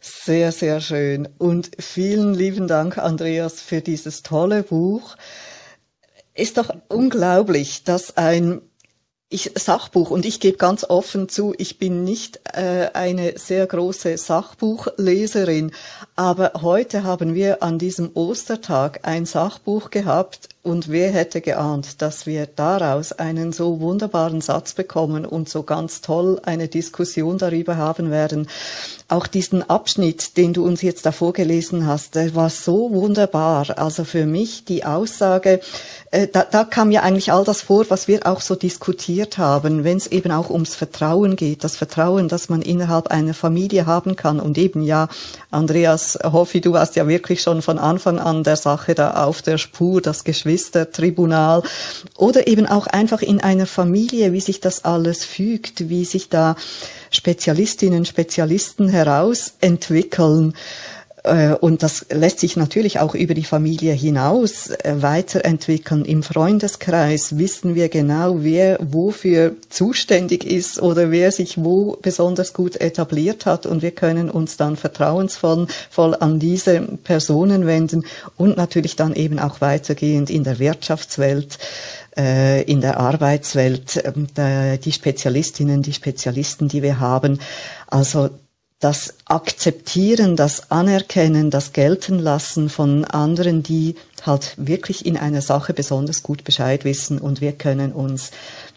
Sehr, 0.00 0.50
sehr 0.52 0.80
schön. 0.80 1.28
Und 1.38 1.70
vielen 1.78 2.34
lieben 2.34 2.68
Dank, 2.68 2.98
Andreas, 2.98 3.60
für 3.60 3.80
dieses 3.80 4.22
tolle 4.22 4.62
Buch. 4.62 5.16
Ist 6.34 6.56
doch 6.56 6.74
unglaublich, 6.88 7.84
dass 7.84 8.16
ein 8.16 8.62
ich, 9.30 9.52
Sachbuch 9.56 10.10
und 10.10 10.24
ich 10.24 10.40
gebe 10.40 10.56
ganz 10.56 10.84
offen 10.84 11.28
zu, 11.28 11.54
ich 11.58 11.78
bin 11.78 12.02
nicht 12.02 12.40
äh, 12.54 12.88
eine 12.94 13.38
sehr 13.38 13.66
große 13.66 14.16
Sachbuchleserin, 14.16 15.72
aber 16.16 16.52
heute 16.62 17.04
haben 17.04 17.34
wir 17.34 17.62
an 17.62 17.78
diesem 17.78 18.10
Ostertag 18.14 19.00
ein 19.02 19.26
Sachbuch 19.26 19.90
gehabt 19.90 20.48
und 20.62 20.88
wer 20.88 21.10
hätte 21.10 21.42
geahnt, 21.42 22.00
dass 22.00 22.24
wir 22.24 22.46
daraus 22.46 23.12
einen 23.12 23.52
so 23.52 23.80
wunderbaren 23.80 24.40
Satz 24.40 24.72
bekommen 24.72 25.26
und 25.26 25.50
so 25.50 25.62
ganz 25.62 26.00
toll 26.00 26.40
eine 26.44 26.68
Diskussion 26.68 27.36
darüber 27.36 27.76
haben 27.76 28.10
werden. 28.10 28.48
Auch 29.10 29.26
diesen 29.26 29.68
Abschnitt, 29.70 30.36
den 30.36 30.52
du 30.52 30.66
uns 30.66 30.82
jetzt 30.82 31.06
da 31.06 31.12
vorgelesen 31.12 31.86
hast, 31.86 32.14
der 32.14 32.34
war 32.34 32.50
so 32.50 32.90
wunderbar. 32.92 33.78
Also 33.78 34.04
für 34.04 34.26
mich 34.26 34.66
die 34.66 34.84
Aussage, 34.84 35.60
äh, 36.10 36.26
da, 36.26 36.42
da 36.42 36.64
kam 36.64 36.90
ja 36.90 37.00
eigentlich 37.02 37.32
all 37.32 37.42
das 37.42 37.62
vor, 37.62 37.86
was 37.88 38.06
wir 38.06 38.26
auch 38.26 38.42
so 38.42 38.54
diskutiert 38.54 39.38
haben, 39.38 39.82
wenn 39.82 39.96
es 39.96 40.08
eben 40.08 40.30
auch 40.30 40.50
ums 40.50 40.74
Vertrauen 40.74 41.36
geht, 41.36 41.64
das 41.64 41.76
Vertrauen, 41.76 42.28
das 42.28 42.50
man 42.50 42.60
innerhalb 42.60 43.08
einer 43.08 43.32
Familie 43.32 43.86
haben 43.86 44.14
kann. 44.14 44.40
Und 44.40 44.58
eben 44.58 44.82
ja, 44.82 45.08
Andreas 45.50 46.18
Hoffi, 46.22 46.60
du 46.60 46.72
warst 46.72 46.94
ja 46.96 47.08
wirklich 47.08 47.40
schon 47.40 47.62
von 47.62 47.78
Anfang 47.78 48.18
an 48.18 48.44
der 48.44 48.56
Sache 48.56 48.94
da 48.94 49.24
auf 49.24 49.40
der 49.40 49.56
Spur, 49.56 50.02
das 50.02 50.24
Geschwistertribunal 50.24 51.62
oder 52.18 52.46
eben 52.46 52.66
auch 52.66 52.86
einfach 52.86 53.22
in 53.22 53.40
einer 53.40 53.66
Familie, 53.66 54.34
wie 54.34 54.40
sich 54.40 54.60
das 54.60 54.84
alles 54.84 55.24
fügt, 55.24 55.88
wie 55.88 56.04
sich 56.04 56.28
da 56.28 56.56
Spezialistinnen, 57.10 58.04
Spezialisten 58.04 58.88
herausentwickeln. 58.98 60.54
Äh, 61.24 61.54
und 61.54 61.82
das 61.82 62.06
lässt 62.10 62.40
sich 62.40 62.56
natürlich 62.56 63.00
auch 63.00 63.14
über 63.14 63.34
die 63.34 63.44
Familie 63.44 63.92
hinaus 63.92 64.70
äh, 64.70 64.94
weiterentwickeln. 65.00 66.04
Im 66.04 66.22
Freundeskreis 66.22 67.38
wissen 67.38 67.74
wir 67.74 67.88
genau, 67.88 68.36
wer 68.40 68.78
wofür 68.80 69.56
zuständig 69.68 70.44
ist 70.44 70.80
oder 70.80 71.10
wer 71.10 71.32
sich 71.32 71.58
wo 71.58 71.98
besonders 72.00 72.52
gut 72.52 72.80
etabliert 72.80 73.46
hat. 73.46 73.66
Und 73.66 73.82
wir 73.82 73.90
können 73.90 74.30
uns 74.30 74.56
dann 74.56 74.76
vertrauensvoll 74.76 75.66
voll 75.90 76.14
an 76.14 76.38
diese 76.38 76.80
Personen 77.04 77.66
wenden 77.66 78.04
und 78.36 78.56
natürlich 78.56 78.96
dann 78.96 79.14
eben 79.14 79.38
auch 79.38 79.60
weitergehend 79.60 80.30
in 80.30 80.44
der 80.44 80.58
Wirtschaftswelt 80.58 81.58
äh, 82.16 82.62
in 82.62 82.80
der 82.80 82.98
Arbeitswelt, 82.98 84.02
ähm, 84.04 84.26
die 84.82 84.92
Spezialistinnen, 84.92 85.82
die 85.82 85.92
Spezialisten, 85.92 86.68
die 86.68 86.82
wir 86.82 87.00
haben. 87.00 87.38
Also 87.86 88.30
das 88.80 89.16
Akzeptieren, 89.24 90.36
das 90.36 90.70
Anerkennen, 90.70 91.50
das 91.50 91.72
Gelten 91.72 92.18
lassen 92.18 92.68
von 92.68 93.04
anderen, 93.04 93.62
die 93.62 93.96
halt 94.24 94.54
wirklich 94.56 95.04
in 95.04 95.16
einer 95.16 95.42
Sache 95.42 95.74
besonders 95.74 96.22
gut 96.22 96.44
Bescheid 96.44 96.84
wissen 96.84 97.18
und 97.18 97.40
wir 97.40 97.52
können 97.52 97.92
uns 97.92 98.30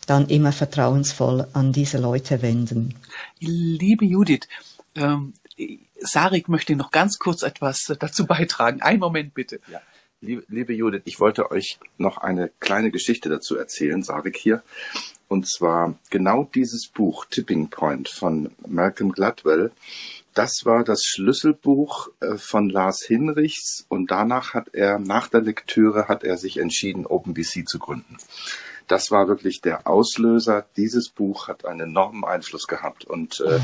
dann 0.07 0.27
immer 0.27 0.51
vertrauensvoll 0.51 1.47
an 1.53 1.71
diese 1.71 1.99
Leute 1.99 2.41
wenden. 2.41 2.95
Liebe 3.39 4.05
Judith, 4.05 4.47
ähm, 4.95 5.33
Sarik 5.99 6.49
möchte 6.49 6.75
noch 6.75 6.89
ganz 6.89 7.19
kurz 7.19 7.43
etwas 7.43 7.83
dazu 7.99 8.25
beitragen. 8.25 8.81
Einen 8.81 8.99
Moment 8.99 9.35
bitte. 9.35 9.59
Ja. 9.71 9.81
Liebe, 10.23 10.43
liebe 10.49 10.73
Judith, 10.73 11.01
ich 11.05 11.19
wollte 11.19 11.49
euch 11.49 11.79
noch 11.97 12.17
eine 12.17 12.51
kleine 12.59 12.91
Geschichte 12.91 13.29
dazu 13.29 13.55
erzählen, 13.55 14.03
Sarik 14.03 14.37
hier. 14.37 14.63
Und 15.31 15.47
zwar 15.47 15.93
genau 16.09 16.49
dieses 16.53 16.89
Buch 16.89 17.23
Tipping 17.23 17.69
Point 17.69 18.09
von 18.09 18.51
Malcolm 18.67 19.13
Gladwell. 19.13 19.71
Das 20.33 20.65
war 20.65 20.83
das 20.83 21.03
Schlüsselbuch 21.05 22.09
äh, 22.19 22.35
von 22.35 22.69
Lars 22.69 23.01
Hinrichs 23.01 23.85
und 23.87 24.11
danach 24.11 24.53
hat 24.53 24.73
er, 24.73 24.99
nach 24.99 25.29
der 25.29 25.39
Lektüre, 25.39 26.09
hat 26.09 26.25
er 26.25 26.35
sich 26.35 26.57
entschieden, 26.57 27.05
OpenBC 27.05 27.65
zu 27.65 27.79
gründen. 27.79 28.17
Das 28.89 29.09
war 29.09 29.29
wirklich 29.29 29.61
der 29.61 29.87
Auslöser. 29.87 30.65
Dieses 30.75 31.07
Buch 31.07 31.47
hat 31.47 31.63
einen 31.63 31.91
enormen 31.91 32.25
Einfluss 32.25 32.67
gehabt 32.67 33.05
und 33.05 33.39
äh, 33.39 33.59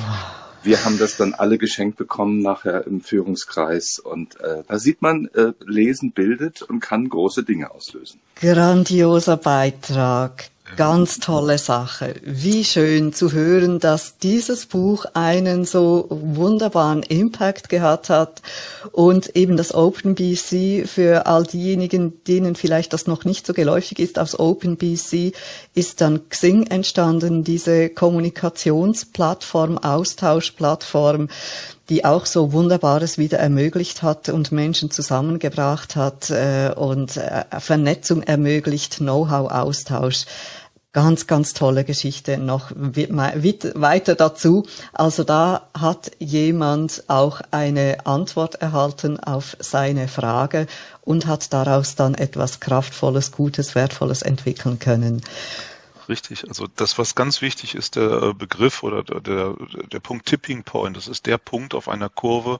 wir 0.63 0.85
haben 0.85 0.97
das 0.97 1.17
dann 1.17 1.33
alle 1.33 1.57
geschenkt 1.57 1.97
bekommen 1.97 2.41
nachher 2.41 2.87
im 2.87 3.01
Führungskreis 3.01 3.99
und 3.99 4.39
äh, 4.39 4.63
da 4.65 4.79
sieht 4.79 5.01
man, 5.01 5.25
äh, 5.33 5.51
Lesen 5.65 6.13
bildet 6.13 6.61
und 6.61 6.79
kann 6.79 7.09
große 7.09 7.43
Dinge 7.43 7.71
auslösen. 7.71 8.21
Grandioser 8.35 9.35
Beitrag. 9.35 10.49
Ganz 10.75 11.19
tolle 11.19 11.57
Sache. 11.57 12.15
Wie 12.23 12.63
schön 12.63 13.13
zu 13.13 13.31
hören, 13.31 13.79
dass 13.79 14.17
dieses 14.17 14.65
Buch 14.65 15.05
einen 15.13 15.65
so 15.65 16.07
wunderbaren 16.09 17.03
Impact 17.03 17.69
gehabt 17.69 18.09
hat 18.09 18.41
und 18.91 19.35
eben 19.35 19.55
das 19.55 19.73
OpenBC 19.73 20.85
für 20.87 21.25
all 21.25 21.43
diejenigen, 21.43 22.23
denen 22.25 22.55
vielleicht 22.55 22.93
das 22.93 23.07
noch 23.07 23.23
nicht 23.23 23.47
so 23.47 23.53
geläufig 23.53 23.97
ist, 23.97 24.19
aus 24.19 24.37
OpenBC 24.37 25.31
ist 25.73 26.01
dann 26.01 26.29
Xing 26.29 26.67
entstanden, 26.67 27.43
diese 27.43 27.89
Kommunikationsplattform, 27.89 29.77
Austauschplattform, 29.77 31.29
die 31.89 32.03
auch 32.05 32.25
so 32.25 32.51
Wunderbares 32.51 33.17
wieder 33.17 33.39
ermöglicht 33.39 34.03
hat 34.03 34.29
und 34.29 34.51
Menschen 34.51 34.91
zusammengebracht 34.91 35.95
hat 35.95 36.29
äh, 36.29 36.71
und 36.75 37.17
äh, 37.17 37.45
Vernetzung 37.59 38.23
ermöglicht, 38.23 38.97
Know-how-Austausch. 38.97 40.25
Ganz, 40.93 41.27
ganz 41.27 41.53
tolle 41.53 41.83
Geschichte 41.83 42.39
noch 42.39 42.71
weiter 42.71 44.15
dazu. 44.15 44.65
Also 44.93 45.23
da 45.23 45.67
hat 45.77 46.11
jemand 46.17 47.03
auch 47.07 47.41
eine 47.51 48.07
Antwort 48.07 48.55
erhalten 48.55 49.19
auf 49.19 49.57
seine 49.59 50.07
Frage 50.07 50.65
und 51.01 51.27
hat 51.27 51.53
daraus 51.53 51.95
dann 51.95 52.15
etwas 52.15 52.61
Kraftvolles, 52.61 53.31
Gutes, 53.31 53.75
Wertvolles 53.75 54.23
entwickeln 54.23 54.79
können 54.79 55.21
richtig. 56.09 56.47
Also 56.47 56.67
das, 56.75 56.97
was 56.97 57.15
ganz 57.15 57.41
wichtig 57.41 57.75
ist, 57.75 57.95
der 57.95 58.21
äh, 58.21 58.33
Begriff 58.33 58.83
oder 58.83 59.03
der, 59.03 59.21
der, 59.21 59.55
der 59.91 59.99
Punkt 59.99 60.25
Tipping 60.25 60.63
Point. 60.63 60.97
Das 60.97 61.07
ist 61.07 61.25
der 61.25 61.37
Punkt 61.37 61.73
auf 61.73 61.89
einer 61.89 62.09
Kurve, 62.09 62.59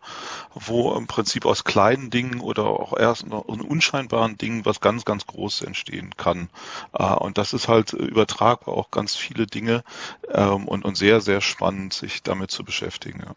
wo 0.54 0.93
im 0.93 1.08
Prinzip 1.08 1.45
aus 1.45 1.64
kleinen 1.64 2.10
Dingen 2.10 2.39
oder 2.39 2.66
auch 2.66 2.98
erst 2.98 3.26
unscheinbaren 3.28 4.38
Dingen 4.38 4.66
was 4.66 4.80
ganz, 4.80 5.06
ganz 5.06 5.26
Großes 5.26 5.62
entstehen 5.62 6.16
kann. 6.18 6.50
Äh, 6.93 7.04
und 7.14 7.38
das 7.38 7.54
ist 7.54 7.68
halt 7.68 7.93
übertragbar 7.93 8.76
auch 8.76 8.91
ganz 8.91 9.16
viele 9.16 9.48
Dinge 9.48 9.84
ähm, 10.30 10.68
und, 10.68 10.86
und 10.86 10.95
sehr, 10.95 11.22
sehr 11.22 11.41
spannend, 11.41 11.93
sich 11.93 12.24
damit 12.24 12.52
zu 12.52 12.64
beschäftigen. 12.64 13.24
Ja. 13.26 13.36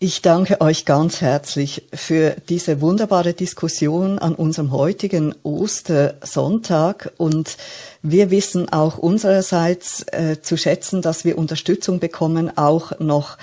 Ich 0.00 0.22
danke 0.22 0.60
euch 0.60 0.84
ganz 0.84 1.20
herzlich 1.22 1.88
für 1.92 2.36
diese 2.48 2.80
wunderbare 2.80 3.34
Diskussion 3.34 4.20
an 4.20 4.36
unserem 4.36 4.70
heutigen 4.70 5.34
Ostersonntag 5.42 7.12
und 7.16 7.56
wir 8.02 8.30
wissen 8.30 8.68
auch 8.68 8.98
unsererseits 8.98 10.04
äh, 10.12 10.40
zu 10.40 10.56
schätzen, 10.56 11.02
dass 11.02 11.24
wir 11.24 11.36
Unterstützung 11.36 11.98
bekommen, 11.98 12.56
auch 12.56 13.00
noch 13.00 13.38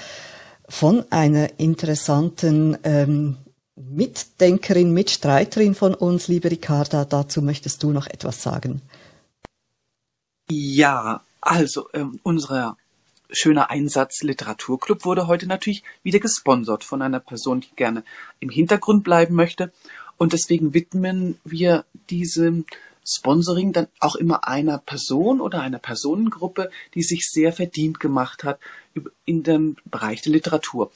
von 0.69 1.03
einer 1.09 1.59
interessanten 1.59 2.77
ähm, 2.85 3.35
Mitdenkerin, 3.75 4.93
Mitstreiterin 4.93 5.75
von 5.75 5.93
uns, 5.93 6.29
liebe 6.29 6.49
Ricarda. 6.49 7.03
Dazu 7.03 7.41
möchtest 7.41 7.83
du 7.83 7.91
noch 7.91 8.07
etwas 8.07 8.41
sagen? 8.41 8.81
Ja, 10.49 11.19
also 11.41 11.89
ähm, 11.93 12.17
unsere 12.23 12.77
schöner 13.29 13.69
Einsatz 13.69 14.21
Literaturclub 14.21 15.05
wurde 15.05 15.27
heute 15.27 15.47
natürlich 15.47 15.83
wieder 16.03 16.19
gesponsert 16.19 16.83
von 16.83 17.01
einer 17.01 17.19
Person, 17.19 17.61
die 17.61 17.75
gerne 17.75 18.03
im 18.39 18.49
Hintergrund 18.49 19.03
bleiben 19.03 19.35
möchte. 19.35 19.71
Und 20.17 20.33
deswegen 20.33 20.73
widmen 20.73 21.37
wir 21.43 21.85
diesem 22.09 22.65
Sponsoring 23.07 23.71
dann 23.71 23.87
auch 23.99 24.15
immer 24.15 24.47
einer 24.47 24.79
Person 24.79 25.39
oder 25.39 25.61
einer 25.61 25.77
Personengruppe, 25.77 26.71
die 26.95 27.03
sich 27.03 27.29
sehr 27.29 27.53
verdient 27.53 27.99
gemacht 27.99 28.43
hat 28.43 28.59
in 29.25 29.43
dem 29.43 29.75
Bereich 29.85 30.21
der 30.21 30.31
Literatur. 30.31 30.91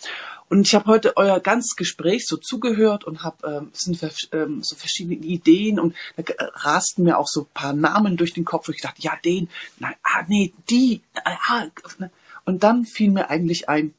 Und 0.50 0.66
ich 0.66 0.74
habe 0.74 0.88
heute 0.88 1.16
euer 1.16 1.40
ganzes 1.40 1.76
Gespräch 1.76 2.26
so 2.26 2.36
zugehört 2.36 3.04
und 3.04 3.24
habe 3.24 3.48
ähm, 3.48 3.70
sind 3.74 4.00
ähm, 4.32 4.64
so 4.64 4.76
verschiedene 4.76 5.16
Ideen 5.16 5.80
und 5.80 5.96
da 6.18 6.24
rasten 6.40 7.04
mir 7.04 7.20
auch 7.20 7.28
so 7.28 7.42
ein 7.42 7.54
paar 7.54 7.74
Namen 7.74 8.18
durch 8.18 8.34
den 8.34 8.46
Kopf. 8.46 8.68
wo 8.68 8.72
ich 8.72 8.82
dachte, 8.82 9.02
ja, 9.04 9.14
den, 9.24 9.48
nein, 9.78 9.94
ah, 10.02 10.24
nee, 10.28 10.52
die, 10.70 11.02
ah, 11.24 11.66
ne. 12.00 12.10
Und 12.50 12.64
dann 12.64 12.84
fiel 12.84 13.12
mir 13.12 13.30
eigentlich 13.30 13.70
ein, 13.70 13.94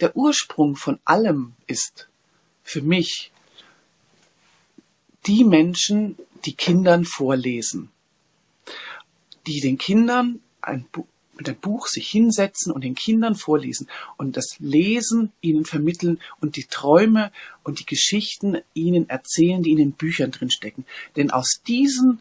der 0.00 0.16
Ursprung 0.16 0.74
von 0.74 0.98
allem 1.04 1.52
ist 1.68 2.08
für 2.64 2.82
mich 2.82 3.30
die 5.28 5.44
Menschen, 5.44 6.18
die 6.44 6.54
Kindern 6.54 7.04
vorlesen, 7.04 7.92
die 9.46 9.60
den 9.60 9.78
Kindern 9.78 10.40
ein 10.60 10.86
mit 11.36 11.48
einem 11.48 11.58
Buch 11.58 11.86
sich 11.86 12.08
hinsetzen 12.08 12.72
und 12.72 12.82
den 12.82 12.96
Kindern 12.96 13.36
vorlesen 13.36 13.88
und 14.16 14.36
das 14.36 14.56
Lesen 14.58 15.30
ihnen 15.40 15.64
vermitteln 15.64 16.18
und 16.40 16.56
die 16.56 16.64
Träume 16.64 17.30
und 17.62 17.78
die 17.78 17.86
Geschichten 17.86 18.58
ihnen 18.74 19.08
erzählen, 19.08 19.62
die 19.62 19.70
in 19.70 19.78
den 19.78 19.92
Büchern 19.92 20.32
drin 20.32 20.50
stecken. 20.50 20.86
Denn 21.14 21.30
aus 21.30 21.60
diesen 21.68 22.20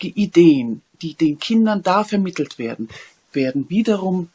Ideen, 0.00 0.80
die 1.02 1.12
den 1.12 1.38
Kindern 1.38 1.82
da 1.82 2.04
vermittelt 2.04 2.58
werden, 2.58 2.88
werden 3.34 3.68
wiederum 3.68 4.30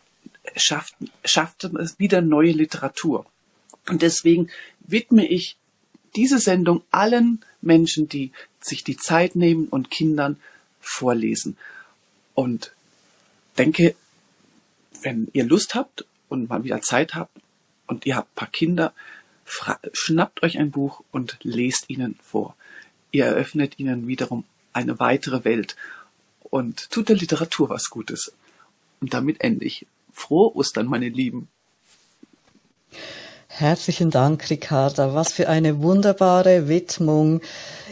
schafft, 0.55 0.95
schafft 1.23 1.63
es 1.63 1.99
wieder 1.99 2.21
neue 2.21 2.51
Literatur. 2.51 3.25
Und 3.87 4.01
deswegen 4.01 4.49
widme 4.79 5.27
ich 5.27 5.57
diese 6.15 6.39
Sendung 6.39 6.83
allen 6.91 7.43
Menschen, 7.61 8.07
die 8.07 8.31
sich 8.61 8.83
die 8.83 8.97
Zeit 8.97 9.35
nehmen 9.35 9.67
und 9.67 9.89
Kindern 9.89 10.37
vorlesen. 10.79 11.57
Und 12.33 12.73
denke, 13.57 13.95
wenn 15.01 15.27
ihr 15.33 15.43
Lust 15.43 15.75
habt 15.75 16.05
und 16.29 16.49
mal 16.49 16.63
wieder 16.63 16.81
Zeit 16.81 17.15
habt 17.15 17.37
und 17.87 18.05
ihr 18.05 18.15
habt 18.15 18.31
ein 18.31 18.35
paar 18.35 18.51
Kinder, 18.51 18.93
schnappt 19.91 20.43
euch 20.43 20.57
ein 20.57 20.71
Buch 20.71 21.03
und 21.11 21.37
lest 21.43 21.89
ihnen 21.89 22.17
vor. 22.23 22.55
Ihr 23.11 23.25
eröffnet 23.25 23.79
ihnen 23.79 24.07
wiederum 24.07 24.45
eine 24.71 24.99
weitere 24.99 25.43
Welt 25.43 25.75
und 26.41 26.89
tut 26.89 27.09
der 27.09 27.15
Literatur 27.15 27.69
was 27.69 27.89
Gutes. 27.89 28.33
Und 29.01 29.13
damit 29.13 29.41
ende 29.41 29.65
ich. 29.65 29.85
Frohe 30.14 30.55
Ostern, 30.55 30.86
meine 30.86 31.09
Lieben. 31.09 31.49
Herzlichen 33.47 34.09
Dank, 34.09 34.49
Ricarda. 34.49 35.14
Was 35.14 35.34
für 35.34 35.47
eine 35.49 35.82
wunderbare 35.82 36.68
Widmung 36.68 37.41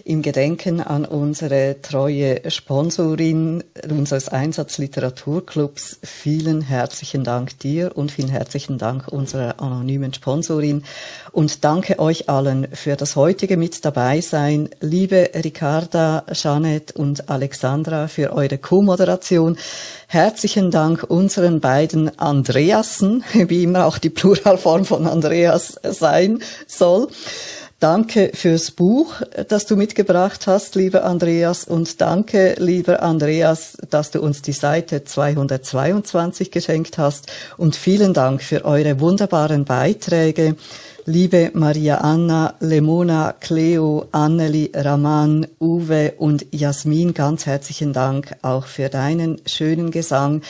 im 0.05 0.21
Gedenken 0.21 0.81
an 0.81 1.05
unsere 1.05 1.81
treue 1.81 2.49
Sponsorin 2.49 3.63
unseres 3.89 4.29
Einsatzliteraturclubs. 4.29 5.99
Vielen 6.03 6.61
herzlichen 6.61 7.23
Dank 7.23 7.57
dir 7.59 7.95
und 7.95 8.11
vielen 8.11 8.29
herzlichen 8.29 8.77
Dank 8.77 9.07
unserer 9.07 9.61
anonymen 9.61 10.13
Sponsorin. 10.13 10.83
Und 11.31 11.63
danke 11.63 11.99
euch 11.99 12.29
allen 12.29 12.67
für 12.73 12.95
das 12.95 13.15
heutige 13.15 13.57
mit 13.57 13.85
dabei 13.85 14.21
sein. 14.21 14.69
Liebe 14.79 15.29
Ricarda, 15.35 16.25
Janet 16.31 16.91
und 16.91 17.29
Alexandra 17.29 18.07
für 18.07 18.33
eure 18.33 18.57
Co-Moderation. 18.57 19.57
Herzlichen 20.07 20.71
Dank 20.71 21.03
unseren 21.03 21.59
beiden 21.59 22.17
Andreasen, 22.19 23.23
wie 23.33 23.63
immer 23.63 23.85
auch 23.85 23.97
die 23.97 24.09
Pluralform 24.09 24.85
von 24.85 25.07
Andreas 25.07 25.79
sein 25.83 26.39
soll. 26.67 27.07
Danke 27.81 28.29
fürs 28.35 28.69
Buch, 28.69 29.23
das 29.47 29.65
du 29.65 29.75
mitgebracht 29.75 30.45
hast, 30.45 30.75
lieber 30.75 31.03
Andreas. 31.03 31.63
Und 31.63 31.99
danke, 31.99 32.53
lieber 32.59 33.01
Andreas, 33.01 33.75
dass 33.89 34.11
du 34.11 34.21
uns 34.21 34.43
die 34.43 34.51
Seite 34.51 35.03
222 35.03 36.51
geschenkt 36.51 36.99
hast. 36.99 37.31
Und 37.57 37.75
vielen 37.75 38.13
Dank 38.13 38.43
für 38.43 38.65
eure 38.65 38.99
wunderbaren 38.99 39.65
Beiträge. 39.65 40.57
Liebe 41.05 41.49
Maria 41.55 41.97
Anna, 41.97 42.53
Lemona, 42.59 43.33
Cleo, 43.39 44.05
Anneli, 44.11 44.71
Raman, 44.75 45.47
Uwe 45.59 46.13
und 46.19 46.45
Jasmin, 46.51 47.15
ganz 47.15 47.47
herzlichen 47.47 47.93
Dank 47.93 48.35
auch 48.43 48.67
für 48.67 48.89
deinen 48.89 49.41
schönen 49.47 49.89
Gesang. 49.89 50.43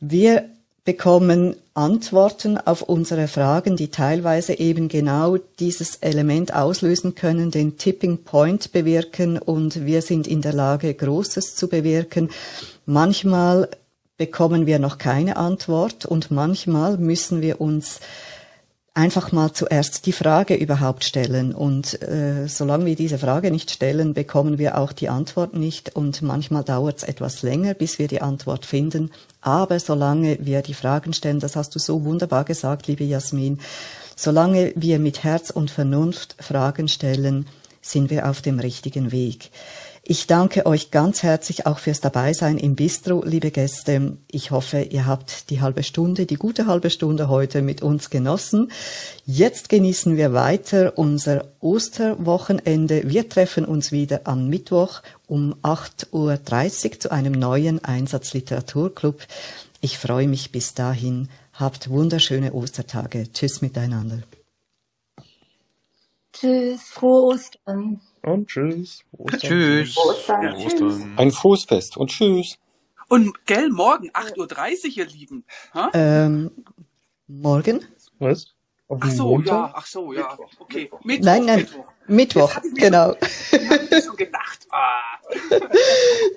Wir 0.00 0.49
bekommen 0.84 1.56
Antworten 1.74 2.58
auf 2.58 2.82
unsere 2.82 3.28
Fragen, 3.28 3.76
die 3.76 3.88
teilweise 3.88 4.58
eben 4.58 4.88
genau 4.88 5.36
dieses 5.58 5.96
Element 5.96 6.54
auslösen 6.54 7.14
können, 7.14 7.50
den 7.50 7.76
Tipping 7.76 8.18
Point 8.18 8.72
bewirken 8.72 9.38
und 9.38 9.86
wir 9.86 10.02
sind 10.02 10.26
in 10.26 10.42
der 10.42 10.52
Lage, 10.52 10.92
Großes 10.92 11.54
zu 11.54 11.68
bewirken. 11.68 12.30
Manchmal 12.86 13.68
bekommen 14.16 14.66
wir 14.66 14.78
noch 14.78 14.98
keine 14.98 15.36
Antwort 15.36 16.04
und 16.04 16.30
manchmal 16.30 16.98
müssen 16.98 17.40
wir 17.40 17.60
uns 17.60 18.00
einfach 19.00 19.32
mal 19.32 19.52
zuerst 19.52 20.04
die 20.04 20.12
Frage 20.12 20.54
überhaupt 20.54 21.04
stellen. 21.04 21.54
Und 21.54 22.02
äh, 22.02 22.46
solange 22.46 22.84
wir 22.84 22.96
diese 22.96 23.18
Frage 23.18 23.50
nicht 23.50 23.70
stellen, 23.70 24.12
bekommen 24.12 24.58
wir 24.58 24.76
auch 24.76 24.92
die 24.92 25.08
Antwort 25.08 25.54
nicht. 25.54 25.96
Und 25.96 26.20
manchmal 26.20 26.64
dauert 26.64 26.98
es 26.98 27.02
etwas 27.04 27.42
länger, 27.42 27.72
bis 27.72 27.98
wir 27.98 28.08
die 28.08 28.20
Antwort 28.20 28.66
finden. 28.66 29.10
Aber 29.40 29.80
solange 29.80 30.38
wir 30.40 30.60
die 30.60 30.74
Fragen 30.74 31.14
stellen, 31.14 31.40
das 31.40 31.56
hast 31.56 31.74
du 31.74 31.78
so 31.78 32.04
wunderbar 32.04 32.44
gesagt, 32.44 32.88
liebe 32.88 33.04
Jasmin, 33.04 33.58
solange 34.16 34.72
wir 34.76 34.98
mit 34.98 35.24
Herz 35.24 35.48
und 35.48 35.70
Vernunft 35.70 36.36
Fragen 36.38 36.86
stellen, 36.86 37.46
sind 37.80 38.10
wir 38.10 38.28
auf 38.28 38.42
dem 38.42 38.58
richtigen 38.58 39.12
Weg. 39.12 39.50
Ich 40.02 40.26
danke 40.26 40.64
euch 40.64 40.90
ganz 40.90 41.22
herzlich 41.22 41.66
auch 41.66 41.78
fürs 41.78 42.00
Dabeisein 42.00 42.56
im 42.56 42.74
Bistro, 42.74 43.22
liebe 43.24 43.50
Gäste. 43.50 44.16
Ich 44.30 44.50
hoffe, 44.50 44.80
ihr 44.80 45.06
habt 45.06 45.50
die 45.50 45.60
halbe 45.60 45.82
Stunde, 45.82 46.24
die 46.24 46.36
gute 46.36 46.66
halbe 46.66 46.88
Stunde 46.88 47.28
heute 47.28 47.60
mit 47.60 47.82
uns 47.82 48.08
genossen. 48.08 48.72
Jetzt 49.26 49.68
genießen 49.68 50.16
wir 50.16 50.32
weiter 50.32 50.96
unser 50.96 51.52
Osterwochenende. 51.60 53.02
Wir 53.04 53.28
treffen 53.28 53.66
uns 53.66 53.92
wieder 53.92 54.22
am 54.24 54.48
Mittwoch 54.48 55.02
um 55.26 55.54
8.30 55.62 56.12
Uhr 56.12 57.00
zu 57.00 57.12
einem 57.12 57.32
neuen 57.32 57.84
Einsatz 57.84 58.32
Literaturclub. 58.32 59.26
Ich 59.82 59.98
freue 59.98 60.28
mich 60.28 60.50
bis 60.50 60.72
dahin. 60.72 61.28
Habt 61.52 61.90
wunderschöne 61.90 62.54
Ostertage. 62.54 63.30
Tschüss 63.32 63.60
miteinander. 63.60 64.22
Tschüss, 66.32 66.80
frohe 66.84 67.34
Ostern. 67.34 68.00
Und 68.22 68.48
tschüss. 68.48 69.04
Ostern. 69.12 69.40
Tschüss. 69.40 69.96
Ostern. 69.96 70.54
Ostern. 70.54 71.12
Ein 71.16 71.30
frohes 71.30 71.64
Fest 71.64 71.96
und 71.96 72.10
tschüss. 72.10 72.58
Und 73.08 73.44
gell, 73.46 73.70
morgen 73.70 74.10
8.30 74.10 74.38
Uhr, 74.38 74.96
ihr 74.96 75.06
Lieben. 75.06 75.44
Ha? 75.74 75.90
Ähm, 75.94 76.50
morgen? 77.26 77.84
Was? 78.18 78.54
Ach 78.88 79.10
so, 79.10 79.28
Montag? 79.28 79.52
ja, 79.52 79.72
ach 79.74 79.86
so, 79.86 80.12
ja. 80.12 80.36
Okay. 80.58 80.90
Mittwoch, 81.04 81.24
nein, 81.24 81.44
nein, 81.44 81.58
Mittwoch, 81.60 81.92
Mittwoch 82.08 82.60
genau. 82.74 83.14
Schon, 83.48 83.60
ich 83.98 84.04
schon 84.04 84.16
gedacht. 84.16 84.66
Ah. 84.70 85.18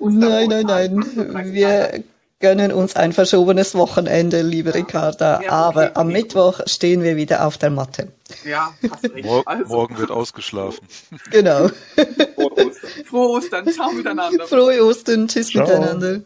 nein, 0.00 0.48
nein, 0.48 0.66
nein. 0.66 1.52
Wir 1.52 2.04
gönnen 2.40 2.72
uns 2.72 2.96
ein 2.96 3.12
verschobenes 3.12 3.74
Wochenende, 3.74 4.42
liebe 4.42 4.70
ja. 4.70 4.76
Ricarda. 4.76 5.42
Ja, 5.42 5.50
aber 5.50 5.84
okay, 5.84 5.92
am 5.94 6.08
okay. 6.08 6.22
Mittwoch 6.22 6.60
stehen 6.66 7.02
wir 7.02 7.16
wieder 7.16 7.46
auf 7.46 7.58
der 7.58 7.70
Matte. 7.70 8.12
Ja, 8.44 8.74
hast 8.90 9.04
recht. 9.04 9.24
Mor 9.24 9.42
also. 9.46 9.74
Morgen 9.74 9.98
wird 9.98 10.10
ausgeschlafen. 10.10 10.86
Genau. 11.30 11.68
Frohe 11.68 12.66
Ostern. 12.66 13.04
Frohe 13.04 13.28
Ostern. 13.30 13.68
Ciao 13.68 13.92
miteinander. 13.92 14.46
Frohe 14.48 14.84
Ostern. 14.84 15.28
Tschüss 15.28 15.48
Ciao. 15.48 15.66
miteinander. 15.66 16.22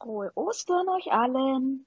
Frohe 0.00 0.30
Ostern 0.34 0.88
euch 0.88 1.12
allen. 1.12 1.86